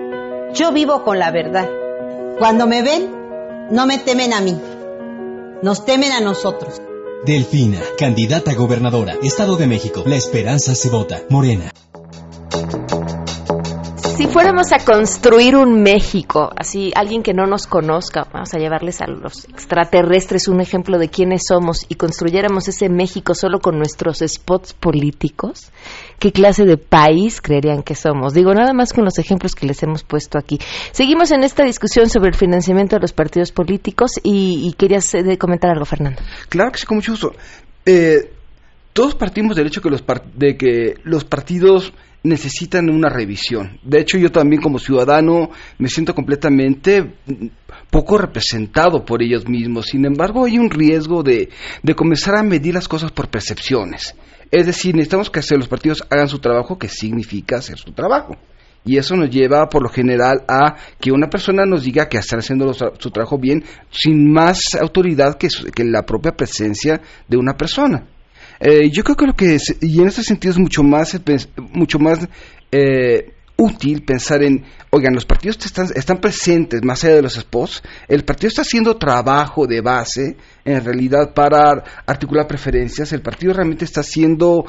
Yo 0.54 0.72
vivo 0.72 1.04
con 1.04 1.18
la 1.18 1.32
verdad. 1.32 1.68
Cuando 2.38 2.68
me 2.68 2.84
ven, 2.84 3.10
no 3.72 3.88
me 3.88 3.98
temen 3.98 4.32
a 4.32 4.42
mí, 4.42 4.56
nos 5.64 5.86
temen 5.86 6.12
a 6.12 6.20
nosotros. 6.20 6.80
Delfina, 7.26 7.80
candidata 7.98 8.52
a 8.52 8.54
gobernadora, 8.54 9.16
Estado 9.24 9.56
de 9.56 9.66
México. 9.66 10.04
La 10.06 10.18
esperanza 10.18 10.76
se 10.76 10.92
vota. 10.92 11.24
Morena. 11.30 11.72
Si 14.18 14.26
fuéramos 14.26 14.74
a 14.74 14.84
construir 14.84 15.56
un 15.56 15.84
México, 15.84 16.50
así 16.56 16.92
alguien 16.96 17.22
que 17.22 17.36
no 17.36 17.46
nos 17.46 17.68
conozca, 17.68 18.28
vamos 18.34 18.52
a 18.52 18.58
llevarles 18.58 19.00
a 19.00 19.06
los 19.06 19.46
extraterrestres 19.46 20.48
un 20.48 20.60
ejemplo 20.60 20.98
de 20.98 21.08
quiénes 21.08 21.44
somos 21.48 21.86
y 21.88 21.94
construyéramos 21.94 22.68
ese 22.68 22.90
México 22.90 23.36
solo 23.36 23.60
con 23.60 23.78
nuestros 23.78 24.24
spots 24.28 24.74
políticos, 24.74 25.72
¿qué 26.18 26.32
clase 26.32 26.66
de 26.66 26.78
país 26.78 27.42
creerían 27.42 27.84
que 27.84 27.94
somos? 27.94 28.34
Digo, 28.34 28.56
nada 28.56 28.74
más 28.74 28.92
con 28.92 29.06
los 29.06 29.20
ejemplos 29.20 29.54
que 29.54 29.68
les 29.68 29.84
hemos 29.84 30.04
puesto 30.04 30.40
aquí. 30.40 30.58
Seguimos 30.94 31.30
en 31.30 31.44
esta 31.44 31.64
discusión 31.64 32.10
sobre 32.10 32.30
el 32.30 32.36
financiamiento 32.36 32.96
de 32.96 33.02
los 33.04 33.14
partidos 33.14 33.52
políticos 33.52 34.14
y, 34.24 34.68
y 34.68 34.74
querías 34.74 35.14
eh, 35.14 35.38
comentar 35.38 35.70
algo, 35.70 35.86
Fernando. 35.86 36.24
Claro 36.50 36.72
que 36.72 36.80
sí, 36.80 36.88
con 36.88 36.98
mucho 36.98 37.12
gusto. 37.12 37.34
Eh, 37.86 38.32
todos 38.94 39.14
partimos 39.14 39.56
del 39.56 39.68
hecho 39.68 39.80
que 39.80 39.92
los 39.92 40.04
de 40.34 40.58
que 40.58 40.96
los 41.04 41.24
partidos 41.24 41.94
necesitan 42.24 42.90
una 42.90 43.10
revisión. 43.10 43.80
De 43.84 44.02
hecho, 44.02 44.18
yo 44.18 44.32
también 44.32 44.62
como 44.62 44.80
ciudadano 44.80 45.50
me 45.78 45.88
siento 45.88 46.14
completamente 46.14 47.16
poco 47.90 48.18
representado 48.18 49.06
por 49.06 49.22
ellos 49.22 49.48
mismos. 49.48 49.88
Sin 49.88 50.06
embargo, 50.06 50.46
hay 50.46 50.58
un 50.58 50.70
riesgo 50.70 51.24
de, 51.24 51.50
de 51.84 51.96
comenzar 51.96 52.36
a 52.36 52.44
medir 52.44 52.74
las 52.74 52.88
cosas 52.88 53.12
por 53.12 53.30
percepciones. 53.30 54.16
Es 54.52 54.66
decir, 54.66 54.96
necesitamos 54.96 55.30
que 55.30 55.42
los 55.58 55.68
partidos 55.68 56.04
hagan 56.10 56.28
su 56.30 56.40
trabajo, 56.40 56.78
que 56.78 56.88
significa 56.88 57.58
hacer 57.58 57.78
su 57.78 57.92
trabajo. 57.92 58.36
Y 58.86 58.98
eso 58.98 59.18
nos 59.18 59.30
lleva, 59.30 59.68
por 59.68 59.84
lo 59.84 59.90
general, 59.90 60.46
a 60.48 60.76
que 61.00 61.12
una 61.12 61.28
persona 61.28 61.66
nos 61.66 61.84
diga 61.84 62.08
que 62.08 62.18
está 62.18 62.38
haciendo 62.38 62.74
su 62.74 63.12
trabajo 63.12 63.38
bien, 63.38 63.64
sin 63.92 64.32
más 64.32 64.76
autoridad 64.80 65.38
que, 65.38 65.50
que 65.76 65.84
la 65.84 66.04
propia 66.04 66.32
presencia 66.32 67.02
de 67.28 67.38
una 67.38 67.58
persona. 67.58 68.06
Eh, 68.60 68.90
yo 68.92 69.04
creo 69.04 69.16
que 69.16 69.28
lo 69.28 69.36
que 69.36 69.56
es, 69.56 69.76
y 69.82 70.02
en 70.02 70.08
ese 70.08 70.24
sentido 70.24 70.52
es 70.52 70.60
mucho 70.60 70.84
más, 70.84 71.14
eh, 71.14 71.20
mucho 71.74 72.00
más 72.00 72.28
eh, 72.72 73.34
útil 73.56 74.04
pensar 74.04 74.44
en, 74.44 74.64
oigan, 74.92 75.14
los 75.14 75.26
partidos 75.26 75.58
están, 75.66 75.88
están 75.96 76.18
presentes 76.18 76.82
más 76.84 77.04
allá 77.04 77.16
de 77.16 77.22
los 77.24 77.34
spots, 77.34 77.84
el 78.08 78.24
partido 78.24 78.50
está 78.50 78.62
haciendo 78.62 78.98
trabajo 78.98 79.66
de 79.66 79.82
base 79.82 80.38
en 80.64 80.84
realidad 80.84 81.34
para 81.34 81.84
articular 82.06 82.48
preferencias, 82.48 83.14
el 83.14 83.22
partido 83.22 83.54
realmente 83.54 83.86
está 83.86 84.04
siendo 84.04 84.66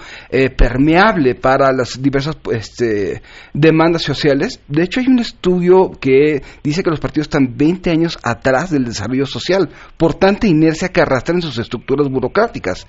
permeable 0.56 1.34
para 1.34 1.72
las 1.72 2.00
diversas 2.00 2.36
este, 2.52 3.20
demandas 3.52 4.02
sociales. 4.02 4.60
De 4.68 4.84
hecho, 4.84 5.00
hay 5.00 5.08
un 5.08 5.18
estudio 5.18 5.90
que 6.00 6.42
dice 6.62 6.82
que 6.82 6.90
los 6.90 7.00
partidos 7.00 7.26
están 7.26 7.56
20 7.56 7.90
años 7.90 8.18
atrás 8.22 8.70
del 8.70 8.84
desarrollo 8.84 9.26
social, 9.26 9.68
por 9.96 10.14
tanta 10.14 10.46
inercia 10.46 10.88
que 10.90 11.02
arrastran 11.02 11.42
sus 11.42 11.58
estructuras 11.58 12.08
burocráticas. 12.08 12.86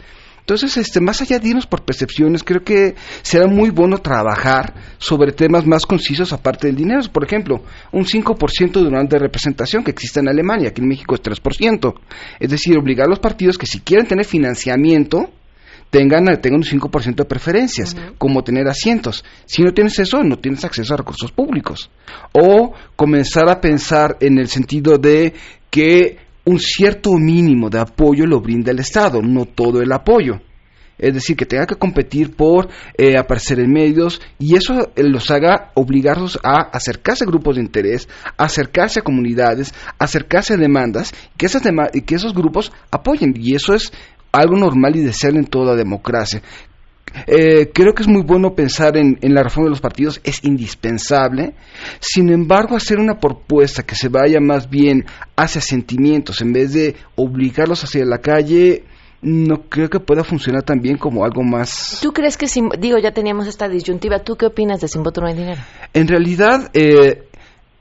Entonces, 0.50 0.78
este, 0.78 1.00
más 1.00 1.22
allá 1.22 1.38
de 1.38 1.50
irnos 1.50 1.68
por 1.68 1.84
percepciones, 1.84 2.44
creo 2.44 2.64
que 2.64 2.96
será 3.22 3.46
muy 3.46 3.70
bueno 3.70 4.00
trabajar 4.00 4.74
sobre 4.98 5.32
temas 5.32 5.68
más 5.68 5.86
concisos 5.86 6.34
aparte 6.34 6.66
del 6.66 6.76
dinero. 6.76 7.04
Por 7.14 7.24
ejemplo, 7.24 7.64
un 7.92 8.04
5% 8.04 8.82
de 8.82 8.88
una 8.88 9.04
de 9.04 9.20
representación 9.20 9.84
que 9.84 9.92
existe 9.92 10.22
en 10.22 10.28
Alemania, 10.28 10.74
que 10.74 10.82
en 10.82 10.88
México 10.88 11.14
es 11.14 11.22
3%. 11.22 11.94
Es 12.40 12.50
decir, 12.50 12.76
obligar 12.80 13.06
a 13.06 13.10
los 13.12 13.20
partidos 13.20 13.60
que 13.60 13.68
si 13.68 13.82
quieren 13.82 14.08
tener 14.08 14.26
financiamiento, 14.26 15.30
tengan, 15.92 16.26
tengan 16.42 16.62
un 16.62 16.64
5% 16.64 17.16
de 17.16 17.26
preferencias, 17.26 17.96
como 18.18 18.44
tener 18.44 18.68
asientos. 18.68 19.24
Si 19.46 19.62
no 19.62 19.72
tienes 19.72 20.00
eso, 20.00 20.24
no 20.24 20.40
tienes 20.40 20.66
acceso 20.66 20.96
a 20.96 20.98
recursos 20.98 21.32
públicos. 21.32 21.92
O 22.34 22.74
comenzar 22.96 23.48
a 23.52 23.62
pensar 23.62 24.18
en 24.20 24.40
el 24.40 24.48
sentido 24.48 24.98
de 24.98 25.32
que 25.70 26.18
un 26.50 26.60
cierto 26.60 27.12
mínimo 27.14 27.70
de 27.70 27.80
apoyo 27.80 28.26
lo 28.26 28.42
brinda 28.42 28.72
el 28.72 28.80
Estado, 28.80 29.22
no 29.22 29.46
todo 29.46 29.82
el 29.82 29.92
apoyo. 29.92 30.42
Es 30.98 31.14
decir, 31.14 31.38
que 31.38 31.46
tenga 31.46 31.68
que 31.68 31.76
competir 31.76 32.36
por 32.36 32.68
eh, 32.98 33.18
aparecer 33.18 33.60
en 33.60 33.72
medios 33.72 34.20
y 34.38 34.56
eso 34.56 34.92
eh, 34.96 35.04
los 35.04 35.30
haga 35.32 35.72
obligarlos 35.76 36.40
a 36.44 36.70
acercarse 36.74 37.24
a 37.24 37.28
grupos 37.28 37.56
de 37.56 37.62
interés, 37.62 38.10
acercarse 38.36 39.00
a 39.00 39.04
comunidades, 39.04 39.74
acercarse 39.98 40.56
a 40.56 40.58
demandas 40.58 41.14
que, 41.38 41.46
esas 41.46 41.62
que 42.06 42.16
esos 42.16 42.34
grupos 42.34 42.74
apoyen. 42.92 43.34
Y 43.38 43.56
eso 43.56 43.76
es 43.76 43.94
algo 44.32 44.58
normal 44.58 44.96
y 44.96 45.02
deseable 45.02 45.40
en 45.40 45.48
toda 45.48 45.76
democracia. 45.76 46.42
Eh, 47.28 47.72
creo 47.74 47.94
que 47.94 48.04
es 48.04 48.08
muy 48.08 48.24
bueno 48.24 48.54
pensar 48.56 48.98
en, 48.98 49.18
la 49.22 49.44
reforma 49.44 49.66
de 49.66 49.72
los 49.72 49.82
partidos, 49.82 50.20
es 50.24 50.44
indispensable. 50.44 51.54
Sin 52.00 52.30
embargo, 52.30 52.76
hacer 52.76 53.00
una 53.00 53.20
propuesta 53.20 53.84
que 53.84 53.96
se 53.96 54.10
vaya 54.10 54.40
más 54.40 54.70
bien 54.70 55.06
hacia 55.36 55.62
sentimientos 55.62 56.42
en 56.42 56.54
vez 56.54 56.74
de 56.74 56.96
obligarlos 57.16 57.84
hacia 57.84 58.06
la 58.06 58.20
calle, 58.20 58.84
no 59.22 59.64
creo 59.68 59.90
que 59.90 60.00
pueda 60.00 60.24
funcionar 60.24 60.64
también 60.64 60.98
como 60.98 61.26
algo 61.26 61.44
más. 61.44 62.00
¿Tú 62.02 62.14
crees 62.14 62.38
que, 62.38 62.48
digo, 62.80 62.98
ya 62.98 63.12
teníamos 63.12 63.48
esta 63.48 63.68
disyuntiva, 63.68 64.20
¿tú 64.20 64.36
qué 64.36 64.46
opinas 64.46 64.80
de 64.80 64.88
sin 64.88 65.04
voto 65.04 65.22
no 65.22 65.28
hay 65.28 65.36
dinero? 65.36 65.62
En 65.94 66.08
realidad, 66.08 66.70
eh, 66.74 67.29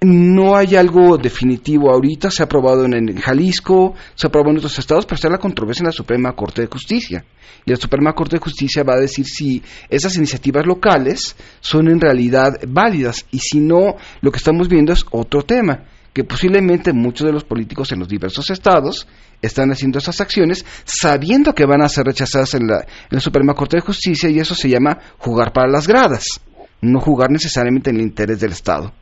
no 0.01 0.57
hay 0.57 0.77
algo 0.77 1.17
definitivo 1.19 1.91
ahorita, 1.91 2.31
se 2.31 2.43
ha 2.43 2.47
aprobado 2.47 2.85
en, 2.85 3.17
Jalisco, 3.17 3.95
se 4.15 4.27
ha 4.27 4.29
aprobado 4.29 4.53
en 4.53 4.59
otros 4.59 4.79
estados, 4.79 5.05
pero 5.07 5.17
está 5.17 5.29
la 5.29 5.39
controversia 5.39 5.83
en 5.83 5.87
la 5.87 5.93
Suprema 5.93 6.33
Corte 6.33 6.63
de 6.63 6.69
Justicia. 6.69 7.25
Y 7.65 7.71
la 7.71 7.77
Suprema 7.77 8.13
Corte 8.13 8.37
de 8.37 8.43
Justicia 8.43 8.85
va 8.85 8.95
a 8.95 9.01
decir 9.01 9.27
si 9.27 9.61
esas 9.89 10.15
iniciativas 10.17 10.65
locales 10.67 11.37
son 11.61 11.89
en 11.89 12.01
realidad 12.01 12.61
válidas 12.69 13.27
y 13.33 13.41
si 13.41 13.59
no, 13.59 13.97
lo 14.21 14.31
que 14.31 14.37
estamos 14.37 14.69
viendo 14.69 14.93
es 14.93 15.05
otro 15.11 15.43
tema, 15.43 15.85
que 16.13 16.23
posiblemente 16.23 16.93
muchos 16.93 17.27
de 17.27 17.33
los 17.33 17.45
políticos 17.45 17.91
en 17.91 17.99
los 17.99 18.09
diversos 18.09 18.51
estados 18.51 19.09
están 19.43 19.71
haciendo 19.71 19.99
esas 19.99 20.21
acciones 20.21 20.65
sabiendo 20.85 21.55
que 21.55 21.67
van 21.67 21.83
a 21.83 21.89
ser 21.89 22.07
rechazadas 22.07 22.55
en 22.55 22.69
la, 22.69 22.81
en 22.81 22.87
la 23.11 23.21
Suprema 23.21 23.55
Corte 23.55 23.77
de 23.77 23.83
Justicia 23.83 24.31
y 24.31 24.39
eso 24.39 24.55
se 24.55 24.69
llama 24.69 24.99
jugar 25.19 25.53
para 25.53 25.69
las 25.69 25.89
gradas, 25.89 26.41
no 26.81 27.01
jugar 27.01 27.31
necesariamente 27.31 27.91
en 27.91 27.97
el 27.97 28.03
interés 28.03 28.39
del 28.39 28.53
Estado. 28.53 28.93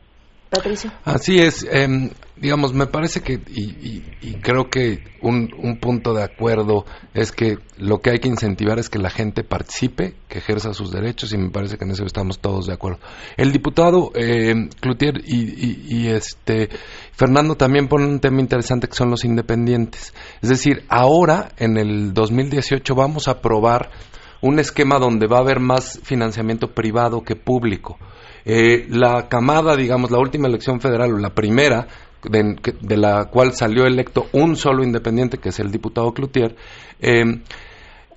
Patricio. 0.49 0.91
Así 1.03 1.39
es, 1.39 1.67
em, 1.69 2.09
digamos, 2.37 2.73
me 2.73 2.87
parece 2.87 3.21
que, 3.21 3.33
y, 3.33 4.01
creo 4.41 4.69
que 4.69 5.03
un, 5.21 5.49
punto 5.81 6.13
de 6.13 6.23
acuerdo 6.23 6.85
es 7.13 7.31
que 7.31 7.57
lo 7.77 7.99
que 7.99 8.11
hay 8.11 8.19
que 8.19 8.29
incentivar 8.29 8.79
es 8.79 8.89
que 8.89 8.99
la 8.99 9.09
gente 9.09 9.43
participe, 9.43 10.15
que 10.29 10.37
ejerza 10.37 10.73
sus 10.73 10.91
derechos, 10.91 11.33
y 11.33 11.37
me 11.37 11.49
parece 11.49 11.77
que 11.77 11.83
en 11.83 11.91
eso 11.91 12.05
estamos 12.05 12.39
todos 12.39 12.67
de 12.67 12.73
acuerdo. 12.73 12.99
El 13.35 13.51
diputado 13.51 14.11
eh, 14.15 14.69
Cloutier 14.79 15.21
y, 15.25 16.07
este 16.07 16.69
Fernando 17.11 17.55
también 17.55 17.87
ponen 17.87 18.09
un 18.09 18.19
tema 18.19 18.39
interesante 18.39 18.87
que 18.87 18.95
son 18.95 19.09
los 19.09 19.25
independientes. 19.25 20.13
Es 20.41 20.49
decir, 20.49 20.85
ahora, 20.87 21.49
en 21.57 21.77
el 21.77 22.13
2018, 22.13 22.95
vamos 22.95 23.27
a 23.27 23.31
aprobar 23.31 23.89
un 24.41 24.59
esquema 24.59 24.99
donde 24.99 25.27
va 25.27 25.37
a 25.37 25.41
haber 25.41 25.59
más 25.59 25.99
financiamiento 26.03 26.73
privado 26.73 27.23
que 27.23 27.35
público. 27.35 27.97
Eh, 28.49 28.85
la 28.89 29.27
camada, 29.27 29.75
digamos, 29.75 30.09
la 30.09 30.19
última 30.19 30.47
elección 30.47 30.79
federal, 30.79 31.13
o 31.13 31.17
la 31.17 31.31
primera, 31.31 31.85
de, 32.23 32.97
la 32.97 33.25
cual 33.25 33.51
salió 33.53 33.85
electo 33.85 34.27
un 34.31 34.55
solo 34.55 34.85
independiente, 34.85 35.37
que 35.37 35.49
es 35.49 35.59
el 35.59 35.69
diputado 35.69 36.13
Cloutier, 36.13 36.55
eh, 37.01 37.41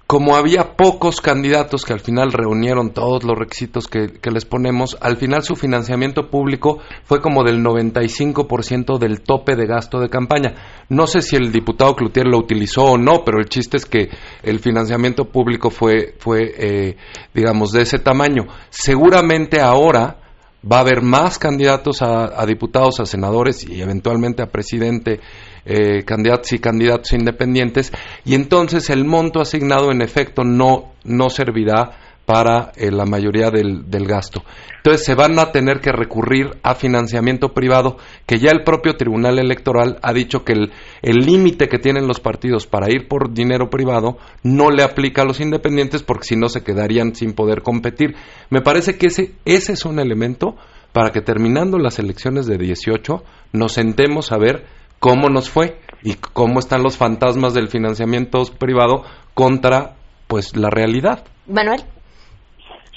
como 0.06 0.36
había 0.36 0.76
pocos 0.76 1.20
candidatos 1.20 1.84
que 1.84 1.92
al 1.92 1.98
final 1.98 2.30
reunieron 2.30 2.92
todos 2.92 3.24
los 3.24 3.36
requisitos 3.36 3.88
que, 3.88 4.12
les 4.30 4.44
ponemos, 4.44 4.96
al 5.00 5.16
final 5.16 5.42
su 5.42 5.56
financiamiento 5.56 6.30
público 6.30 6.78
fue 7.04 7.20
como 7.20 7.42
del 7.42 7.60
95% 7.64 8.98
del 8.98 9.22
tope 9.22 9.56
de 9.56 9.66
gasto 9.66 9.98
de 9.98 10.08
campaña. 10.08 10.84
No 10.88 11.08
sé 11.08 11.22
si 11.22 11.34
el 11.34 11.50
diputado 11.50 11.96
Cloutier 11.96 12.26
lo 12.28 12.38
utilizó 12.38 12.82
o 12.84 12.98
no, 12.98 13.24
pero 13.24 13.38
el 13.38 13.48
chiste 13.48 13.78
es 13.78 13.86
que 13.86 14.10
el 14.44 14.60
financiamiento 14.60 15.24
público 15.24 15.70
fue, 15.70 16.14
fue 16.18 16.54
eh, 16.56 16.96
digamos, 17.34 17.72
de 17.72 17.82
ese 17.82 17.98
tamaño. 17.98 18.46
Seguramente 18.68 19.60
ahora 19.60 20.19
va 20.64 20.78
a 20.78 20.80
haber 20.80 21.02
más 21.02 21.38
candidatos 21.38 22.02
a, 22.02 22.44
diputados, 22.46 23.00
a 23.00 23.06
senadores 23.06 23.66
y 23.68 23.80
eventualmente 23.80 24.42
a 24.42 24.46
presidente, 24.50 25.20
eh, 25.64 26.04
candidatos 26.04 26.52
y 26.52 26.58
candidatos 26.58 27.12
independientes, 27.12 27.92
y 28.24 28.34
entonces 28.34 28.90
el 28.90 29.04
monto 29.04 29.40
asignado 29.40 29.90
en 29.90 30.02
efecto 30.02 30.44
no, 30.44 30.92
no 31.04 31.30
servirá 31.30 32.09
para 32.30 32.70
eh, 32.76 32.92
la 32.92 33.06
mayoría 33.06 33.50
del, 33.50 34.06
gasto. 34.06 34.44
Entonces 34.76 35.04
se 35.04 35.16
van 35.16 35.36
a 35.40 35.50
tener 35.50 35.80
que 35.80 35.90
recurrir 35.90 36.58
a 36.62 36.76
financiamiento 36.76 37.54
privado, 37.54 37.96
que 38.24 38.38
ya 38.38 38.52
el 38.52 38.62
propio 38.62 38.96
Tribunal 38.96 39.40
Electoral 39.40 39.98
ha 40.00 40.12
dicho 40.12 40.44
que 40.44 40.52
el 40.52 41.16
límite 41.16 41.66
que 41.66 41.80
tienen 41.80 42.06
los 42.06 42.20
partidos 42.20 42.68
para 42.68 42.88
ir 42.88 43.08
por 43.08 43.34
dinero 43.34 43.68
privado 43.68 44.18
no 44.44 44.70
le 44.70 44.84
aplica 44.84 45.22
a 45.22 45.24
los 45.24 45.40
independientes 45.40 46.04
porque 46.04 46.28
si 46.28 46.36
no 46.36 46.48
se 46.48 46.62
quedarían 46.62 47.16
sin 47.16 47.32
poder 47.32 47.62
competir. 47.62 48.14
Me 48.48 48.60
parece 48.60 48.96
que 48.96 49.08
ese, 49.08 49.34
ese 49.44 49.72
es 49.72 49.84
un 49.84 49.98
elemento 49.98 50.54
para 50.92 51.10
que 51.10 51.22
terminando 51.22 51.78
las 51.78 51.98
elecciones 51.98 52.46
de 52.46 52.58
18 52.58 53.24
nos 53.54 53.72
sentemos 53.72 54.30
a 54.30 54.38
ver 54.38 54.66
cómo 55.00 55.30
nos 55.30 55.50
fue 55.50 55.80
y 56.04 56.14
cómo 56.14 56.60
están 56.60 56.84
los 56.84 56.96
fantasmas 56.96 57.54
del 57.54 57.66
financiamiento 57.66 58.40
privado 58.56 59.02
contra 59.34 59.96
pues 60.28 60.56
la 60.56 60.70
realidad. 60.70 61.24
Manuel. 61.48 61.82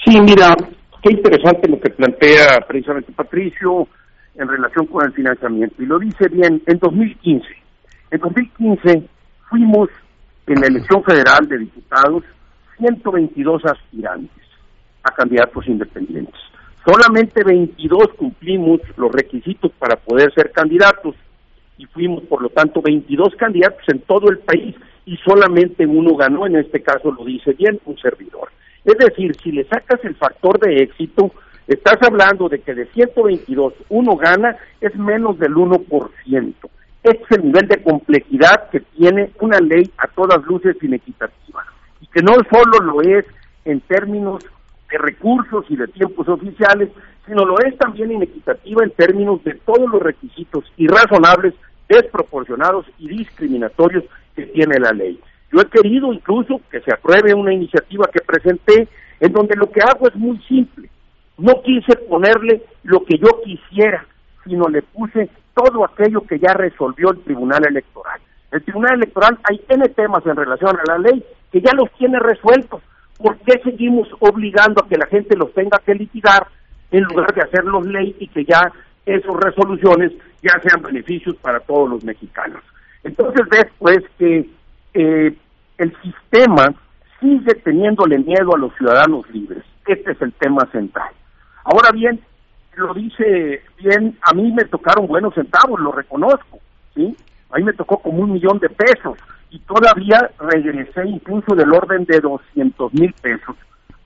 Sí, 0.04 0.20
mira, 0.20 0.54
qué 1.02 1.12
interesante 1.12 1.68
lo 1.68 1.80
que 1.80 1.90
plantea 1.90 2.60
precisamente 2.68 3.12
Patricio 3.12 3.88
en 4.34 4.48
relación 4.48 4.86
con 4.86 5.04
el 5.04 5.12
financiamiento. 5.12 5.82
Y 5.82 5.86
lo 5.86 5.98
dice 5.98 6.28
bien, 6.28 6.62
en 6.66 6.78
2015. 6.78 7.46
En 8.10 8.20
2015 8.20 9.02
fuimos 9.48 9.88
en 10.46 10.60
la 10.60 10.66
elección 10.66 11.02
federal 11.04 11.48
de 11.48 11.58
diputados 11.58 12.22
122 12.78 13.64
aspirantes 13.64 14.44
a 15.04 15.10
candidatos 15.12 15.66
independientes. 15.68 16.34
Solamente 16.84 17.42
22 17.42 18.08
cumplimos 18.16 18.80
los 18.96 19.10
requisitos 19.10 19.72
para 19.78 19.96
poder 19.96 20.32
ser 20.34 20.52
candidatos 20.52 21.14
y 21.78 21.86
fuimos, 21.86 22.24
por 22.24 22.42
lo 22.42 22.50
tanto, 22.50 22.82
22 22.82 23.34
candidatos 23.36 23.82
en 23.88 24.00
todo 24.00 24.28
el 24.28 24.38
país 24.40 24.76
y 25.06 25.16
solamente 25.18 25.86
uno 25.86 26.14
ganó, 26.14 26.46
en 26.46 26.56
este 26.56 26.82
caso 26.82 27.10
lo 27.10 27.24
dice 27.24 27.52
bien, 27.54 27.80
un 27.86 27.96
servidor. 27.98 28.50
Es 28.84 28.98
decir, 28.98 29.34
si 29.42 29.52
le 29.52 29.64
sacas 29.64 30.04
el 30.04 30.14
factor 30.14 30.58
de 30.60 30.82
éxito, 30.82 31.30
estás 31.66 31.96
hablando 32.02 32.48
de 32.48 32.60
que 32.60 32.74
de 32.74 32.86
122 32.86 33.72
uno 33.88 34.16
gana, 34.16 34.56
es 34.80 34.94
menos 34.96 35.38
del 35.38 35.54
1%. 35.54 36.54
Este 37.02 37.22
es 37.22 37.38
el 37.38 37.44
nivel 37.44 37.68
de 37.68 37.82
complejidad 37.82 38.70
que 38.70 38.80
tiene 38.80 39.30
una 39.40 39.58
ley 39.58 39.90
a 39.98 40.06
todas 40.08 40.44
luces 40.44 40.76
inequitativa 40.82 41.64
y 42.00 42.06
que 42.06 42.22
no 42.22 42.32
solo 42.50 42.78
lo 42.84 43.02
es 43.02 43.26
en 43.64 43.80
términos 43.80 44.42
de 44.90 44.98
recursos 44.98 45.64
y 45.68 45.76
de 45.76 45.88
tiempos 45.88 46.28
oficiales, 46.28 46.90
sino 47.26 47.44
lo 47.44 47.58
es 47.60 47.76
también 47.78 48.12
inequitativa 48.12 48.84
en 48.84 48.90
términos 48.90 49.42
de 49.44 49.54
todos 49.54 49.90
los 49.90 50.02
requisitos 50.02 50.64
irrazonables, 50.76 51.54
desproporcionados 51.88 52.86
y 52.98 53.08
discriminatorios 53.08 54.04
que 54.36 54.46
tiene 54.46 54.78
la 54.78 54.92
ley. 54.92 55.18
Yo 55.54 55.60
he 55.60 55.66
querido 55.66 56.12
incluso 56.12 56.60
que 56.68 56.80
se 56.80 56.92
apruebe 56.92 57.32
una 57.32 57.54
iniciativa 57.54 58.06
que 58.12 58.18
presenté 58.26 58.88
en 59.20 59.32
donde 59.32 59.54
lo 59.54 59.70
que 59.70 59.80
hago 59.82 60.08
es 60.08 60.16
muy 60.16 60.36
simple. 60.48 60.90
No 61.38 61.62
quise 61.62 61.94
ponerle 62.08 62.64
lo 62.82 63.04
que 63.04 63.16
yo 63.18 63.40
quisiera, 63.44 64.04
sino 64.44 64.66
le 64.68 64.82
puse 64.82 65.30
todo 65.54 65.84
aquello 65.84 66.22
que 66.22 66.40
ya 66.40 66.54
resolvió 66.54 67.12
el 67.12 67.20
Tribunal 67.20 67.64
Electoral. 67.68 68.20
El 68.50 68.64
Tribunal 68.64 68.94
Electoral 68.94 69.38
hay 69.48 69.60
N 69.68 69.88
temas 69.90 70.26
en 70.26 70.34
relación 70.34 70.76
a 70.76 70.92
la 70.92 70.98
ley 70.98 71.22
que 71.52 71.60
ya 71.60 71.70
los 71.76 71.88
tiene 71.92 72.18
resueltos. 72.18 72.82
¿Por 73.16 73.36
qué 73.38 73.60
seguimos 73.62 74.08
obligando 74.18 74.82
a 74.82 74.88
que 74.88 74.96
la 74.96 75.06
gente 75.06 75.36
los 75.36 75.54
tenga 75.54 75.78
que 75.86 75.94
litigar 75.94 76.48
en 76.90 77.04
lugar 77.04 77.32
de 77.32 77.42
hacerlos 77.42 77.86
ley 77.86 78.16
y 78.18 78.26
que 78.26 78.44
ya 78.44 78.72
esas 79.06 79.36
resoluciones 79.36 80.10
ya 80.42 80.60
sean 80.64 80.82
beneficios 80.82 81.36
para 81.36 81.60
todos 81.60 81.90
los 81.90 82.04
mexicanos? 82.04 82.60
Entonces 83.04 83.46
ves 83.48 83.66
pues 83.78 84.00
que 84.18 84.48
eh, 84.94 85.34
el 85.78 85.96
sistema 86.02 86.72
sigue 87.20 87.54
teniéndole 87.56 88.18
miedo 88.18 88.54
a 88.54 88.58
los 88.58 88.74
ciudadanos 88.76 89.28
libres. 89.30 89.64
Este 89.86 90.12
es 90.12 90.22
el 90.22 90.32
tema 90.34 90.66
central. 90.72 91.10
Ahora 91.64 91.90
bien, 91.92 92.20
lo 92.76 92.94
dice 92.94 93.62
bien, 93.78 94.16
a 94.22 94.34
mí 94.34 94.52
me 94.52 94.64
tocaron 94.64 95.06
buenos 95.06 95.34
centavos, 95.34 95.80
lo 95.80 95.92
reconozco, 95.92 96.60
¿sí? 96.94 97.16
A 97.50 97.58
mí 97.58 97.64
me 97.64 97.72
tocó 97.72 97.98
como 97.98 98.18
un 98.18 98.32
millón 98.32 98.58
de 98.58 98.68
pesos 98.68 99.18
y 99.50 99.58
todavía 99.60 100.30
regresé 100.38 101.06
incluso 101.06 101.54
del 101.54 101.72
orden 101.72 102.04
de 102.04 102.20
200 102.20 102.92
mil 102.94 103.12
pesos 103.22 103.56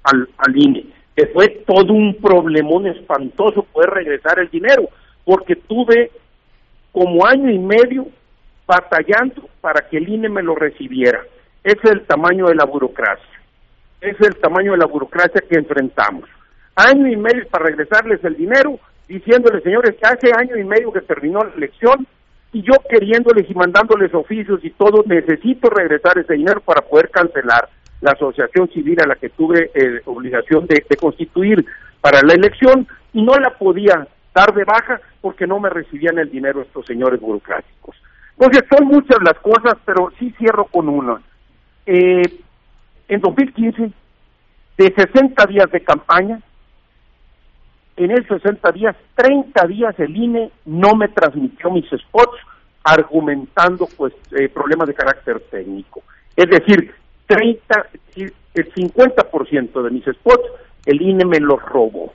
al, 0.05 0.29
al 0.39 0.57
INE, 0.57 0.87
que 1.17 1.27
fue 1.29 1.49
todo 1.67 1.93
un 1.93 2.15
problemón 2.17 2.87
espantoso 2.87 3.63
poder 3.63 3.91
regresar 3.91 4.39
el 4.39 4.51
dinero, 4.51 4.89
porque 5.25 5.57
tuve 5.57 6.11
como 6.93 7.27
año 7.27 7.51
y 7.51 7.59
medio 7.59 8.07
batallando 8.69 9.49
para 9.63 9.89
que 9.89 9.97
el 9.97 10.09
INE 10.09 10.29
me 10.29 10.43
lo 10.43 10.55
recibiera. 10.55 11.25
Ese 11.65 11.81
es 11.83 11.91
el 11.91 12.07
tamaño 12.07 12.47
de 12.47 12.55
la 12.55 12.67
burocracia. 12.67 13.41
Ese 14.01 14.17
es 14.21 14.29
el 14.29 14.37
tamaño 14.37 14.73
de 14.73 14.79
la 14.79 14.87
burocracia 14.87 15.43
que 15.49 15.59
enfrentamos. 15.59 16.29
Año 16.77 17.09
y 17.09 17.17
medio 17.17 17.49
para 17.49 17.65
regresarles 17.65 18.23
el 18.23 18.37
dinero, 18.37 18.79
diciéndoles, 19.09 19.65
señores, 19.65 19.97
que 19.97 20.07
hace 20.07 20.31
año 20.37 20.57
y 20.57 20.65
medio 20.65 20.93
que 20.93 21.01
terminó 21.01 21.41
la 21.41 21.55
elección, 21.55 22.07
y 22.53 22.63
yo 22.63 22.75
queriéndoles 22.89 23.51
y 23.51 23.55
mandándoles 23.55 24.15
oficios 24.15 24.61
y 24.63 24.71
todo, 24.71 25.03
necesito 25.07 25.71
regresar 25.71 26.19
ese 26.19 26.35
dinero 26.35 26.61
para 26.61 26.83
poder 26.83 27.11
cancelar 27.11 27.69
la 28.01 28.13
asociación 28.13 28.69
civil 28.69 28.99
a 29.03 29.09
la 29.09 29.17
que 29.17 29.31
tuve 29.31 29.71
eh, 29.75 30.03
obligación 30.05 30.67
de, 30.67 30.85
de 30.89 30.97
constituir 30.97 31.65
para 32.01 32.21
la 32.23 32.35
elección 32.35 32.87
y 33.13 33.23
no 33.23 33.33
la 33.35 33.51
podía 33.59 34.07
dar 34.35 34.55
de 34.55 34.65
baja 34.65 35.01
porque 35.21 35.47
no 35.47 35.59
me 35.59 35.69
recibían 35.69 36.19
el 36.19 36.31
dinero 36.31 36.63
estos 36.63 36.87
señores 36.87 37.21
burocráticos. 37.21 37.97
Entonces 38.39 38.65
son 38.71 38.87
muchas 38.87 39.19
las 39.23 39.39
cosas, 39.41 39.75
pero 39.85 40.13
sí 40.19 40.33
cierro 40.39 40.67
con 40.67 40.89
una. 40.89 41.21
Eh, 41.87 42.23
en 43.09 43.21
2015, 43.21 43.91
de 44.77 44.95
60 44.95 45.47
días 45.47 45.71
de 45.73 45.81
campaña, 45.83 46.41
en 47.97 48.13
esos 48.13 48.41
60 48.41 48.71
días, 48.71 48.95
30 49.17 49.67
días 49.67 49.99
el 49.99 50.17
INE 50.17 50.53
no 50.67 50.95
me 50.95 51.09
transmitió 51.09 51.69
mis 51.71 51.87
spots 51.91 52.39
argumentando 52.85 53.89
pues 53.97 54.15
eh, 54.31 54.49
problemas 54.49 54.87
de 54.87 54.95
carácter 54.95 55.41
técnico. 55.51 56.05
Es 56.37 56.47
decir, 56.49 56.95
30, 57.27 57.87
el 58.15 58.73
50% 58.73 59.83
de 59.83 59.91
mis 59.91 60.05
spots 60.05 60.45
el 60.87 61.03
INE 61.03 61.25
me 61.25 61.41
los 61.41 61.61
robó. 61.61 62.13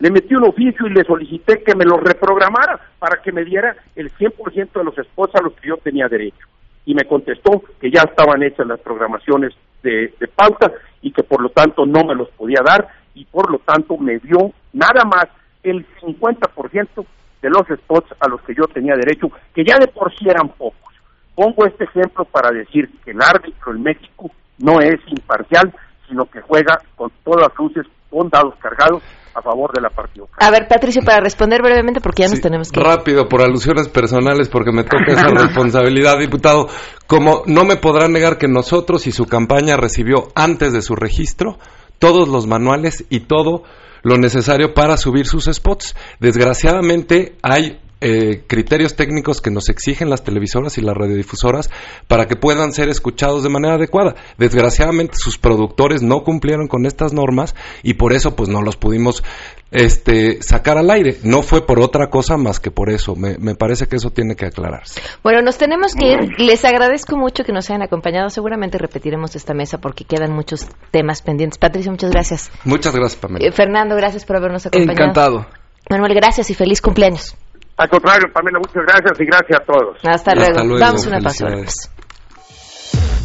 Le 0.00 0.10
metí 0.10 0.34
un 0.34 0.44
oficio 0.44 0.86
y 0.86 0.90
le 0.90 1.04
solicité 1.04 1.62
que 1.62 1.74
me 1.74 1.84
lo 1.84 1.98
reprogramara 1.98 2.80
para 2.98 3.20
que 3.22 3.32
me 3.32 3.44
diera 3.44 3.76
el 3.94 4.10
100% 4.12 4.72
de 4.72 4.84
los 4.84 4.94
spots 4.96 5.34
a 5.36 5.42
los 5.42 5.52
que 5.54 5.68
yo 5.68 5.76
tenía 5.76 6.08
derecho. 6.08 6.46
Y 6.86 6.94
me 6.94 7.04
contestó 7.04 7.62
que 7.78 7.90
ya 7.90 8.02
estaban 8.02 8.42
hechas 8.42 8.66
las 8.66 8.80
programaciones 8.80 9.52
de, 9.82 10.12
de 10.18 10.26
pauta 10.28 10.72
y 11.02 11.12
que 11.12 11.22
por 11.22 11.42
lo 11.42 11.50
tanto 11.50 11.84
no 11.84 12.04
me 12.04 12.14
los 12.14 12.30
podía 12.30 12.60
dar 12.64 12.88
y 13.14 13.26
por 13.26 13.50
lo 13.50 13.58
tanto 13.58 13.98
me 13.98 14.18
dio 14.18 14.52
nada 14.72 15.04
más 15.04 15.26
el 15.62 15.86
50% 16.00 17.06
de 17.42 17.50
los 17.50 17.66
spots 17.66 18.14
a 18.20 18.28
los 18.28 18.40
que 18.42 18.54
yo 18.54 18.64
tenía 18.72 18.94
derecho, 18.96 19.30
que 19.54 19.64
ya 19.64 19.76
de 19.78 19.88
por 19.88 20.14
sí 20.16 20.26
eran 20.28 20.48
pocos. 20.48 20.94
Pongo 21.34 21.66
este 21.66 21.84
ejemplo 21.84 22.24
para 22.24 22.50
decir 22.50 22.90
que 23.04 23.12
el 23.12 23.20
árbitro 23.22 23.72
en 23.72 23.82
México 23.82 24.30
no 24.58 24.80
es 24.80 25.00
imparcial, 25.08 25.72
sino 26.08 26.26
que 26.26 26.40
juega 26.40 26.80
con 26.96 27.10
todas 27.24 27.48
luces, 27.58 27.86
con 28.10 28.28
dados 28.28 28.54
cargados 28.60 29.02
a 29.34 29.42
favor 29.42 29.72
de 29.72 29.80
la 29.80 29.90
partida. 29.90 30.24
A 30.38 30.50
ver, 30.50 30.66
Patricio, 30.68 31.02
para 31.02 31.20
responder 31.20 31.62
brevemente, 31.62 32.00
porque 32.00 32.22
ya 32.22 32.28
nos 32.28 32.40
tenemos 32.40 32.70
que... 32.70 32.80
Rápido, 32.80 33.28
por 33.28 33.42
alusiones 33.42 33.88
personales, 33.88 34.48
porque 34.48 34.72
me 34.72 34.82
toca 34.82 35.12
esa 35.12 35.28
responsabilidad, 35.34 36.18
diputado. 36.18 36.68
Como 37.06 37.42
no 37.46 37.64
me 37.64 37.76
podrá 37.76 38.08
negar 38.08 38.38
que 38.38 38.48
nosotros 38.48 39.06
y 39.06 39.12
su 39.12 39.26
campaña 39.26 39.76
recibió 39.76 40.28
antes 40.34 40.72
de 40.72 40.82
su 40.82 40.96
registro 40.96 41.58
todos 41.98 42.28
los 42.28 42.46
manuales 42.46 43.04
y 43.08 43.20
todo 43.20 43.62
lo 44.02 44.16
necesario 44.16 44.74
para 44.74 44.96
subir 44.96 45.26
sus 45.26 45.44
spots. 45.44 45.94
Desgraciadamente 46.18 47.36
hay 47.42 47.78
eh, 48.00 48.44
criterios 48.46 48.96
técnicos 48.96 49.40
que 49.40 49.50
nos 49.50 49.68
exigen 49.68 50.08
las 50.08 50.24
televisoras 50.24 50.78
y 50.78 50.80
las 50.80 50.96
radiodifusoras 50.96 51.70
para 52.08 52.26
que 52.26 52.36
puedan 52.36 52.72
ser 52.72 52.88
escuchados 52.88 53.42
de 53.42 53.50
manera 53.50 53.74
adecuada. 53.74 54.14
Desgraciadamente 54.38 55.16
sus 55.16 55.38
productores 55.38 56.02
no 56.02 56.22
cumplieron 56.22 56.66
con 56.66 56.86
estas 56.86 57.12
normas 57.12 57.54
y 57.82 57.94
por 57.94 58.12
eso 58.12 58.36
pues 58.36 58.48
no 58.48 58.62
los 58.62 58.76
pudimos 58.76 59.22
este 59.70 60.42
sacar 60.42 60.78
al 60.78 60.90
aire. 60.90 61.18
No 61.22 61.42
fue 61.42 61.66
por 61.66 61.80
otra 61.80 62.08
cosa 62.08 62.36
más 62.36 62.58
que 62.60 62.70
por 62.70 62.90
eso. 62.90 63.14
Me, 63.14 63.36
me 63.38 63.54
parece 63.54 63.86
que 63.86 63.96
eso 63.96 64.10
tiene 64.10 64.34
que 64.34 64.46
aclararse. 64.46 65.00
Bueno, 65.22 65.42
nos 65.42 65.58
tenemos 65.58 65.94
que 65.94 66.12
ir. 66.12 66.18
Les 66.38 66.64
agradezco 66.64 67.16
mucho 67.16 67.44
que 67.44 67.52
nos 67.52 67.68
hayan 67.70 67.82
acompañado. 67.82 68.30
Seguramente 68.30 68.78
repetiremos 68.78 69.36
esta 69.36 69.54
mesa 69.54 69.78
porque 69.78 70.04
quedan 70.04 70.32
muchos 70.32 70.66
temas 70.90 71.22
pendientes. 71.22 71.58
Patricio, 71.58 71.90
muchas 71.90 72.10
gracias. 72.10 72.50
Muchas 72.64 72.94
gracias, 72.94 73.20
Pamela. 73.20 73.46
Eh, 73.46 73.52
Fernando, 73.52 73.94
gracias 73.96 74.24
por 74.24 74.36
habernos 74.36 74.66
acompañado. 74.66 74.92
Encantado. 74.92 75.46
Manuel, 75.88 76.14
gracias 76.14 76.50
y 76.50 76.54
feliz 76.54 76.80
cumpleaños. 76.80 77.36
Al 77.80 77.88
contrario, 77.88 78.28
Pamela, 78.30 78.58
muchas 78.58 78.84
gracias 78.86 79.18
y 79.18 79.24
gracias 79.24 79.58
a 79.58 79.64
todos. 79.64 79.96
Hasta, 80.04 80.34
luego. 80.34 80.78
Vamos 80.78 81.06
a 81.06 81.08
una 81.08 81.20
pausa. 81.20 81.46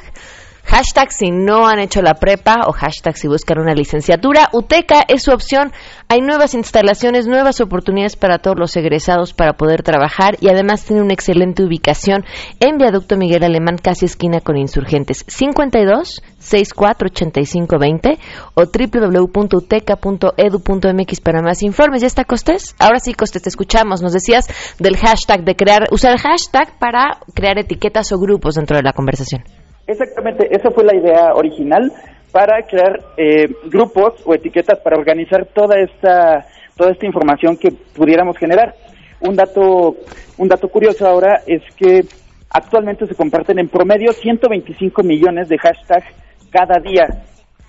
Hashtag 0.65 1.11
si 1.11 1.29
no 1.29 1.67
han 1.67 1.79
hecho 1.79 2.01
la 2.01 2.13
prepa 2.15 2.61
o 2.67 2.71
hashtag 2.71 3.17
si 3.17 3.27
buscan 3.27 3.59
una 3.59 3.73
licenciatura. 3.73 4.47
UTECA 4.53 5.03
es 5.07 5.23
su 5.23 5.31
opción. 5.31 5.73
Hay 6.07 6.21
nuevas 6.21 6.53
instalaciones, 6.53 7.27
nuevas 7.27 7.59
oportunidades 7.59 8.15
para 8.15 8.39
todos 8.39 8.57
los 8.57 8.77
egresados 8.77 9.33
para 9.33 9.53
poder 9.53 9.83
trabajar 9.83 10.37
y 10.39 10.47
además 10.49 10.85
tiene 10.85 11.01
una 11.01 11.13
excelente 11.13 11.63
ubicación 11.63 12.23
en 12.59 12.77
Viaducto 12.77 13.17
Miguel 13.17 13.43
Alemán, 13.43 13.77
casi 13.77 14.05
esquina 14.05 14.39
con 14.39 14.55
Insurgentes. 14.57 15.25
52 15.27 16.21
64 16.39 17.09
85 17.11 17.77
20 17.77 18.17
o 18.55 18.63
www.uteca.edu.mx 18.65 21.21
para 21.21 21.41
más 21.41 21.61
informes. 21.61 22.01
¿Ya 22.01 22.07
está 22.07 22.23
Costés? 22.23 22.75
Ahora 22.79 22.99
sí, 22.99 23.13
Costés, 23.13 23.43
te 23.43 23.49
escuchamos. 23.49 24.01
Nos 24.01 24.13
decías 24.13 24.47
del 24.79 24.97
hashtag, 24.97 25.43
de 25.43 25.55
crear, 25.55 25.87
usar 25.91 26.13
el 26.13 26.19
hashtag 26.19 26.79
para 26.79 27.19
crear 27.33 27.59
etiquetas 27.59 28.11
o 28.11 28.17
grupos 28.17 28.55
dentro 28.55 28.77
de 28.77 28.83
la 28.83 28.93
conversación. 28.93 29.43
Exactamente, 29.85 30.47
esa 30.51 30.71
fue 30.71 30.83
la 30.83 30.95
idea 30.95 31.33
original 31.33 31.91
para 32.31 32.63
crear 32.63 32.99
eh, 33.17 33.47
grupos 33.65 34.15
o 34.25 34.33
etiquetas 34.33 34.79
para 34.79 34.97
organizar 34.97 35.45
toda 35.53 35.79
esta 35.79 36.47
toda 36.75 36.91
esta 36.91 37.05
información 37.05 37.55
que 37.57 37.71
pudiéramos 37.71 38.37
generar. 38.37 38.73
Un 39.21 39.35
dato 39.35 39.95
un 40.37 40.47
dato 40.47 40.67
curioso 40.69 41.05
ahora 41.05 41.41
es 41.45 41.61
que 41.75 42.01
actualmente 42.49 43.05
se 43.05 43.15
comparten 43.15 43.59
en 43.59 43.69
promedio 43.69 44.11
125 44.13 45.03
millones 45.03 45.47
de 45.49 45.57
hashtags 45.57 46.07
cada 46.49 46.79
día 46.79 47.07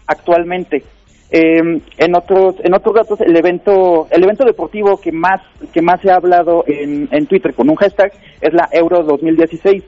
actualmente. 0.07 0.83
Eh, 1.31 1.81
en 1.99 2.15
otros 2.15 2.57
en 2.63 2.75
otros 2.75 2.95
datos 2.95 3.21
el 3.21 3.37
evento 3.37 4.07
el 4.11 4.23
evento 4.23 4.45
deportivo 4.45 4.99
que 4.99 5.11
más 5.11 5.41
que 5.73 5.83
más 5.83 6.01
se 6.01 6.11
ha 6.11 6.17
hablado 6.17 6.65
en, 6.67 7.09
en 7.11 7.27
Twitter 7.27 7.55
con 7.55 7.69
un 7.69 7.77
hashtag 7.77 8.13
es 8.41 8.53
la 8.53 8.69
Euro 8.73 9.03
2016 9.03 9.83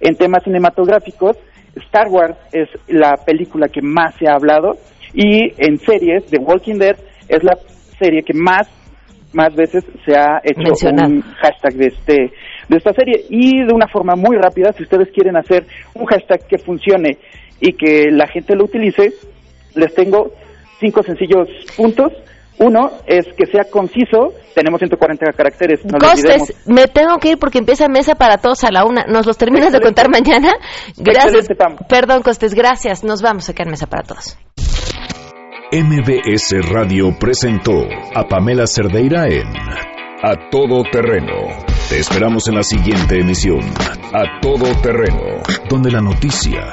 en 0.00 0.16
temas 0.16 0.42
cinematográficos 0.44 1.36
Star 1.76 2.08
Wars 2.08 2.36
es 2.52 2.68
la 2.88 3.16
película 3.24 3.68
que 3.68 3.82
más 3.82 4.14
se 4.16 4.28
ha 4.28 4.34
hablado 4.34 4.76
y 5.14 5.52
en 5.58 5.78
series 5.78 6.26
The 6.26 6.38
Walking 6.38 6.78
Dead 6.78 6.96
es 7.28 7.42
la 7.42 7.56
serie 7.98 8.22
que 8.22 8.34
más 8.34 8.68
más 9.32 9.54
veces 9.54 9.84
se 10.04 10.16
ha 10.16 10.40
hecho 10.42 10.72
un 10.90 11.22
hashtag 11.22 11.74
de 11.74 11.86
este 11.86 12.32
de 12.68 12.76
esta 12.76 12.92
serie. 12.92 13.26
Y 13.28 13.64
de 13.64 13.72
una 13.72 13.88
forma 13.88 14.14
muy 14.16 14.36
rápida 14.36 14.72
si 14.72 14.82
ustedes 14.82 15.08
quieren 15.12 15.36
hacer 15.36 15.66
un 15.94 16.06
hashtag 16.06 16.46
que 16.46 16.58
funcione 16.58 17.18
y 17.60 17.72
que 17.72 18.10
la 18.10 18.26
gente 18.26 18.56
lo 18.56 18.64
utilice 18.64 19.12
les 19.74 19.94
tengo 19.94 20.32
cinco 20.80 21.02
sencillos 21.02 21.48
puntos 21.76 22.12
uno 22.60 22.90
es 23.06 23.24
que 23.36 23.46
sea 23.46 23.64
conciso, 23.70 24.34
tenemos 24.54 24.78
140 24.80 25.32
caracteres. 25.32 25.80
No 25.84 25.98
Costes, 25.98 26.66
me 26.66 26.86
tengo 26.88 27.16
que 27.18 27.30
ir 27.30 27.38
porque 27.38 27.58
empieza 27.58 27.88
mesa 27.88 28.14
para 28.14 28.36
todos 28.36 28.64
a 28.64 28.70
la 28.70 28.84
una. 28.84 29.04
¿Nos 29.08 29.26
los 29.26 29.38
terminas 29.38 29.72
de 29.72 29.80
contar 29.80 30.10
mañana? 30.10 30.52
Gracias. 30.96 31.48
Perdón, 31.88 32.22
Costes, 32.22 32.54
gracias. 32.54 33.02
Nos 33.02 33.22
vamos 33.22 33.48
a 33.48 33.54
quedar 33.54 33.70
mesa 33.70 33.86
para 33.86 34.02
todos. 34.02 34.38
MBS 35.72 36.68
Radio 36.70 37.16
presentó 37.18 37.72
a 38.14 38.28
Pamela 38.28 38.66
Cerdeira 38.66 39.26
en 39.28 39.46
A 40.22 40.50
Todo 40.50 40.82
Terreno. 40.90 41.48
Te 41.88 41.98
esperamos 41.98 42.46
en 42.48 42.56
la 42.56 42.62
siguiente 42.62 43.20
emisión, 43.20 43.60
A 44.12 44.40
Todo 44.42 44.66
Terreno, 44.82 45.42
donde 45.70 45.90
la 45.90 46.00
noticia 46.00 46.72